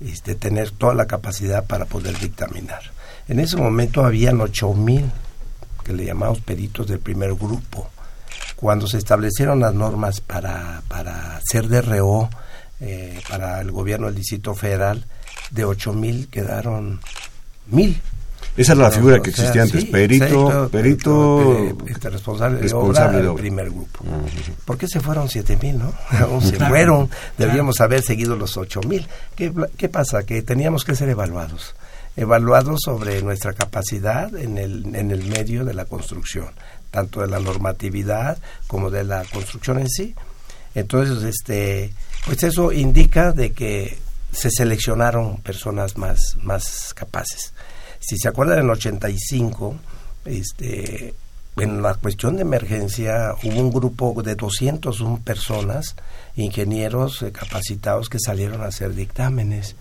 este, 0.00 0.34
tener 0.34 0.70
toda 0.70 0.94
la 0.94 1.06
capacidad 1.06 1.64
para 1.64 1.86
poder 1.86 2.18
dictaminar. 2.18 2.82
En 3.26 3.40
ese 3.40 3.56
momento 3.56 4.04
habían 4.04 4.40
8000 4.40 5.10
que 5.84 5.92
le 5.92 6.04
llamamos 6.04 6.40
peritos 6.40 6.86
del 6.86 7.00
primer 7.00 7.34
grupo. 7.34 7.90
Cuando 8.60 8.88
se 8.88 8.98
establecieron 8.98 9.60
las 9.60 9.72
normas 9.72 10.20
para, 10.20 10.82
para 10.88 11.40
ser 11.48 11.68
DRO 11.68 12.28
eh, 12.80 13.20
para 13.28 13.60
el 13.60 13.70
gobierno 13.70 14.06
del 14.06 14.16
Distrito 14.16 14.52
Federal, 14.52 15.06
de 15.52 15.64
8000 15.64 16.26
quedaron 16.28 16.98
1000. 17.68 18.00
Esa 18.56 18.72
es 18.72 18.78
la 18.78 18.90
figura 18.90 19.18
O 19.18 19.22
que 19.22 19.30
existía 19.30 19.62
antes, 19.62 19.82
sí, 19.82 19.86
perito, 19.86 20.68
perito, 20.72 21.68
eh, 21.68 21.74
este, 21.86 22.10
responsable, 22.10 22.56
de 22.56 22.62
responsable 22.64 23.00
obra 23.00 23.12
de 23.12 23.18
del 23.18 23.26
obra. 23.28 23.40
primer 23.40 23.70
grupo. 23.70 24.04
¿Por 24.64 24.76
qué 24.76 24.88
se 24.88 24.98
fueron 24.98 25.28
7000, 25.28 25.78
no? 25.78 25.92
Aún 26.18 26.42
se 26.42 26.56
fueron, 26.56 27.08
deberíamos 27.36 27.80
haber 27.80 28.02
seguido 28.02 28.34
los 28.34 28.56
8000. 28.56 29.06
¿Qué, 29.36 29.52
¿Qué 29.76 29.88
pasa? 29.88 30.24
Que 30.24 30.42
teníamos 30.42 30.84
que 30.84 30.96
ser 30.96 31.08
evaluados. 31.08 31.76
Evaluados 32.16 32.80
sobre 32.84 33.22
nuestra 33.22 33.52
capacidad 33.52 34.34
en 34.34 34.58
el, 34.58 34.92
en 34.96 35.12
el 35.12 35.24
medio 35.26 35.64
de 35.64 35.74
la 35.74 35.84
construcción, 35.84 36.48
tanto 36.90 37.20
de 37.20 37.28
la 37.28 37.38
normatividad 37.38 38.38
como 38.66 38.90
de 38.90 39.04
la 39.04 39.24
construcción 39.24 39.78
en 39.78 39.88
sí. 39.88 40.14
Entonces, 40.74 41.22
este, 41.24 41.92
pues 42.24 42.42
eso 42.42 42.72
indica 42.72 43.32
de 43.32 43.52
que 43.52 43.98
se 44.32 44.50
seleccionaron 44.50 45.38
personas 45.38 45.96
más, 45.96 46.36
más 46.42 46.92
capaces. 46.94 47.52
Si 47.98 48.16
se 48.16 48.28
acuerdan, 48.28 48.58
en 48.58 48.64
el 48.64 48.70
85, 48.70 49.76
este, 50.24 51.14
en 51.56 51.82
la 51.82 51.94
cuestión 51.94 52.36
de 52.36 52.42
emergencia 52.42 53.34
hubo 53.42 53.60
un 53.60 53.72
grupo 53.72 54.22
de 54.22 54.34
201 54.34 55.20
personas, 55.24 55.96
ingenieros 56.36 57.22
eh, 57.22 57.32
capacitados 57.32 58.08
que 58.08 58.18
salieron 58.20 58.62
a 58.62 58.66
hacer 58.66 58.94
dictámenes. 58.94 59.74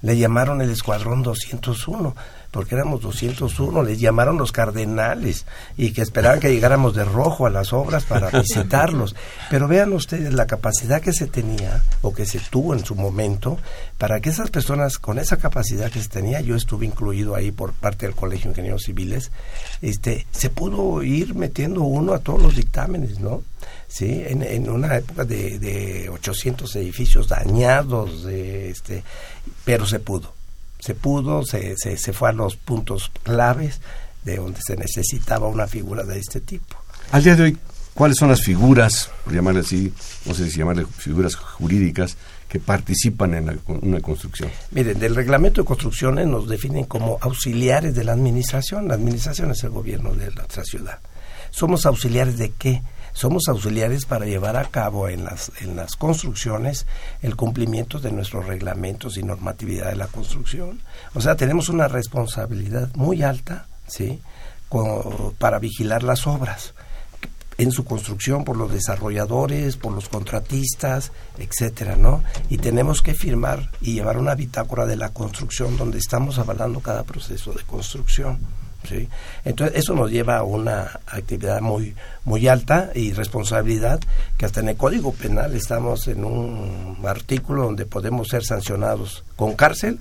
Le 0.00 0.16
llamaron 0.16 0.60
el 0.60 0.70
Escuadrón 0.70 1.22
201, 1.22 2.16
porque 2.52 2.74
éramos 2.74 3.00
201, 3.00 3.82
les 3.82 3.98
llamaron 3.98 4.36
los 4.36 4.52
cardenales 4.52 5.46
y 5.78 5.92
que 5.92 6.02
esperaban 6.02 6.38
que 6.38 6.52
llegáramos 6.52 6.94
de 6.94 7.04
rojo 7.04 7.46
a 7.46 7.50
las 7.50 7.72
obras 7.72 8.04
para 8.04 8.30
visitarlos. 8.40 9.16
Pero 9.50 9.66
vean 9.66 9.92
ustedes 9.94 10.34
la 10.34 10.46
capacidad 10.46 11.00
que 11.00 11.14
se 11.14 11.26
tenía 11.26 11.82
o 12.02 12.12
que 12.12 12.26
se 12.26 12.38
tuvo 12.38 12.74
en 12.74 12.84
su 12.84 12.94
momento 12.94 13.58
para 13.96 14.20
que 14.20 14.28
esas 14.28 14.50
personas 14.50 14.98
con 14.98 15.18
esa 15.18 15.38
capacidad 15.38 15.90
que 15.90 16.02
se 16.02 16.10
tenía, 16.10 16.42
yo 16.42 16.54
estuve 16.54 16.84
incluido 16.84 17.34
ahí 17.34 17.50
por 17.50 17.72
parte 17.72 18.04
del 18.04 18.14
Colegio 18.14 18.44
de 18.44 18.50
Ingenieros 18.50 18.82
Civiles, 18.82 19.32
este, 19.80 20.26
se 20.30 20.50
pudo 20.50 21.02
ir 21.02 21.34
metiendo 21.34 21.80
uno 21.82 22.12
a 22.12 22.18
todos 22.18 22.42
los 22.42 22.54
dictámenes, 22.54 23.18
¿no? 23.18 23.42
Sí, 23.88 24.22
en, 24.26 24.42
en 24.42 24.68
una 24.68 24.96
época 24.96 25.24
de, 25.24 25.58
de 25.58 26.10
800 26.10 26.76
edificios 26.76 27.28
dañados, 27.28 28.24
de, 28.24 28.70
este, 28.70 29.04
pero 29.64 29.86
se 29.86 30.00
pudo 30.00 30.41
se 30.82 30.94
pudo, 30.96 31.44
se, 31.44 31.76
se, 31.76 31.96
se 31.96 32.12
fue 32.12 32.30
a 32.30 32.32
los 32.32 32.56
puntos 32.56 33.12
claves 33.22 33.80
de 34.24 34.36
donde 34.36 34.60
se 34.60 34.76
necesitaba 34.76 35.46
una 35.46 35.68
figura 35.68 36.02
de 36.02 36.18
este 36.18 36.40
tipo. 36.40 36.76
Al 37.12 37.22
día 37.22 37.36
de 37.36 37.42
hoy, 37.44 37.58
¿cuáles 37.94 38.16
son 38.18 38.30
las 38.30 38.42
figuras, 38.42 39.08
por 39.22 39.32
llamarle 39.32 39.60
así, 39.60 39.92
no 40.24 40.34
sé 40.34 40.50
si 40.50 40.58
llamarle 40.58 40.84
figuras 40.86 41.36
jurídicas, 41.36 42.16
que 42.48 42.58
participan 42.58 43.34
en 43.34 43.60
una 43.66 44.00
construcción? 44.00 44.50
Miren, 44.72 44.98
del 44.98 45.14
reglamento 45.14 45.62
de 45.62 45.66
construcciones 45.66 46.26
nos 46.26 46.48
definen 46.48 46.84
como 46.84 47.16
auxiliares 47.20 47.94
de 47.94 48.02
la 48.02 48.12
administración. 48.12 48.88
La 48.88 48.94
administración 48.94 49.52
es 49.52 49.62
el 49.62 49.70
gobierno 49.70 50.14
de 50.14 50.30
nuestra 50.32 50.64
ciudad. 50.64 50.98
¿Somos 51.50 51.86
auxiliares 51.86 52.38
de 52.38 52.50
qué? 52.58 52.82
Somos 53.12 53.48
auxiliares 53.48 54.06
para 54.06 54.26
llevar 54.26 54.56
a 54.56 54.64
cabo 54.64 55.08
en 55.08 55.24
las, 55.24 55.52
en 55.60 55.76
las 55.76 55.96
construcciones 55.96 56.86
el 57.20 57.36
cumplimiento 57.36 57.98
de 57.98 58.12
nuestros 58.12 58.46
reglamentos 58.46 59.16
y 59.16 59.22
normatividad 59.22 59.88
de 59.88 59.96
la 59.96 60.06
construcción. 60.06 60.80
O 61.14 61.20
sea, 61.20 61.36
tenemos 61.36 61.68
una 61.68 61.88
responsabilidad 61.88 62.94
muy 62.94 63.22
alta, 63.22 63.66
¿sí? 63.86 64.20
para 65.38 65.58
vigilar 65.58 66.02
las 66.02 66.26
obras 66.26 66.72
en 67.58 67.70
su 67.70 67.84
construcción 67.84 68.44
por 68.44 68.56
los 68.56 68.72
desarrolladores, 68.72 69.76
por 69.76 69.92
los 69.92 70.08
contratistas, 70.08 71.12
etcétera, 71.38 71.96
¿no? 71.96 72.22
Y 72.48 72.56
tenemos 72.56 73.02
que 73.02 73.14
firmar 73.14 73.70
y 73.80 73.92
llevar 73.94 74.18
una 74.18 74.34
bitácora 74.34 74.86
de 74.86 74.96
la 74.96 75.10
construcción 75.10 75.76
donde 75.76 75.98
estamos 75.98 76.38
avalando 76.38 76.80
cada 76.80 77.04
proceso 77.04 77.52
de 77.52 77.62
construcción. 77.64 78.38
¿Sí? 78.88 79.08
Entonces, 79.44 79.76
eso 79.78 79.94
nos 79.94 80.10
lleva 80.10 80.38
a 80.38 80.42
una 80.42 81.00
actividad 81.06 81.60
muy, 81.60 81.94
muy 82.24 82.48
alta 82.48 82.90
y 82.94 83.12
responsabilidad 83.12 84.00
que 84.36 84.46
hasta 84.46 84.60
en 84.60 84.70
el 84.70 84.76
Código 84.76 85.12
Penal 85.12 85.54
estamos 85.54 86.08
en 86.08 86.24
un 86.24 86.96
artículo 87.04 87.64
donde 87.64 87.86
podemos 87.86 88.28
ser 88.28 88.44
sancionados 88.44 89.24
con 89.36 89.54
cárcel 89.54 89.98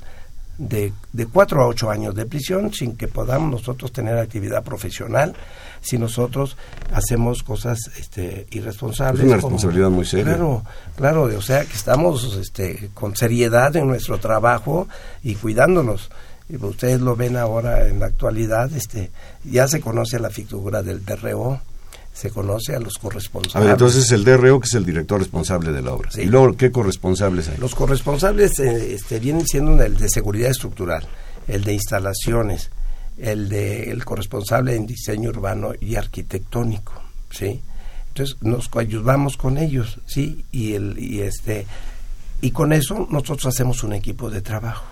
de, 0.58 0.94
de 1.14 1.26
cuatro 1.26 1.64
a 1.64 1.68
ocho 1.68 1.90
años 1.90 2.14
de 2.14 2.26
prisión 2.26 2.74
sin 2.74 2.96
que 2.96 3.08
podamos 3.08 3.52
nosotros 3.52 3.92
tener 3.92 4.18
actividad 4.18 4.64
profesional 4.64 5.34
si 5.82 5.98
nosotros 5.98 6.58
hacemos 6.94 7.42
cosas 7.44 7.80
este, 7.98 8.46
irresponsables. 8.52 9.22
Es 9.22 9.26
una 9.26 9.36
responsabilidad 9.36 9.90
muy 9.90 10.06
seria. 10.06 10.26
Claro, 10.26 10.64
claro, 10.96 11.24
o 11.24 11.42
sea 11.42 11.66
que 11.66 11.74
estamos 11.74 12.38
este, 12.38 12.92
con 12.94 13.16
seriedad 13.16 13.76
en 13.76 13.88
nuestro 13.88 14.20
trabajo 14.20 14.88
y 15.24 15.36
cuidándonos. 15.36 16.12
Y 16.52 16.58
ustedes 16.58 17.00
lo 17.00 17.16
ven 17.16 17.38
ahora 17.38 17.88
en 17.88 18.00
la 18.00 18.08
actualidad, 18.08 18.72
este, 18.74 19.10
ya 19.46 19.68
se 19.70 19.80
conoce 19.80 20.20
la 20.20 20.30
figura 20.30 20.84
del 20.84 21.06
DRO, 21.06 21.62
se 22.14 22.30
conoce 22.30 22.76
a 22.76 22.80
los 22.80 22.98
corresponsables. 22.98 23.56
A 23.56 23.60
ver, 23.60 23.70
entonces 23.72 24.12
el 24.12 24.26
DRO 24.26 24.60
que 24.60 24.66
es 24.66 24.74
el 24.74 24.86
director 24.86 25.20
responsable 25.20 25.72
de 25.72 25.82
la 25.82 25.94
obra. 25.94 26.10
¿Y 26.18 26.26
luego 26.26 26.58
qué 26.58 26.70
corresponsables 26.70 27.48
hay? 27.48 27.58
Los 27.58 27.74
corresponsables 27.74 28.60
eh, 28.60 28.96
este, 28.96 29.20
vienen 29.20 29.48
siendo 29.48 29.82
el 29.82 29.96
de 29.96 30.10
seguridad 30.10 30.52
estructural, 30.52 31.08
el 31.48 31.64
de 31.64 31.74
instalaciones, 31.74 32.70
el 33.18 33.48
de 33.48 33.90
el 33.90 34.04
corresponsable 34.04 34.76
en 34.76 34.86
diseño 34.86 35.30
urbano 35.30 35.72
y 35.80 35.96
arquitectónico, 35.96 36.94
¿sí? 37.30 37.62
Entonces 38.10 38.36
nos 38.42 38.70
ayudamos 38.76 39.38
con 39.38 39.58
ellos, 39.58 40.00
¿sí? 40.06 40.44
Y 40.52 40.74
el 40.74 41.00
y 41.00 41.22
este 41.22 41.66
y 42.42 42.52
con 42.52 42.74
eso 42.74 43.08
nosotros 43.10 43.46
hacemos 43.46 43.84
un 43.84 43.94
equipo 43.94 44.30
de 44.30 44.42
trabajo, 44.42 44.86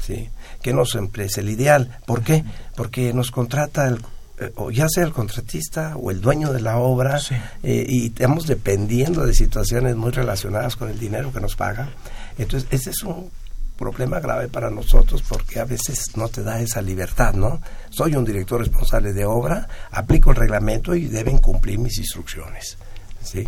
¿sí? 0.00 0.28
Que 0.62 0.72
nos 0.72 0.94
empresa 0.94 1.40
el 1.40 1.48
ideal, 1.48 1.98
¿por 2.06 2.22
qué? 2.22 2.44
Porque 2.76 3.12
nos 3.12 3.30
contrata 3.30 3.88
el 3.88 4.00
eh, 4.40 4.52
o 4.56 4.70
ya 4.70 4.88
sea 4.88 5.04
el 5.04 5.12
contratista 5.12 5.96
o 5.96 6.10
el 6.10 6.22
dueño 6.22 6.50
de 6.50 6.62
la 6.62 6.78
obra 6.78 7.20
eh, 7.62 7.84
y 7.86 8.06
estamos 8.06 8.46
dependiendo 8.46 9.26
de 9.26 9.34
situaciones 9.34 9.96
muy 9.96 10.12
relacionadas 10.12 10.76
con 10.76 10.88
el 10.88 10.98
dinero 10.98 11.30
que 11.30 11.40
nos 11.40 11.56
paga. 11.56 11.90
Entonces, 12.38 12.66
ese 12.72 12.90
es 12.90 13.02
un 13.02 13.30
problema 13.76 14.18
grave 14.18 14.48
para 14.48 14.70
nosotros 14.70 15.22
porque 15.28 15.60
a 15.60 15.64
veces 15.64 16.16
no 16.16 16.28
te 16.28 16.42
da 16.42 16.60
esa 16.60 16.80
libertad, 16.80 17.34
¿no? 17.34 17.60
Soy 17.90 18.14
un 18.14 18.24
director 18.24 18.60
responsable 18.60 19.12
de 19.12 19.26
obra, 19.26 19.68
aplico 19.90 20.30
el 20.30 20.36
reglamento 20.36 20.94
y 20.94 21.06
deben 21.06 21.36
cumplir 21.36 21.78
mis 21.78 21.98
instrucciones, 21.98 22.78
¿sí? 23.22 23.46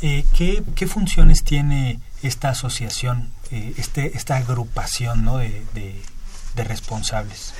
Eh, 0.00 0.24
¿qué, 0.34 0.62
¿qué, 0.74 0.86
funciones 0.86 1.44
tiene 1.44 2.00
esta 2.22 2.50
asociación, 2.50 3.30
eh, 3.50 3.74
este, 3.76 4.16
esta 4.16 4.36
agrupación 4.36 5.24
¿no? 5.24 5.38
de, 5.38 5.62
de, 5.74 6.64
responsables? 6.64 7.54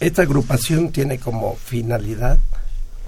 Esta 0.00 0.22
agrupación 0.22 0.92
tiene 0.92 1.18
como 1.18 1.56
finalidad 1.56 2.38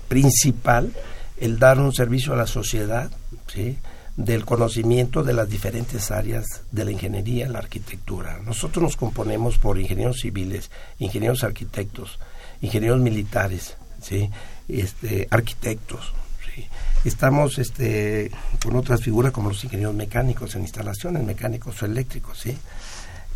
principal 0.09 0.91
el 1.39 1.59
dar 1.59 1.78
un 1.78 1.93
servicio 1.93 2.32
a 2.32 2.37
la 2.37 2.47
sociedad, 2.47 3.11
¿sí? 3.53 3.76
del 4.16 4.45
conocimiento 4.45 5.24
de 5.24 5.35
las 5.35 5.49
diferentes 5.49 6.11
áreas 6.11 6.47
de 6.70 6.85
la 6.85 6.93
ingeniería, 6.93 7.49
la 7.49 7.59
arquitectura. 7.59 8.39
Nosotros 8.45 8.82
nos 8.82 8.97
componemos 8.97 9.59
por 9.59 9.78
ingenieros 9.78 10.20
civiles, 10.20 10.70
ingenieros 10.99 11.43
arquitectos, 11.43 12.18
ingenieros 12.61 13.01
militares, 13.01 13.76
¿sí? 14.01 14.30
este, 14.68 15.26
arquitectos. 15.30 16.14
Estamos 17.05 17.59
este, 17.59 18.30
con 18.62 18.76
otras 18.76 19.02
figuras 19.02 19.32
como 19.32 19.50
los 19.50 19.62
ingenieros 19.64 19.94
mecánicos 19.94 20.55
en 20.55 20.62
instalaciones, 20.62 21.22
mecánicos 21.22 21.82
o 21.82 21.86
eléctricos. 21.86 22.38
¿sí? 22.38 22.57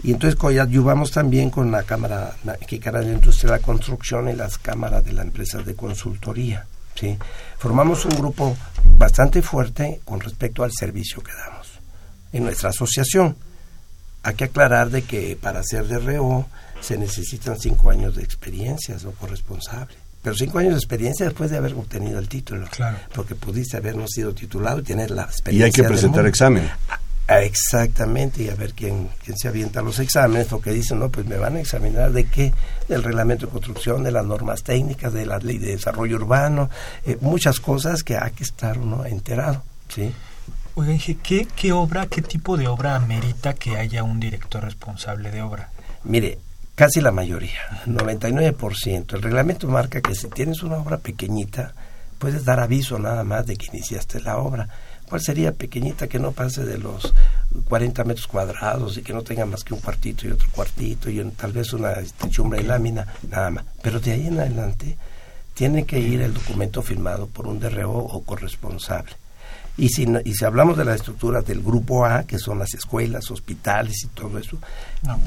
Y 0.02 0.12
entonces 0.12 0.38
ayudamos 0.42 1.10
también 1.10 1.50
con 1.50 1.70
la 1.70 1.82
Cámara 1.82 2.36
Mexicana 2.44 3.00
de 3.00 3.06
la 3.06 3.12
Industria 3.12 3.52
de 3.52 3.58
la 3.58 3.62
Construcción 3.62 4.28
y 4.28 4.34
las 4.34 4.58
cámaras 4.58 5.04
de 5.04 5.12
las 5.12 5.24
empresas 5.24 5.66
de 5.66 5.74
consultoría. 5.74 6.66
¿sí? 6.94 7.18
Formamos 7.58 8.04
un 8.04 8.16
grupo 8.16 8.56
bastante 8.96 9.42
fuerte 9.42 10.00
con 10.04 10.20
respecto 10.20 10.64
al 10.64 10.72
servicio 10.72 11.22
que 11.22 11.32
damos 11.32 11.68
en 12.32 12.44
nuestra 12.44 12.70
asociación. 12.70 13.36
Hay 14.22 14.34
que 14.34 14.44
aclarar 14.44 14.90
de 14.90 15.02
que 15.02 15.36
para 15.40 15.62
ser 15.62 15.86
DRO 15.88 16.46
se 16.80 16.96
necesitan 16.96 17.58
cinco 17.58 17.90
años 17.90 18.16
de 18.16 18.22
experiencia, 18.22 18.96
no 19.02 19.12
corresponsable. 19.12 19.94
Pero 20.22 20.34
cinco 20.36 20.58
años 20.58 20.72
de 20.72 20.78
experiencia 20.78 21.26
después 21.26 21.50
de 21.50 21.56
haber 21.56 21.74
obtenido 21.74 22.18
el 22.18 22.28
título. 22.28 22.66
Claro. 22.70 22.98
Porque 23.14 23.34
pudiste 23.34 23.76
habernos 23.76 24.10
sido 24.10 24.34
titulado 24.34 24.80
y 24.80 24.82
tener 24.82 25.10
la 25.10 25.22
experiencia. 25.22 25.66
Y 25.66 25.68
hay 25.68 25.72
que 25.72 25.84
presentar 25.84 26.26
examen. 26.26 26.68
Ah, 27.30 27.42
exactamente, 27.42 28.42
y 28.42 28.48
a 28.48 28.54
ver 28.54 28.72
quién, 28.72 29.10
quién 29.22 29.36
se 29.36 29.48
avienta 29.48 29.82
los 29.82 29.98
exámenes, 29.98 30.46
porque 30.46 30.70
dicen, 30.70 30.98
no, 30.98 31.10
pues 31.10 31.26
me 31.26 31.36
van 31.36 31.56
a 31.56 31.60
examinar 31.60 32.10
de 32.10 32.24
qué, 32.24 32.54
del 32.88 33.02
reglamento 33.02 33.44
de 33.44 33.52
construcción, 33.52 34.02
de 34.02 34.10
las 34.10 34.24
normas 34.24 34.62
técnicas, 34.62 35.12
de 35.12 35.26
la 35.26 35.36
ley 35.38 35.58
de 35.58 35.72
desarrollo 35.72 36.16
urbano, 36.16 36.70
eh, 37.04 37.18
muchas 37.20 37.60
cosas 37.60 38.02
que 38.02 38.16
hay 38.16 38.30
que 38.30 38.44
estar 38.44 38.78
uno 38.78 39.04
enterado, 39.04 39.62
¿sí? 39.94 40.10
Oigan, 40.74 40.98
¿qué, 41.22 41.46
¿qué 41.54 41.72
obra, 41.72 42.06
qué 42.06 42.22
tipo 42.22 42.56
de 42.56 42.66
obra 42.66 42.96
amerita 42.96 43.52
que 43.52 43.76
haya 43.76 44.04
un 44.04 44.20
director 44.20 44.64
responsable 44.64 45.30
de 45.30 45.42
obra? 45.42 45.70
Mire, 46.04 46.38
casi 46.78 47.00
la 47.00 47.10
mayoría, 47.10 47.58
99%. 47.86 49.14
El 49.14 49.22
reglamento 49.22 49.66
marca 49.66 50.00
que 50.00 50.14
si 50.14 50.28
tienes 50.28 50.62
una 50.62 50.76
obra 50.76 50.98
pequeñita, 50.98 51.74
puedes 52.18 52.44
dar 52.44 52.60
aviso 52.60 53.00
nada 53.00 53.24
más 53.24 53.46
de 53.46 53.56
que 53.56 53.66
iniciaste 53.66 54.20
la 54.20 54.38
obra 54.38 54.68
¿Cuál 55.08 55.22
sería 55.22 55.52
pequeñita 55.52 56.06
que 56.06 56.18
no 56.18 56.32
pase 56.32 56.64
de 56.66 56.76
los 56.76 57.14
40 57.66 58.04
metros 58.04 58.26
cuadrados 58.26 58.98
y 58.98 59.02
que 59.02 59.14
no 59.14 59.22
tenga 59.22 59.46
más 59.46 59.64
que 59.64 59.72
un 59.72 59.80
cuartito 59.80 60.28
y 60.28 60.32
otro 60.32 60.48
cuartito 60.52 61.08
y 61.08 61.24
tal 61.30 61.52
vez 61.52 61.72
una 61.72 61.94
techumbre 62.20 62.60
y 62.60 62.64
lámina, 62.64 63.06
nada 63.30 63.50
más? 63.50 63.64
Pero 63.80 64.00
de 64.00 64.12
ahí 64.12 64.26
en 64.26 64.38
adelante 64.38 64.98
tiene 65.54 65.86
que 65.86 65.98
ir 65.98 66.20
el 66.20 66.34
documento 66.34 66.82
firmado 66.82 67.26
por 67.26 67.46
un 67.46 67.58
DRO 67.58 67.90
o 67.90 68.22
corresponsable. 68.22 69.12
Y 69.78 69.88
si, 69.88 70.06
y 70.24 70.34
si 70.34 70.44
hablamos 70.44 70.76
de 70.76 70.84
las 70.84 70.96
estructuras 70.96 71.46
del 71.46 71.62
grupo 71.62 72.04
A, 72.04 72.24
que 72.24 72.38
son 72.38 72.58
las 72.58 72.74
escuelas, 72.74 73.30
hospitales 73.30 74.02
y 74.04 74.08
todo 74.08 74.36
eso, 74.38 74.58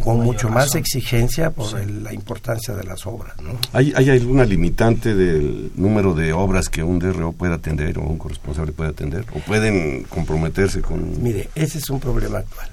con 0.03 0.19
mucho 0.19 0.49
más 0.49 0.75
exigencia 0.75 1.51
por 1.51 1.73
la 1.87 2.13
importancia 2.13 2.75
de 2.75 2.83
las 2.83 3.07
obras. 3.07 3.41
¿no? 3.41 3.57
¿Hay, 3.71 3.93
¿Hay 3.95 4.09
alguna 4.09 4.43
limitante 4.43 5.15
del 5.15 5.71
número 5.75 6.13
de 6.13 6.33
obras 6.33 6.67
que 6.67 6.83
un 6.83 6.99
DRO 6.99 7.31
puede 7.31 7.53
atender 7.53 7.97
o 7.97 8.01
un 8.01 8.17
corresponsable 8.17 8.73
puede 8.73 8.89
atender? 8.89 9.25
¿O 9.33 9.39
pueden 9.39 10.03
comprometerse 10.03 10.81
con...? 10.81 11.23
Mire, 11.23 11.49
ese 11.55 11.77
es 11.77 11.89
un 11.89 12.01
problema 12.01 12.39
actual. 12.39 12.69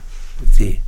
Sí, 0.53 0.81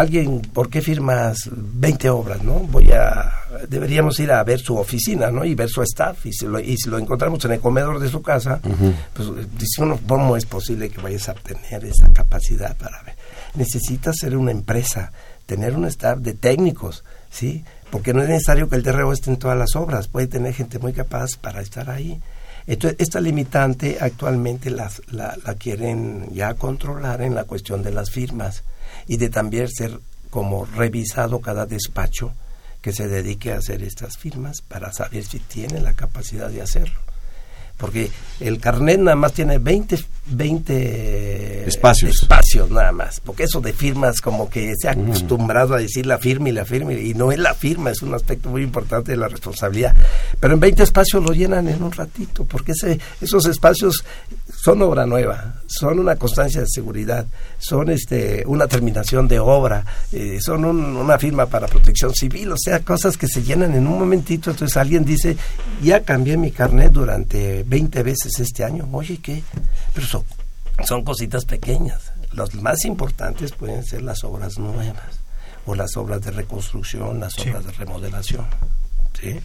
alguien, 0.00 0.40
¿por 0.40 0.70
qué 0.70 0.80
firmas 0.80 1.50
20 1.52 2.10
obras, 2.10 2.42
no? 2.42 2.54
Voy 2.54 2.90
a, 2.92 3.32
deberíamos 3.68 4.18
ir 4.18 4.32
a 4.32 4.42
ver 4.44 4.58
su 4.58 4.76
oficina, 4.76 5.30
¿no? 5.30 5.44
Y 5.44 5.54
ver 5.54 5.68
su 5.68 5.82
staff, 5.82 6.24
y 6.26 6.32
si 6.32 6.46
lo, 6.46 6.58
y 6.58 6.76
si 6.76 6.88
lo 6.88 6.98
encontramos 6.98 7.44
en 7.44 7.52
el 7.52 7.60
comedor 7.60 8.00
de 8.00 8.08
su 8.08 8.22
casa, 8.22 8.60
pues 9.12 9.28
dice 9.58 9.82
uno, 9.82 9.98
¿cómo 10.08 10.36
es 10.36 10.46
posible 10.46 10.88
que 10.88 11.00
vayas 11.00 11.28
a 11.28 11.32
obtener 11.32 11.84
esa 11.84 12.10
capacidad 12.12 12.76
para 12.76 13.02
ver? 13.02 13.14
Necesitas 13.54 14.16
ser 14.18 14.36
una 14.36 14.52
empresa, 14.52 15.12
tener 15.44 15.76
un 15.76 15.84
staff 15.84 16.18
de 16.18 16.32
técnicos, 16.32 17.04
¿sí? 17.30 17.64
Porque 17.90 18.14
no 18.14 18.22
es 18.22 18.28
necesario 18.28 18.68
que 18.68 18.76
el 18.76 18.82
DRO 18.82 19.12
esté 19.12 19.30
en 19.30 19.38
todas 19.38 19.58
las 19.58 19.76
obras, 19.76 20.08
puede 20.08 20.28
tener 20.28 20.54
gente 20.54 20.78
muy 20.78 20.92
capaz 20.92 21.36
para 21.38 21.60
estar 21.60 21.90
ahí. 21.90 22.20
Entonces, 22.66 22.98
esta 23.00 23.20
limitante 23.20 23.98
actualmente 24.00 24.70
la, 24.70 24.90
la 25.10 25.54
quieren 25.54 26.28
ya 26.32 26.54
controlar 26.54 27.20
en 27.20 27.34
la 27.34 27.44
cuestión 27.44 27.82
de 27.82 27.90
las 27.90 28.10
firmas 28.10 28.62
y 29.10 29.16
de 29.16 29.28
también 29.28 29.68
ser 29.68 29.98
como 30.30 30.64
revisado 30.66 31.40
cada 31.40 31.66
despacho 31.66 32.32
que 32.80 32.92
se 32.92 33.08
dedique 33.08 33.52
a 33.52 33.58
hacer 33.58 33.82
estas 33.82 34.16
firmas 34.16 34.62
para 34.62 34.92
saber 34.92 35.24
si 35.24 35.40
tiene 35.40 35.80
la 35.80 35.94
capacidad 35.94 36.48
de 36.48 36.62
hacerlo. 36.62 37.00
porque 37.76 38.10
el 38.40 38.60
carnet 38.60 39.00
nada 39.00 39.16
más 39.16 39.32
tiene 39.32 39.58
20, 39.58 39.98
20 40.26 41.66
espacios. 41.66 42.22
espacios 42.22 42.70
nada 42.70 42.92
más, 42.92 43.20
porque 43.20 43.44
eso 43.44 43.60
de 43.60 43.72
firmas 43.72 44.20
como 44.20 44.48
que 44.48 44.74
se 44.80 44.86
ha 44.86 44.92
acostumbrado 44.92 45.74
a 45.74 45.78
decir 45.78 46.06
la 46.06 46.18
firma 46.18 46.50
y 46.50 46.52
la 46.52 46.64
firma 46.64 46.92
y 46.92 47.14
no 47.14 47.32
es 47.32 47.38
la 47.38 47.54
firma, 47.54 47.90
es 47.90 48.02
un 48.02 48.14
aspecto 48.14 48.48
muy 48.48 48.62
importante 48.62 49.10
de 49.12 49.16
la 49.16 49.28
responsabilidad, 49.28 49.96
pero 50.38 50.54
en 50.54 50.60
20 50.60 50.82
espacios 50.82 51.24
lo 51.24 51.32
llenan 51.32 51.68
en 51.68 51.82
un 51.82 51.90
ratito, 51.90 52.44
porque 52.44 52.72
ese, 52.72 53.00
esos 53.20 53.46
espacios 53.46 54.04
son 54.62 54.82
obra 54.82 55.06
nueva, 55.06 55.54
son 55.66 56.00
una 56.00 56.16
constancia 56.16 56.60
de 56.60 56.66
seguridad, 56.68 57.26
son 57.58 57.88
este 57.90 58.44
una 58.46 58.66
terminación 58.66 59.26
de 59.26 59.38
obra, 59.38 59.84
eh, 60.12 60.38
son 60.40 60.66
una 60.66 61.18
firma 61.18 61.46
para 61.46 61.66
protección 61.66 62.14
civil, 62.14 62.52
o 62.52 62.56
sea, 62.58 62.80
cosas 62.80 63.16
que 63.16 63.26
se 63.26 63.42
llenan 63.42 63.74
en 63.74 63.86
un 63.86 63.98
momentito, 63.98 64.50
entonces 64.50 64.76
alguien 64.76 65.04
dice, 65.04 65.36
ya 65.82 66.02
cambié 66.02 66.36
mi 66.36 66.50
carnet 66.50 66.92
durante 66.92 67.62
20 67.62 68.02
veces 68.02 68.38
este 68.38 68.62
año, 68.62 68.86
oye, 68.92 69.18
¿qué? 69.22 69.42
Pero 69.94 70.06
son, 70.06 70.24
son 70.84 71.04
cositas 71.04 71.46
pequeñas, 71.46 72.12
las 72.34 72.54
más 72.54 72.84
importantes 72.84 73.52
pueden 73.52 73.82
ser 73.82 74.02
las 74.02 74.24
obras 74.24 74.58
nuevas, 74.58 75.20
o 75.64 75.74
las 75.74 75.96
obras 75.96 76.20
de 76.20 76.32
reconstrucción, 76.32 77.18
las 77.18 77.38
obras 77.38 77.64
de 77.64 77.72
remodelación, 77.72 78.44
¿sí? 79.18 79.40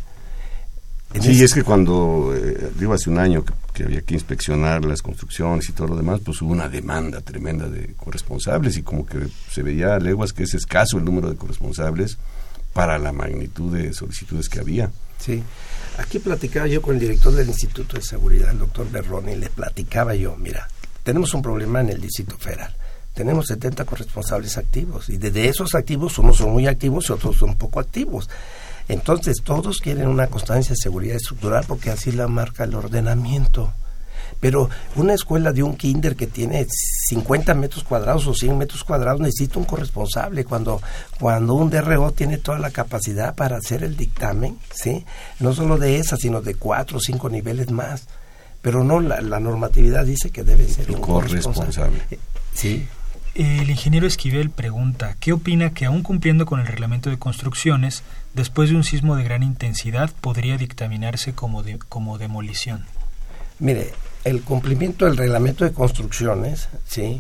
sí, 1.22 1.42
es 1.42 1.54
que 1.54 1.64
cuando, 1.64 2.34
eh, 2.36 2.72
digo, 2.78 2.94
hace 2.94 3.10
un 3.10 3.20
año 3.20 3.46
que, 3.46 3.54
había 3.84 4.02
que 4.02 4.14
inspeccionar 4.14 4.86
las 4.86 5.02
construcciones 5.02 5.70
y 5.70 5.74
todo 5.74 5.88
lo 5.88 5.98
demás, 5.98 6.22
pues 6.24 6.42
hubo 6.42 6.52
una 6.52 6.70
demanda 6.70 7.22
tremenda 7.22 7.68
de 7.68 7.94
corresponsables 7.96 8.78
y 8.78 8.84
como 8.84 9.06
que 9.06 9.28
se 9.52 9.64
veía 9.64 9.96
a 9.96 10.00
leguas 10.00 10.34
que 10.34 10.44
es 10.44 10.54
escaso 10.54 10.98
el 10.98 11.06
número 11.06 11.30
de 11.30 11.36
corresponsables 11.36 12.18
para 12.74 12.98
la 12.98 13.12
magnitud 13.12 13.76
de 13.76 13.94
solicitudes 13.94 14.50
que 14.50 14.60
había. 14.60 14.92
Sí, 15.20 15.42
aquí 15.98 16.20
platicaba 16.20 16.68
yo 16.68 16.82
con 16.82 16.96
el 16.96 17.02
director 17.02 17.34
del 17.34 17.48
Instituto 17.48 17.98
de 17.98 18.04
Seguridad, 18.04 18.52
el 18.52 18.60
doctor 18.60 18.90
Berroni, 18.92 19.32
y 19.32 19.38
le 19.38 19.50
platicaba 19.50 20.14
yo, 20.16 20.36
mira, 20.36 20.68
tenemos 21.04 21.34
un 21.34 21.42
problema 21.42 21.82
en 21.82 21.90
el 21.90 22.02
Distrito 22.02 22.38
Federal. 22.38 22.76
Tenemos 23.14 23.48
70 23.48 23.86
corresponsables 23.86 24.58
activos 24.58 25.08
y 25.08 25.18
de 25.18 25.48
esos 25.48 25.74
activos 25.74 26.18
unos 26.20 26.36
son 26.36 26.52
muy 26.52 26.68
activos 26.68 27.06
y 27.08 27.14
otros 27.14 27.38
son 27.38 27.56
poco 27.56 27.80
activos. 27.80 28.30
Entonces 28.88 29.42
todos 29.44 29.80
quieren 29.80 30.08
una 30.08 30.28
constancia 30.28 30.72
de 30.72 30.82
seguridad 30.82 31.18
estructural 31.18 31.66
porque 31.68 31.90
así 31.90 32.12
la 32.12 32.28
marca 32.28 32.64
el 32.64 32.76
ordenamiento. 32.76 33.74
Pero 34.40 34.70
una 34.96 35.14
escuela 35.14 35.54
de 35.54 35.64
un 35.64 35.76
kinder 35.76 36.16
que 36.16 36.28
tiene 36.28 36.68
50 36.70 37.54
metros 37.56 37.84
cuadrados 37.84 38.28
o 38.28 38.34
100 38.34 38.58
metros 38.58 38.84
cuadrados 38.84 39.22
necesita 39.22 39.60
un 39.60 39.66
corresponsable 39.66 40.44
cuando, 40.44 40.82
cuando 41.20 41.54
un 41.54 41.70
DRO 41.70 42.12
tiene 42.12 42.38
toda 42.38 42.60
la 42.60 42.72
capacidad 42.72 43.34
para 43.34 43.58
hacer 43.58 43.84
el 43.84 43.96
dictamen, 43.96 44.58
¿sí? 44.74 45.06
No 45.40 45.54
solo 45.54 45.78
de 45.78 45.98
esa, 45.98 46.18
sino 46.18 46.42
de 46.42 46.56
cuatro 46.56 46.98
o 46.98 47.02
cinco 47.02 47.30
niveles 47.30 47.72
más. 47.72 48.08
Pero 48.62 48.84
no, 48.84 49.00
la, 49.00 49.40
normatividad 49.40 50.06
dice 50.06 50.32
que 50.32 50.44
debe 50.44 50.68
ser 50.68 50.92
un 50.92 51.02
corresponsable. 51.02 52.02
Eh, 52.10 52.20
sí. 52.54 52.88
El 53.36 53.70
ingeniero 53.70 54.08
Esquivel 54.08 54.50
pregunta, 54.50 55.18
¿qué 55.20 55.34
opina 55.34 55.74
que 55.74 55.84
aún 55.84 56.04
cumpliendo 56.04 56.46
con 56.46 56.62
el 56.62 56.68
reglamento 56.68 57.10
de 57.10 57.20
construcciones, 57.20 58.02
después 58.34 58.70
de 58.70 58.78
un 58.78 58.86
sismo 58.86 59.18
de 59.18 59.26
gran 59.26 59.44
intensidad, 59.44 60.10
podría 60.22 60.58
dictaminarse 60.58 61.34
como, 61.34 61.62
como 61.90 62.18
demolición? 62.18 62.86
Mire, 63.60 63.92
el 64.24 64.42
cumplimiento 64.42 65.04
del 65.04 65.18
reglamento 65.18 65.66
de 65.66 65.74
construcciones, 65.74 66.70
¿sí? 66.88 67.20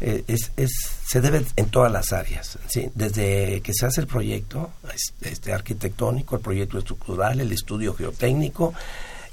Eh, 0.00 0.24
es, 0.26 0.50
es, 0.56 0.72
se 1.06 1.20
debe 1.20 1.44
en 1.54 1.66
todas 1.66 1.92
las 1.92 2.12
áreas, 2.12 2.58
¿sí? 2.66 2.90
desde 2.96 3.60
que 3.60 3.72
se 3.72 3.86
hace 3.86 4.00
el 4.00 4.08
proyecto 4.08 4.72
este, 5.20 5.52
arquitectónico, 5.52 6.34
el 6.34 6.42
proyecto 6.42 6.78
estructural, 6.78 7.38
el 7.38 7.52
estudio 7.52 7.94
geotécnico, 7.94 8.74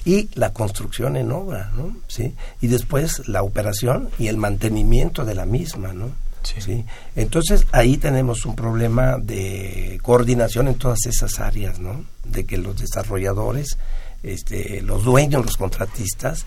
y 0.06 0.30
la 0.36 0.54
construcción 0.54 1.18
en 1.18 1.32
obra, 1.32 1.72
¿no? 1.76 1.96
¿Sí? 2.08 2.36
Y 2.62 2.68
después 2.68 3.28
la 3.28 3.44
operación 3.44 4.10
y 4.18 4.28
el 4.28 4.38
mantenimiento 4.38 5.26
de 5.26 5.36
la 5.36 5.46
misma, 5.46 5.94
¿no? 5.94 6.12
Sí. 6.42 6.86
Entonces 7.16 7.68
ahí 7.74 7.98
tenemos 7.98 8.46
un 8.46 8.56
problema 8.56 9.18
de 9.18 10.00
coordinación 10.02 10.70
en 10.70 10.76
todas 10.76 11.06
esas 11.06 11.40
áreas, 11.40 11.80
¿no? 11.80 12.06
De 12.24 12.46
que 12.46 12.58
los 12.58 12.80
desarrolladores, 12.80 13.78
este, 14.24 14.82
los 14.82 15.04
dueños, 15.04 15.46
los 15.46 15.58
contratistas, 15.58 16.46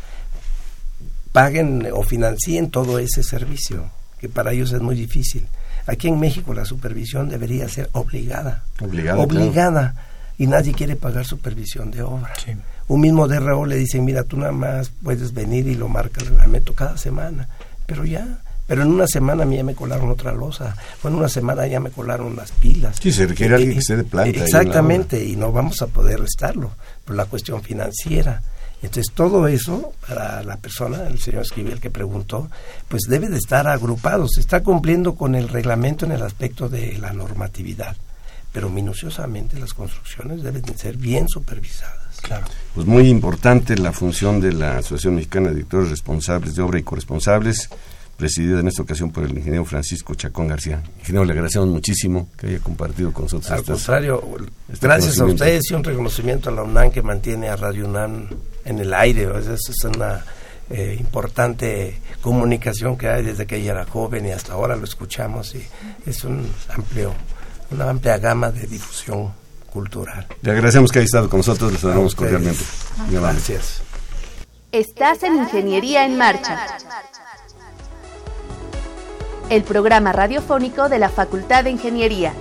paguen 1.30 1.88
o 1.92 2.02
financien 2.02 2.70
todo 2.70 2.98
ese 2.98 3.22
servicio, 3.22 3.90
que 4.18 4.28
para 4.28 4.52
ellos 4.52 4.72
es 4.72 4.80
muy 4.80 4.96
difícil. 4.96 5.46
Aquí 5.86 6.08
en 6.08 6.18
México 6.18 6.54
la 6.54 6.64
supervisión 6.64 7.28
debería 7.28 7.68
ser 7.68 7.90
obligada. 7.92 8.64
Obligada. 8.80 9.20
Obligada. 9.20 9.94
Y 10.38 10.46
nadie 10.46 10.72
quiere 10.72 10.96
pagar 10.96 11.26
supervisión 11.26 11.90
de 11.90 12.02
obra. 12.02 12.32
Sí 12.42 12.52
un 12.88 13.00
mismo 13.00 13.28
DRO 13.28 13.64
le 13.66 13.76
dicen, 13.76 14.04
mira, 14.04 14.24
tú 14.24 14.36
nada 14.36 14.52
más 14.52 14.90
puedes 15.02 15.32
venir 15.32 15.66
y 15.66 15.74
lo 15.74 15.88
marca 15.88 16.20
el 16.20 16.28
reglamento 16.28 16.74
cada 16.74 16.96
semana, 16.96 17.48
pero 17.86 18.04
ya, 18.04 18.40
pero 18.66 18.82
en 18.82 18.88
una 18.88 19.06
semana 19.06 19.42
a 19.42 19.46
mí 19.46 19.56
ya 19.56 19.64
me 19.64 19.74
colaron 19.74 20.10
otra 20.10 20.32
losa, 20.32 20.76
o 21.02 21.08
en 21.08 21.14
una 21.14 21.28
semana 21.28 21.66
ya 21.66 21.80
me 21.80 21.90
colaron 21.90 22.36
las 22.36 22.52
pilas. 22.52 22.96
Sí, 23.00 23.12
se 23.12 23.26
requiere 23.26 23.54
alguien 23.54 23.74
que 23.74 23.80
esté 23.80 23.96
de 23.96 24.04
planta. 24.04 24.44
Exactamente, 24.44 25.24
y 25.24 25.36
no 25.36 25.52
vamos 25.52 25.82
a 25.82 25.86
poder 25.86 26.20
restarlo 26.20 26.70
por 27.04 27.16
la 27.16 27.26
cuestión 27.26 27.62
financiera. 27.62 28.42
Entonces 28.82 29.12
todo 29.14 29.46
eso, 29.46 29.92
para 30.08 30.42
la 30.42 30.56
persona, 30.56 31.06
el 31.06 31.20
señor 31.20 31.42
Esquivel 31.42 31.80
que 31.80 31.90
preguntó, 31.90 32.50
pues 32.88 33.02
debe 33.08 33.28
de 33.28 33.36
estar 33.36 33.68
agrupado, 33.68 34.26
se 34.28 34.40
está 34.40 34.62
cumpliendo 34.62 35.14
con 35.14 35.36
el 35.36 35.48
reglamento 35.48 36.04
en 36.04 36.12
el 36.12 36.22
aspecto 36.22 36.68
de 36.68 36.98
la 36.98 37.12
normatividad, 37.12 37.96
pero 38.52 38.68
minuciosamente 38.68 39.58
las 39.58 39.74
construcciones 39.74 40.42
deben 40.42 40.62
de 40.62 40.76
ser 40.76 40.96
bien 40.96 41.28
supervisadas. 41.28 42.20
Claro. 42.20 42.46
Pues 42.74 42.86
muy 42.86 43.08
importante 43.08 43.76
la 43.76 43.92
función 43.92 44.40
de 44.40 44.52
la 44.52 44.78
Asociación 44.78 45.16
Mexicana 45.16 45.48
de 45.48 45.56
Directores 45.56 45.90
Responsables 45.90 46.54
de 46.54 46.62
Obra 46.62 46.78
y 46.78 46.82
Corresponsables, 46.82 47.68
presidida 48.16 48.60
en 48.60 48.68
esta 48.68 48.82
ocasión 48.82 49.10
por 49.10 49.24
el 49.24 49.36
ingeniero 49.36 49.64
Francisco 49.64 50.14
Chacón 50.14 50.46
García. 50.46 50.82
Ingeniero, 51.00 51.24
le 51.24 51.32
agradecemos 51.32 51.68
muchísimo 51.68 52.28
que 52.36 52.48
haya 52.48 52.60
compartido 52.60 53.12
con 53.12 53.24
nosotros. 53.24 53.50
Al 53.50 53.64
contrario, 53.64 54.22
este 54.72 54.86
gracias 54.86 55.18
a 55.18 55.24
ustedes 55.24 55.70
y 55.70 55.74
un 55.74 55.82
reconocimiento 55.82 56.50
a 56.50 56.52
la 56.52 56.62
UNAM 56.62 56.90
que 56.90 57.02
mantiene 57.02 57.48
a 57.48 57.56
Radio 57.56 57.86
UNAM 57.86 58.28
en 58.64 58.78
el 58.78 58.94
aire. 58.94 59.28
Es 59.38 59.84
una 59.84 60.22
eh, 60.70 60.96
importante 60.98 61.98
comunicación 62.20 62.96
que 62.96 63.08
hay 63.08 63.22
desde 63.24 63.46
que 63.46 63.56
ella 63.56 63.72
era 63.72 63.84
joven 63.84 64.26
y 64.26 64.30
hasta 64.30 64.54
ahora 64.54 64.76
lo 64.76 64.84
escuchamos 64.84 65.54
y 65.54 65.62
es 66.06 66.24
un 66.24 66.48
amplio, 66.68 67.12
una 67.72 67.90
amplia 67.90 68.18
gama 68.18 68.50
de 68.50 68.66
difusión 68.66 69.32
cultural. 69.72 70.26
Le 70.42 70.52
agradecemos 70.52 70.92
que 70.92 71.00
haya 71.00 71.06
estado 71.06 71.30
con 71.30 71.38
nosotros, 71.38 71.72
les 71.72 71.80
saludamos 71.80 72.14
cordialmente. 72.14 72.62
Gracias. 73.10 73.82
Estás 74.70 75.22
en 75.22 75.36
Ingeniería 75.36 76.04
en 76.04 76.16
Marcha. 76.16 76.66
El 79.50 79.64
programa 79.64 80.12
radiofónico 80.12 80.88
de 80.88 80.98
la 80.98 81.08
Facultad 81.08 81.64
de 81.64 81.70
Ingeniería. 81.70 82.32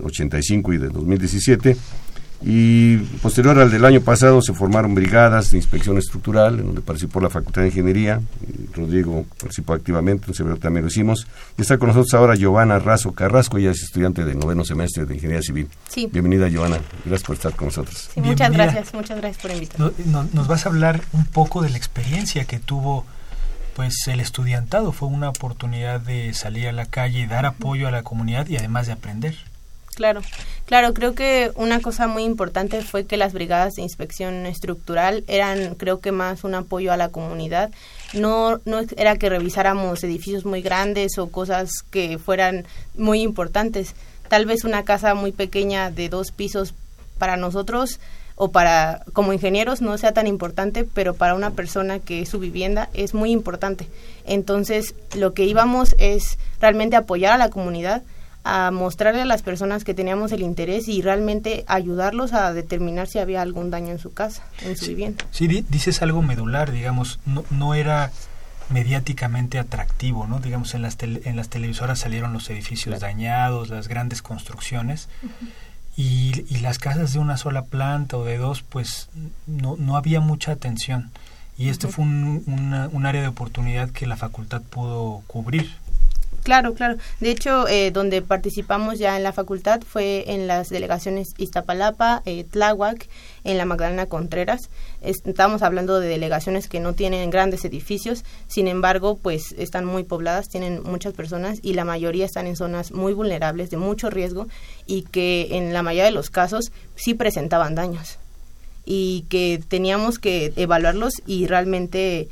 85 0.01 0.71
y 0.71 0.77
del 0.77 0.93
2017. 0.93 1.75
Y 2.41 2.95
posterior 3.21 3.59
al 3.59 3.69
del 3.69 3.83
año 3.83 3.99
pasado 3.99 4.41
se 4.41 4.53
formaron 4.53 4.95
brigadas 4.95 5.51
de 5.51 5.57
inspección 5.57 5.97
estructural, 5.97 6.59
en 6.59 6.67
donde 6.67 6.79
participó 6.79 7.19
la 7.19 7.29
Facultad 7.29 7.63
de 7.63 7.67
Ingeniería. 7.67 8.21
Rodrigo 8.73 9.25
participó 9.37 9.73
activamente, 9.73 10.27
en 10.29 10.33
Severo 10.33 10.55
también 10.55 10.85
lo 10.85 10.89
hicimos. 10.89 11.27
Y 11.57 11.63
está 11.63 11.77
con 11.77 11.89
nosotros 11.89 12.13
ahora 12.13 12.35
Giovanna 12.35 12.79
Razo 12.79 13.11
Carrasco, 13.11 13.57
ella 13.57 13.71
es 13.71 13.83
estudiante 13.83 14.23
de 14.23 14.33
noveno 14.33 14.63
semestre 14.63 15.05
de 15.05 15.15
Ingeniería 15.15 15.41
Civil. 15.41 15.67
Sí. 15.89 16.07
Bienvenida, 16.09 16.47
Giovanna. 16.47 16.77
Gracias 17.03 17.27
por 17.27 17.35
estar 17.35 17.53
con 17.53 17.65
nosotros. 17.65 18.09
muchas 18.15 18.49
gracias, 18.49 18.93
muchas 18.93 19.17
gracias 19.17 19.41
por 19.41 19.51
invitarme. 19.51 19.91
nos 20.31 20.47
vas 20.47 20.65
a 20.65 20.69
hablar 20.69 21.01
un 21.11 21.25
poco 21.25 21.61
de 21.61 21.69
la 21.69 21.77
experiencia 21.77 22.45
que 22.45 22.59
tuvo 22.59 23.05
pues 23.79 24.09
el 24.09 24.19
estudiantado 24.19 24.91
fue 24.91 25.07
una 25.07 25.29
oportunidad 25.29 26.01
de 26.01 26.33
salir 26.33 26.67
a 26.67 26.73
la 26.73 26.85
calle 26.85 27.19
y 27.19 27.25
dar 27.27 27.45
apoyo 27.45 27.87
a 27.87 27.91
la 27.91 28.03
comunidad 28.03 28.45
y 28.49 28.57
además 28.57 28.87
de 28.87 28.91
aprender. 28.91 29.37
Claro, 29.95 30.21
claro, 30.65 30.93
creo 30.93 31.15
que 31.15 31.53
una 31.55 31.79
cosa 31.79 32.07
muy 32.07 32.25
importante 32.25 32.81
fue 32.81 33.05
que 33.05 33.15
las 33.15 33.31
brigadas 33.31 33.75
de 33.75 33.83
inspección 33.83 34.45
estructural 34.45 35.23
eran, 35.27 35.75
creo 35.75 36.01
que 36.01 36.11
más 36.11 36.43
un 36.43 36.55
apoyo 36.55 36.91
a 36.91 36.97
la 36.97 37.07
comunidad. 37.07 37.71
No, 38.11 38.59
no 38.65 38.81
era 38.97 39.15
que 39.15 39.29
revisáramos 39.29 40.03
edificios 40.03 40.43
muy 40.43 40.61
grandes 40.61 41.17
o 41.17 41.31
cosas 41.31 41.69
que 41.89 42.17
fueran 42.17 42.65
muy 42.97 43.21
importantes. 43.21 43.95
Tal 44.27 44.45
vez 44.45 44.65
una 44.65 44.83
casa 44.83 45.13
muy 45.13 45.31
pequeña 45.31 45.89
de 45.89 46.09
dos 46.09 46.33
pisos 46.33 46.73
para 47.17 47.37
nosotros 47.37 48.01
o 48.41 48.51
para 48.51 49.03
como 49.11 49.33
ingenieros 49.33 49.81
no 49.81 49.97
sea 49.97 50.13
tan 50.13 50.25
importante, 50.25 50.85
pero 50.85 51.13
para 51.13 51.35
una 51.35 51.51
persona 51.51 51.99
que 51.99 52.21
es 52.21 52.29
su 52.29 52.39
vivienda 52.39 52.89
es 52.93 53.13
muy 53.13 53.31
importante. 53.31 53.89
Entonces, 54.25 54.95
lo 55.13 55.33
que 55.33 55.43
íbamos 55.43 55.93
es 55.99 56.39
realmente 56.61 56.95
apoyar 56.95 57.33
a 57.33 57.37
la 57.37 57.49
comunidad 57.49 58.01
a 58.45 58.71
mostrarle 58.71 59.23
a 59.23 59.25
las 59.25 59.41
personas 59.41 59.83
que 59.83 59.93
teníamos 59.93 60.31
el 60.31 60.41
interés 60.41 60.87
y 60.87 61.01
realmente 61.01 61.65
ayudarlos 61.67 62.31
a 62.31 62.53
determinar 62.53 63.07
si 63.07 63.19
había 63.19 63.41
algún 63.41 63.71
daño 63.71 63.89
en 63.89 63.99
su 63.99 64.13
casa, 64.13 64.41
en 64.61 64.77
su 64.77 64.87
vivienda. 64.87 65.25
Sí, 65.31 65.47
dices 65.67 66.01
algo 66.01 66.21
medular, 66.21 66.71
digamos, 66.71 67.19
no, 67.25 67.43
no 67.49 67.73
era 67.73 68.09
mediáticamente 68.69 69.59
atractivo, 69.59 70.27
¿no? 70.27 70.39
Digamos, 70.39 70.73
en 70.75 70.81
las, 70.81 70.95
en 71.01 71.35
las 71.35 71.49
televisoras 71.49 71.99
salieron 71.99 72.31
los 72.31 72.49
edificios 72.49 73.01
dañados, 73.01 73.67
las 73.67 73.89
grandes 73.89 74.21
construcciones, 74.21 75.09
y, 75.99 76.45
y, 76.49 76.59
las 76.59 76.79
casas 76.79 77.11
de 77.11 77.19
una 77.19 77.35
sola 77.35 77.65
planta 77.65 78.15
o 78.15 78.23
de 78.23 78.37
dos, 78.37 78.63
pues 78.63 79.09
no, 79.47 79.75
no 79.77 79.97
había 79.97 80.21
mucha 80.21 80.53
atención. 80.53 81.11
Y 81.57 81.67
este 81.67 81.89
fue 81.89 82.05
un, 82.05 82.89
un 82.93 83.05
área 83.05 83.21
de 83.21 83.27
oportunidad 83.27 83.89
que 83.89 84.07
la 84.07 84.15
facultad 84.15 84.61
pudo 84.61 85.23
cubrir. 85.27 85.69
Claro, 86.43 86.73
claro. 86.73 86.97
De 87.19 87.31
hecho, 87.31 87.67
eh, 87.67 87.91
donde 87.91 88.21
participamos 88.21 88.97
ya 88.97 89.17
en 89.17 89.23
la 89.23 89.33
facultad 89.33 89.81
fue 89.81 90.25
en 90.27 90.47
las 90.47 90.69
delegaciones 90.69 91.33
Iztapalapa, 91.37 92.21
eh, 92.25 92.43
Tláhuac, 92.43 93.07
en 93.43 93.57
la 93.57 93.65
Magdalena 93.65 94.05
Contreras. 94.05 94.69
Estamos 95.01 95.61
hablando 95.61 95.99
de 95.99 96.07
delegaciones 96.07 96.67
que 96.67 96.79
no 96.79 96.93
tienen 96.93 97.29
grandes 97.29 97.65
edificios, 97.65 98.23
sin 98.47 98.67
embargo, 98.67 99.17
pues 99.21 99.53
están 99.57 99.85
muy 99.85 100.03
pobladas, 100.03 100.49
tienen 100.49 100.81
muchas 100.83 101.13
personas 101.13 101.59
y 101.61 101.73
la 101.73 101.85
mayoría 101.85 102.25
están 102.25 102.47
en 102.47 102.55
zonas 102.55 102.91
muy 102.91 103.13
vulnerables, 103.13 103.69
de 103.69 103.77
mucho 103.77 104.09
riesgo 104.09 104.47
y 104.85 105.03
que 105.03 105.57
en 105.57 105.73
la 105.73 105.83
mayoría 105.83 106.05
de 106.05 106.11
los 106.11 106.29
casos 106.29 106.71
sí 106.95 107.13
presentaban 107.13 107.75
daños 107.75 108.17
y 108.85 109.25
que 109.29 109.61
teníamos 109.67 110.19
que 110.19 110.51
evaluarlos 110.55 111.13
y 111.27 111.45
realmente 111.45 112.27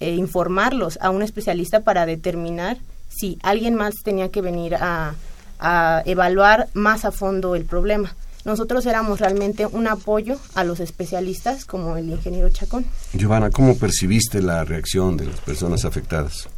eh, 0.00 0.14
informarlos 0.14 0.98
a 1.02 1.10
un 1.10 1.22
especialista 1.22 1.80
para 1.80 2.06
determinar 2.06 2.78
si 3.18 3.38
alguien 3.42 3.74
más 3.74 3.94
tenía 4.04 4.30
que 4.30 4.40
venir 4.40 4.74
a, 4.76 5.14
a 5.58 6.02
evaluar 6.06 6.68
más 6.74 7.04
a 7.04 7.12
fondo 7.12 7.54
el 7.54 7.64
problema. 7.64 8.14
Nosotros 8.44 8.86
éramos 8.86 9.20
realmente 9.20 9.66
un 9.66 9.88
apoyo 9.88 10.38
a 10.54 10.64
los 10.64 10.80
especialistas 10.80 11.64
como 11.64 11.96
el 11.96 12.08
ingeniero 12.08 12.48
Chacón. 12.48 12.86
Giovanna, 13.12 13.50
¿cómo 13.50 13.76
percibiste 13.76 14.40
la 14.40 14.64
reacción 14.64 15.16
de 15.16 15.26
las 15.26 15.40
personas 15.40 15.84
afectadas? 15.84 16.48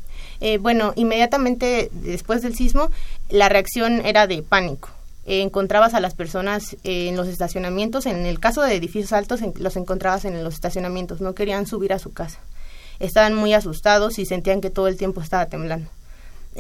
Eh, 0.41 0.59
bueno, 0.59 0.93
inmediatamente 0.97 1.91
después 1.93 2.43
del 2.43 2.55
sismo, 2.55 2.91
la 3.29 3.49
reacción 3.49 4.05
era 4.07 4.27
de 4.27 4.43
pánico. 4.43 4.91
Eh, 5.27 5.43
encontrabas 5.43 5.95
a 5.95 6.01
las 6.01 6.15
personas 6.15 6.77
en 6.85 7.17
los 7.17 7.29
estacionamientos, 7.29 8.07
en 8.07 8.25
el 8.25 8.41
caso 8.41 8.63
de 8.63 8.75
edificios 8.75 9.13
altos, 9.13 9.41
los 9.59 9.77
encontrabas 9.77 10.25
en 10.25 10.43
los 10.45 10.55
estacionamientos, 10.55 11.21
no 11.21 11.35
querían 11.35 11.67
subir 11.67 11.93
a 11.93 11.99
su 11.99 12.13
casa. 12.13 12.39
Estaban 13.01 13.35
muy 13.35 13.53
asustados 13.55 14.19
y 14.19 14.27
sentían 14.27 14.61
que 14.61 14.71
todo 14.71 14.89
el 14.89 14.97
tiempo 14.97 15.21
estaba 15.21 15.47
temblando 15.47 15.91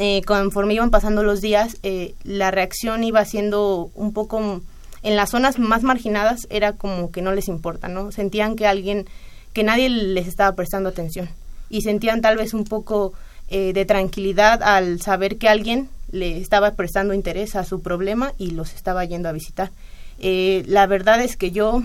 eh, 0.01 0.22
conforme 0.26 0.74
iban 0.74 0.90
pasando 0.90 1.22
los 1.22 1.40
días, 1.40 1.76
eh, 1.82 2.14
la 2.24 2.51
reacción 2.51 3.05
iba 3.05 3.24
siendo 3.24 3.90
un 3.94 4.12
poco, 4.12 4.62
en 5.03 5.16
las 5.16 5.30
zonas 5.30 5.59
más 5.59 5.82
marginadas 5.82 6.46
era 6.51 6.72
como 6.72 7.12
que 7.12 7.22
no 7.22 7.32
les 7.32 7.46
importa, 7.46 7.86
¿no? 7.88 8.11
Sentían 8.11 8.57
que 8.57 8.66
alguien, 8.66 9.07
que 9.53 9.62
nadie 9.62 9.90
les 9.90 10.26
estaba 10.26 10.57
prestando 10.57 10.88
atención 10.88 11.28
y 11.68 11.82
sentían 11.82 12.20
tal 12.20 12.36
vez 12.36 12.53
un 12.53 12.64
poco 12.64 13.12
eh, 13.48 13.72
de 13.72 13.84
tranquilidad 13.84 14.62
al 14.62 15.01
saber 15.01 15.38
que 15.38 15.48
alguien 15.48 15.88
le 16.11 16.38
estaba 16.38 16.72
prestando 16.72 17.14
interés 17.14 17.55
a 17.55 17.64
su 17.64 17.80
problema 17.80 18.32
y 18.36 18.51
los 18.51 18.74
estaba 18.74 19.05
yendo 19.05 19.28
a 19.28 19.32
visitar. 19.32 19.70
Eh, 20.18 20.64
la 20.66 20.86
verdad 20.86 21.20
es 21.20 21.36
que 21.36 21.51
yo 21.51 21.82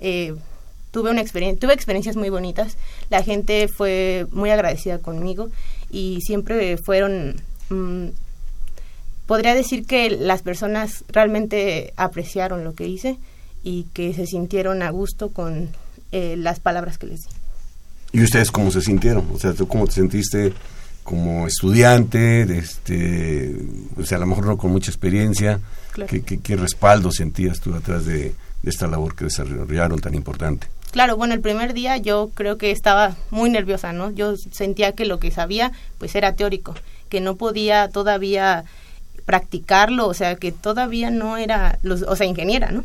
eh, 0.00 0.34
tuve 0.90 1.10
una 1.10 1.20
experiencia, 1.20 1.60
tuve 1.60 1.74
experiencias 1.74 2.16
muy 2.16 2.30
bonitas. 2.30 2.76
La 3.10 3.22
gente 3.22 3.68
fue 3.68 4.26
muy 4.32 4.50
agradecida 4.50 4.98
conmigo 4.98 5.50
y 5.90 6.20
siempre 6.22 6.76
fueron 6.76 7.36
mm, 7.70 8.08
podría 9.28 9.54
decir 9.54 9.86
que 9.86 10.10
las 10.10 10.42
personas 10.42 11.04
realmente 11.08 11.92
apreciaron 11.96 12.64
lo 12.64 12.74
que 12.74 12.88
hice 12.88 13.18
y 13.62 13.84
que 13.92 14.14
se 14.14 14.26
sintieron 14.26 14.82
a 14.82 14.90
gusto 14.90 15.28
con 15.30 15.68
eh, 16.12 16.36
las 16.38 16.60
palabras 16.60 16.96
que 16.96 17.08
les 17.08 17.20
di. 17.20 17.30
¿Y 18.12 18.22
ustedes 18.22 18.50
cómo 18.50 18.70
se 18.70 18.80
sintieron? 18.80 19.28
O 19.34 19.38
sea, 19.38 19.52
¿tú 19.52 19.68
cómo 19.68 19.86
te 19.86 19.92
sentiste 19.92 20.54
como 21.04 21.46
estudiante? 21.46 22.40
este, 22.58 23.54
o 23.98 24.04
sea, 24.04 24.16
a 24.16 24.20
lo 24.20 24.26
mejor 24.26 24.46
no 24.46 24.56
con 24.56 24.72
mucha 24.72 24.90
experiencia. 24.90 25.60
¿Qué, 26.06 26.22
qué, 26.22 26.56
respaldo 26.56 27.12
sentías 27.12 27.60
tú 27.60 27.74
atrás 27.74 28.06
de 28.06 28.34
esta 28.62 28.86
labor 28.86 29.14
que 29.14 29.24
desarrollaron 29.24 30.00
tan 30.00 30.14
importante? 30.14 30.68
Claro, 30.90 31.16
bueno, 31.16 31.34
el 31.34 31.40
primer 31.40 31.74
día 31.74 31.96
yo 31.98 32.30
creo 32.34 32.56
que 32.56 32.70
estaba 32.70 33.14
muy 33.30 33.50
nerviosa, 33.50 33.92
¿no? 33.92 34.10
Yo 34.10 34.36
sentía 34.36 34.92
que 34.92 35.04
lo 35.04 35.18
que 35.18 35.30
sabía 35.30 35.72
pues 35.98 36.14
era 36.14 36.34
teórico, 36.34 36.74
que 37.08 37.20
no 37.20 37.36
podía 37.36 37.88
todavía 37.88 38.64
practicarlo, 39.26 40.08
o 40.08 40.14
sea, 40.14 40.36
que 40.36 40.52
todavía 40.52 41.10
no 41.10 41.36
era, 41.36 41.78
los, 41.82 42.02
o 42.02 42.16
sea, 42.16 42.26
ingeniera, 42.26 42.70
¿no? 42.70 42.84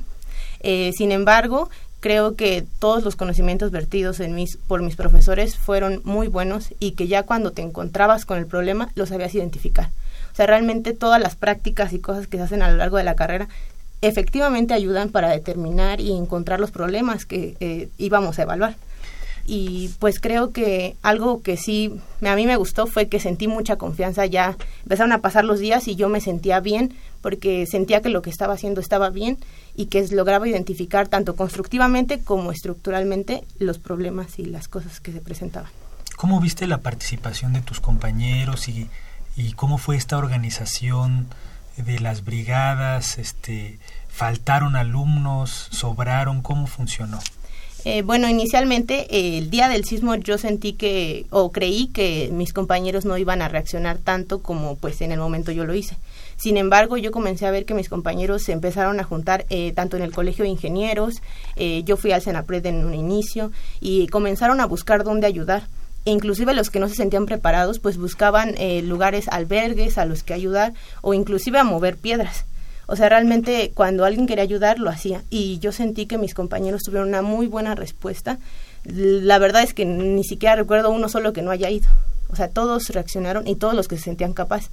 Eh, 0.60 0.92
sin 0.98 1.14
embargo, 1.14 1.70
creo 2.02 2.36
que 2.36 2.66
todos 2.80 3.04
los 3.04 3.16
conocimientos 3.16 3.72
vertidos 3.72 4.20
en 4.20 4.36
mis, 4.36 4.58
por 4.58 4.82
mis 4.82 4.98
profesores 4.98 5.58
fueron 5.58 6.02
muy 6.04 6.28
buenos 6.28 6.74
y 6.80 6.92
que 6.92 7.08
ya 7.08 7.24
cuando 7.24 7.52
te 7.52 7.62
encontrabas 7.62 8.26
con 8.26 8.38
el 8.38 8.46
problema 8.46 8.90
lo 8.96 9.06
sabías 9.06 9.34
identificar. 9.34 9.90
O 10.34 10.36
sea, 10.36 10.46
realmente 10.46 10.94
todas 10.94 11.22
las 11.22 11.38
prácticas 11.38 11.94
y 11.94 12.00
cosas 12.00 12.28
que 12.28 12.38
se 12.38 12.44
hacen 12.44 12.62
a 12.62 12.70
lo 12.70 12.76
largo 12.76 12.98
de 12.98 13.06
la 13.06 13.16
carrera 13.16 13.48
efectivamente 14.04 14.74
ayudan 14.74 15.10
para 15.10 15.30
determinar 15.30 16.02
y 16.02 16.12
encontrar 16.12 16.60
los 16.60 16.72
problemas 16.72 17.26
que 17.26 17.56
eh, 17.60 17.90
íbamos 17.98 18.38
a 18.38 18.44
evaluar. 18.44 18.76
Y 19.46 19.92
pues 20.00 20.20
creo 20.20 20.52
que 20.52 20.96
algo 21.02 21.42
que 21.42 21.58
sí 21.58 22.00
a 22.22 22.36
mí 22.36 22.46
me 22.46 22.56
gustó 22.56 22.88
fue 22.88 23.08
que 23.08 23.20
sentí 23.20 23.48
mucha 23.48 23.78
confianza 23.78 24.26
ya. 24.26 24.56
Empezaron 24.84 25.12
a 25.12 25.20
pasar 25.20 25.44
los 25.44 25.60
días 25.60 25.88
y 25.88 25.96
yo 25.96 26.08
me 26.08 26.22
sentía 26.22 26.60
bien 26.62 26.94
porque 27.22 27.66
sentía 27.66 28.02
que 28.02 28.10
lo 28.10 28.22
que 28.22 28.30
estaba 28.30 28.54
haciendo 28.54 28.80
estaba 28.80 29.10
bien 29.10 29.38
y 29.76 29.88
que 29.88 30.06
lograba 30.10 30.48
identificar 30.48 31.08
tanto 31.08 31.36
constructivamente 31.36 32.20
como 32.20 32.52
estructuralmente 32.52 33.44
los 33.60 33.80
problemas 33.80 34.40
y 34.40 34.46
las 34.46 34.68
cosas 34.70 35.00
que 35.02 35.12
se 35.12 35.20
presentaban. 35.20 35.72
¿Cómo 36.16 36.40
viste 36.40 36.68
la 36.68 36.78
participación 36.80 37.54
de 37.54 37.62
tus 37.62 37.82
compañeros 37.82 38.70
y, 38.70 38.88
y 39.36 39.54
cómo 39.54 39.78
fue 39.78 39.98
esta 39.98 40.18
organización? 40.18 41.28
De 41.78 42.00
las 42.00 42.24
brigadas, 42.24 43.18
este, 43.18 43.80
faltaron 44.08 44.76
alumnos, 44.76 45.68
sobraron, 45.72 46.42
¿cómo 46.42 46.68
funcionó? 46.68 47.20
Eh, 47.86 48.02
bueno, 48.02 48.30
inicialmente 48.30 49.08
eh, 49.10 49.38
el 49.38 49.50
día 49.50 49.68
del 49.68 49.84
sismo 49.84 50.16
yo 50.16 50.38
sentí 50.38 50.72
que 50.72 51.26
o 51.32 51.52
creí 51.52 51.88
que 51.88 52.30
mis 52.32 52.54
compañeros 52.54 53.04
no 53.04 53.18
iban 53.18 53.42
a 53.42 53.50
reaccionar 53.50 53.98
tanto 53.98 54.42
como 54.42 54.78
pues 54.78 55.02
en 55.02 55.12
el 55.12 55.20
momento 55.20 55.52
yo 55.52 55.66
lo 55.66 55.74
hice. 55.74 55.98
Sin 56.38 56.56
embargo, 56.56 56.96
yo 56.96 57.12
comencé 57.12 57.46
a 57.46 57.52
ver 57.52 57.66
que 57.66 57.74
mis 57.74 57.90
compañeros 57.90 58.44
se 58.44 58.54
empezaron 58.54 59.02
a 59.02 59.04
juntar 59.04 59.46
eh, 59.50 59.74
tanto 59.74 59.98
en 59.98 60.04
el 60.04 60.14
colegio 60.14 60.46
de 60.46 60.52
ingenieros, 60.52 61.22
yo 61.84 61.98
fui 61.98 62.12
al 62.12 62.22
Senapred 62.22 62.66
en 62.66 62.86
un 62.86 62.94
inicio 62.94 63.52
y 63.80 64.08
comenzaron 64.08 64.62
a 64.62 64.66
buscar 64.66 65.04
dónde 65.04 65.28
ayudar 65.28 65.68
inclusive 66.06 66.54
los 66.54 66.70
que 66.70 66.80
no 66.80 66.90
se 66.90 66.96
sentían 66.96 67.26
preparados 67.26 67.80
pues 67.80 67.98
buscaban 67.98 68.56
eh, 68.58 68.82
lugares 68.82 69.28
albergues 69.28 69.98
a 69.98 70.06
los 70.06 70.24
que 70.24 70.34
ayudar 70.34 70.74
o 71.02 71.14
inclusive 71.14 71.60
a 71.60 71.64
mover 71.64 71.98
piedras. 71.98 72.46
O 72.86 72.96
sea 72.96 73.10
realmente 73.10 73.72
cuando 73.74 74.06
alguien 74.06 74.28
quería 74.28 74.44
ayudar 74.44 74.80
lo 74.80 74.90
hacía. 74.90 75.24
Y 75.30 75.60
yo 75.60 75.72
sentí 75.72 76.06
que 76.06 76.18
mis 76.18 76.34
compañeros 76.34 76.82
tuvieron 76.84 77.10
una 77.10 77.22
muy 77.22 77.48
buena 77.48 77.76
respuesta. 77.76 78.40
La 78.84 79.40
verdad 79.40 79.64
es 79.64 79.74
que 79.74 79.86
ni 79.86 80.24
siquiera 80.24 80.56
recuerdo 80.56 80.92
uno 80.92 81.08
solo 81.10 81.34
que 81.34 81.42
no 81.42 81.52
haya 81.52 81.70
ido. 81.70 81.88
O 82.30 82.36
sea 82.36 82.50
todos 82.50 82.90
reaccionaron 82.90 83.48
y 83.48 83.56
todos 83.56 83.74
los 83.74 83.88
que 83.88 83.98
se 83.98 84.04
sentían 84.04 84.34
capaces 84.34 84.72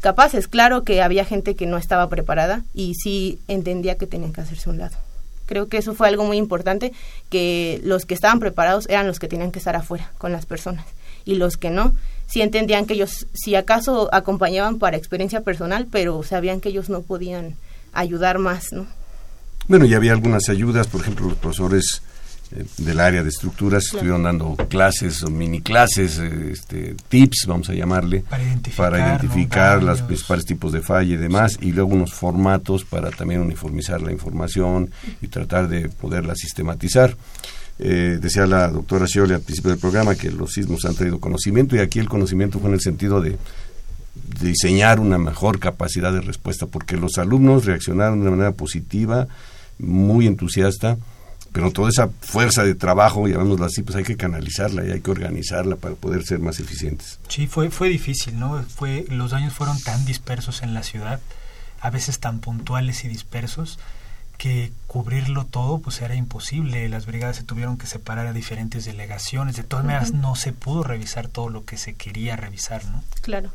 capaces 0.00 0.46
claro 0.46 0.84
que 0.84 1.00
había 1.00 1.24
gente 1.24 1.54
que 1.54 1.66
no 1.66 1.78
estaba 1.78 2.08
preparada 2.10 2.64
y 2.74 2.94
sí 2.94 3.40
entendía 3.48 3.96
que 3.96 4.06
tenían 4.06 4.34
que 4.34 4.42
hacerse 4.42 4.68
un 4.68 4.76
lado 4.76 4.96
Creo 5.46 5.68
que 5.68 5.78
eso 5.78 5.94
fue 5.94 6.08
algo 6.08 6.24
muy 6.24 6.36
importante, 6.36 6.92
que 7.30 7.80
los 7.84 8.04
que 8.04 8.14
estaban 8.14 8.40
preparados 8.40 8.88
eran 8.88 9.06
los 9.06 9.18
que 9.18 9.28
tenían 9.28 9.52
que 9.52 9.58
estar 9.58 9.76
afuera 9.76 10.10
con 10.18 10.32
las 10.32 10.46
personas 10.46 10.84
y 11.24 11.34
los 11.34 11.56
que 11.56 11.70
no, 11.70 11.94
sí 12.26 12.40
entendían 12.40 12.86
que 12.86 12.94
ellos, 12.94 13.26
si 13.34 13.54
acaso 13.54 14.08
acompañaban 14.12 14.78
para 14.78 14.96
experiencia 14.96 15.42
personal, 15.42 15.86
pero 15.90 16.22
sabían 16.22 16.60
que 16.60 16.70
ellos 16.70 16.88
no 16.88 17.02
podían 17.02 17.56
ayudar 17.92 18.38
más, 18.38 18.72
¿no? 18.72 18.86
Bueno, 19.68 19.84
y 19.84 19.94
había 19.94 20.12
algunas 20.12 20.48
ayudas, 20.48 20.86
por 20.86 21.00
ejemplo, 21.00 21.26
los 21.26 21.38
profesores 21.38 22.02
del 22.50 23.00
área 23.00 23.22
de 23.22 23.28
estructuras 23.28 23.84
estuvieron 23.84 24.22
dando 24.22 24.56
clases 24.68 25.22
o 25.22 25.30
mini 25.30 25.60
clases, 25.60 26.18
eh, 26.18 26.50
este, 26.52 26.94
tips, 27.08 27.46
vamos 27.46 27.68
a 27.68 27.74
llamarle, 27.74 28.24
para 28.76 28.98
identificar, 28.98 29.82
los 29.82 30.02
principales 30.02 30.44
tipos 30.44 30.72
de 30.72 30.80
falla 30.80 31.14
y 31.14 31.16
demás, 31.16 31.58
y 31.60 31.72
luego 31.72 31.94
unos 31.94 32.12
formatos 32.12 32.84
para 32.84 33.10
también 33.10 33.40
uniformizar 33.40 34.00
la 34.00 34.12
información 34.12 34.90
y 35.20 35.28
tratar 35.28 35.68
de 35.68 35.88
poderla 35.88 36.34
sistematizar. 36.36 37.16
Eh, 37.78 38.18
decía 38.20 38.46
la 38.46 38.68
doctora 38.68 39.06
Scioli 39.06 39.34
al 39.34 39.42
principio 39.42 39.70
del 39.70 39.80
programa 39.80 40.14
que 40.14 40.30
los 40.30 40.52
sismos 40.52 40.86
han 40.86 40.94
traído 40.94 41.20
conocimiento 41.20 41.76
y 41.76 41.80
aquí 41.80 41.98
el 41.98 42.08
conocimiento 42.08 42.58
fue 42.58 42.70
en 42.70 42.74
el 42.74 42.80
sentido 42.80 43.20
de 43.20 43.36
diseñar 44.40 44.98
una 44.98 45.18
mejor 45.18 45.58
capacidad 45.58 46.12
de 46.12 46.20
respuesta, 46.20 46.66
porque 46.66 46.96
los 46.96 47.18
alumnos 47.18 47.64
reaccionaron 47.64 48.20
de 48.20 48.28
una 48.28 48.36
manera 48.36 48.52
positiva, 48.52 49.28
muy 49.78 50.26
entusiasta, 50.26 50.96
pero 51.56 51.70
toda 51.70 51.88
esa 51.88 52.10
fuerza 52.20 52.64
de 52.64 52.74
trabajo, 52.74 53.26
llamémoslo 53.26 53.64
así, 53.64 53.80
pues 53.80 53.96
hay 53.96 54.04
que 54.04 54.18
canalizarla 54.18 54.84
y 54.84 54.90
hay 54.90 55.00
que 55.00 55.10
organizarla 55.10 55.76
para 55.76 55.94
poder 55.94 56.22
ser 56.22 56.38
más 56.38 56.60
eficientes. 56.60 57.18
Sí, 57.28 57.46
fue, 57.46 57.70
fue 57.70 57.88
difícil, 57.88 58.38
¿no? 58.38 58.62
Fue, 58.64 59.06
los 59.08 59.30
daños 59.30 59.54
fueron 59.54 59.80
tan 59.80 60.04
dispersos 60.04 60.62
en 60.62 60.74
la 60.74 60.82
ciudad 60.82 61.18
a 61.80 61.88
veces 61.88 62.18
tan 62.20 62.40
puntuales 62.40 63.06
y 63.06 63.08
dispersos 63.08 63.78
que 64.36 64.70
cubrirlo 64.86 65.46
todo 65.46 65.78
pues 65.78 66.02
era 66.02 66.14
imposible. 66.14 66.90
Las 66.90 67.06
brigadas 67.06 67.36
se 67.36 67.42
tuvieron 67.42 67.78
que 67.78 67.86
separar 67.86 68.26
a 68.26 68.34
diferentes 68.34 68.84
delegaciones. 68.84 69.56
De 69.56 69.62
todas 69.62 69.86
maneras 69.86 70.12
no 70.12 70.34
se 70.34 70.52
pudo 70.52 70.82
revisar 70.82 71.26
todo 71.26 71.48
lo 71.48 71.64
que 71.64 71.78
se 71.78 71.94
quería 71.94 72.36
revisar, 72.36 72.84
¿no? 72.84 73.02
Claro. 73.22 73.50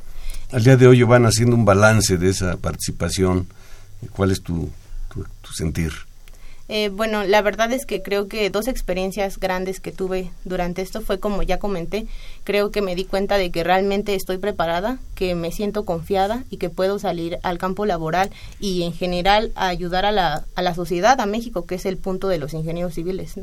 Al 0.51 0.63
día 0.63 0.75
de 0.75 0.87
hoy 0.87 1.03
van 1.03 1.27
haciendo 1.27 1.55
un 1.55 1.65
balance 1.65 2.17
de 2.17 2.31
esa 2.31 2.57
participación. 2.57 3.45
¿Cuál 4.09 4.31
es 4.31 4.41
tu, 4.41 4.71
tu 5.13 5.53
sentir? 5.53 5.93
Eh, 6.73 6.87
bueno, 6.87 7.25
la 7.25 7.41
verdad 7.41 7.69
es 7.73 7.85
que 7.85 8.01
creo 8.01 8.29
que 8.29 8.49
dos 8.49 8.69
experiencias 8.69 9.37
grandes 9.37 9.81
que 9.81 9.91
tuve 9.91 10.31
durante 10.45 10.81
esto 10.81 11.01
fue 11.01 11.19
como 11.19 11.43
ya 11.43 11.59
comenté, 11.59 12.07
creo 12.45 12.71
que 12.71 12.81
me 12.81 12.95
di 12.95 13.03
cuenta 13.03 13.37
de 13.37 13.51
que 13.51 13.65
realmente 13.65 14.15
estoy 14.15 14.37
preparada, 14.37 14.97
que 15.13 15.35
me 15.35 15.51
siento 15.51 15.83
confiada 15.83 16.45
y 16.49 16.55
que 16.55 16.69
puedo 16.69 16.97
salir 16.97 17.39
al 17.43 17.57
campo 17.57 17.85
laboral 17.85 18.29
y 18.61 18.83
en 18.83 18.93
general 18.93 19.51
ayudar 19.55 20.05
a 20.05 20.13
la, 20.13 20.45
a 20.55 20.61
la 20.61 20.73
sociedad, 20.73 21.19
a 21.19 21.25
México, 21.25 21.65
que 21.65 21.75
es 21.75 21.85
el 21.85 21.97
punto 21.97 22.29
de 22.29 22.37
los 22.37 22.53
ingenieros 22.53 22.93
civiles, 22.93 23.33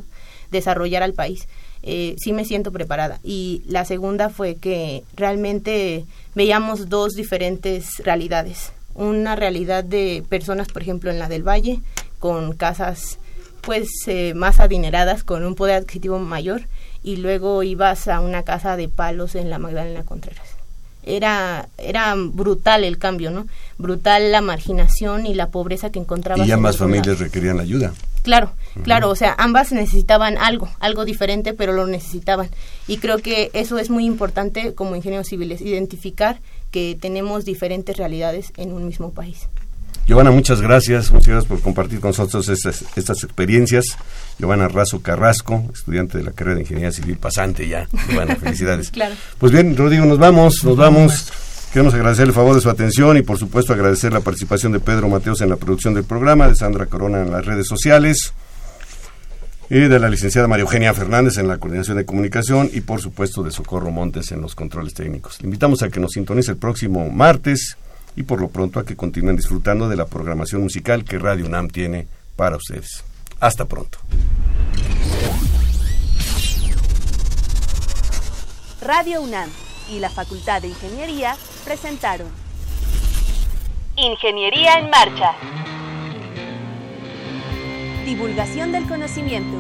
desarrollar 0.51 1.03
al 1.03 1.13
país. 1.13 1.49
Eh, 1.83 2.15
sí 2.17 2.33
me 2.33 2.47
siento 2.47 2.73
preparada. 2.73 3.21
Y 3.23 3.61
la 3.67 3.85
segunda 3.85 4.31
fue 4.31 4.55
que 4.55 5.05
realmente 5.15 6.07
veíamos 6.35 6.89
dos 6.89 7.13
diferentes 7.13 7.99
realidades. 7.99 8.73
Una 8.95 9.37
realidad 9.37 9.85
de 9.85 10.25
personas, 10.31 10.69
por 10.69 10.81
ejemplo, 10.81 11.11
en 11.11 11.19
la 11.19 11.29
del 11.29 11.47
Valle, 11.47 11.83
con 12.19 12.55
casas 12.55 13.19
pues 13.61 13.89
eh, 14.07 14.35
más 14.35 14.61
adineradas, 14.61 15.25
con 15.25 15.45
un 15.45 15.55
poder 15.55 15.77
adquisitivo 15.77 16.19
mayor, 16.19 16.63
y 17.03 17.17
luego 17.17 17.63
ibas 17.63 18.09
a 18.09 18.21
una 18.21 18.43
casa 18.43 18.77
de 18.77 18.89
palos 18.89 19.35
en 19.35 19.51
la 19.51 19.59
Magdalena 19.59 20.05
Contreras. 20.05 20.47
Era, 21.05 21.69
era 21.79 22.15
brutal 22.17 22.85
el 22.85 22.99
cambio, 22.99 23.31
¿no? 23.31 23.47
Brutal 23.79 24.33
la 24.33 24.41
marginación 24.41 25.27
y 25.27 25.35
la 25.35 25.49
pobreza 25.49 25.91
que 25.91 25.99
encontrabas. 25.99 26.47
Y 26.47 26.49
ya 26.49 26.57
más 26.57 26.77
familias 26.77 27.19
requerían 27.19 27.61
ayuda. 27.61 27.93
Claro, 28.23 28.53
claro, 28.83 29.09
o 29.09 29.17
sea, 29.17 29.35
ambas 29.39 29.73
necesitaban 29.73 30.37
algo, 30.39 30.69
algo 30.81 31.05
diferente, 31.05 31.55
pero 31.55 31.73
lo 31.73 31.87
necesitaban. 31.87 32.51
Y 32.87 32.99
creo 32.99 33.19
que 33.19 33.51
eso 33.55 33.79
es 33.79 33.91
muy 33.91 34.05
importante 34.05 34.75
como 34.75 34.97
ingenieros 34.97 35.29
civiles, 35.29 35.63
identificar 35.63 36.41
que 36.71 36.99
tenemos 37.01 37.45
diferentes 37.45 37.97
realidades 37.97 38.53
en 38.57 38.73
un 38.73 38.87
mismo 38.87 39.13
país. 39.13 39.49
Giovanna, 40.09 40.31
muchas 40.31 40.63
gracias, 40.63 41.11
muchas 41.11 41.29
gracias 41.29 41.49
por 41.51 41.61
compartir 41.61 42.01
con 42.01 42.09
nosotros 42.09 42.49
estas, 42.49 42.83
estas 42.97 43.23
experiencias. 43.25 43.85
Giovanna 44.39 44.67
Razo 44.67 45.03
Carrasco, 45.03 45.63
estudiante 45.71 46.17
de 46.17 46.25
la 46.25 46.33
carrera 46.33 46.55
de 46.55 46.63
Ingeniería 46.63 46.91
Civil, 46.93 47.19
pasante 47.19 47.69
ya. 47.69 47.87
Giovanna, 48.09 48.35
felicidades. 48.41 48.91
claro. 48.91 49.15
Pues 49.37 49.53
bien, 49.53 49.77
Rodrigo, 49.77 50.07
nos 50.07 50.19
vamos, 50.19 50.65
nos 50.65 50.79
vamos. 50.79 51.31
Queremos 51.75 51.93
agradecer 51.93 52.27
el 52.27 52.33
favor 52.33 52.55
de 52.55 52.63
su 52.63 52.71
atención 52.71 53.19
y 53.19 53.23
por 53.23 53.37
supuesto 53.37 53.75
agradecer 53.75 54.15
la 54.15 54.21
participación 54.21 54.73
de 54.73 54.81
Pedro 54.81 55.11
Mateos 55.11 55.43
en 55.43 55.51
la 55.51 55.57
producción 55.57 55.93
del 55.93 56.05
programa, 56.05 56.49
de 56.49 56.55
Sandra 56.55 56.87
Corona 56.87 57.21
en 57.21 57.31
las 57.31 57.45
redes 57.45 57.69
sociales 57.69 58.33
y 59.69 59.79
de 59.79 59.99
la 59.99 60.09
licenciada 60.09 60.49
María 60.49 60.63
Eugenia 60.63 60.95
Fernández 60.95 61.37
en 61.37 61.49
la 61.49 61.59
coordinación 61.59 61.99
de 61.99 62.07
comunicación 62.07 62.71
y 62.73 62.81
por 62.81 63.03
supuesto 63.03 63.43
de 63.43 63.51
Socorro 63.51 63.91
Montes 63.91 64.33
en 64.33 64.41
los 64.41 64.55
controles 64.55 64.95
técnicos. 64.95 65.39
Le 65.43 65.49
invitamos 65.49 65.83
a 65.83 65.91
que 65.91 66.01
nos 66.01 66.13
sintonice 66.13 66.53
el 66.53 66.57
próximo 66.57 67.11
martes 67.11 67.77
y 68.19 68.25
por 68.25 68.41
lo 68.41 68.49
pronto 68.49 68.81
a 68.81 68.85
que 68.85 68.97
continúen 68.97 69.37
disfrutando 69.37 69.89
de 69.89 69.95
la 69.95 70.07
programación 70.07 70.61
musical 70.61 71.05
que 71.05 71.21
Radio 71.21 71.47
UNAM 71.47 71.69
tiene 71.69 72.09
para 72.35 72.57
ustedes. 72.57 73.05
Hasta 73.39 73.67
pronto. 73.67 74.01
Radio 78.81 79.23
UNAM 79.23 79.49
y 79.89 80.01
la 80.01 80.11
Facultad 80.11 80.63
de 80.63 80.69
Ingeniería 80.69 81.37
presentaron 81.65 82.27
Ingeniería 83.95 84.81
en 84.81 84.91
Marcha. 84.91 85.37
Divulgación 88.05 88.73
del 88.73 88.89
conocimiento. 88.89 89.57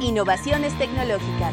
Innovaciones 0.00 0.72
tecnológicas 0.78 1.52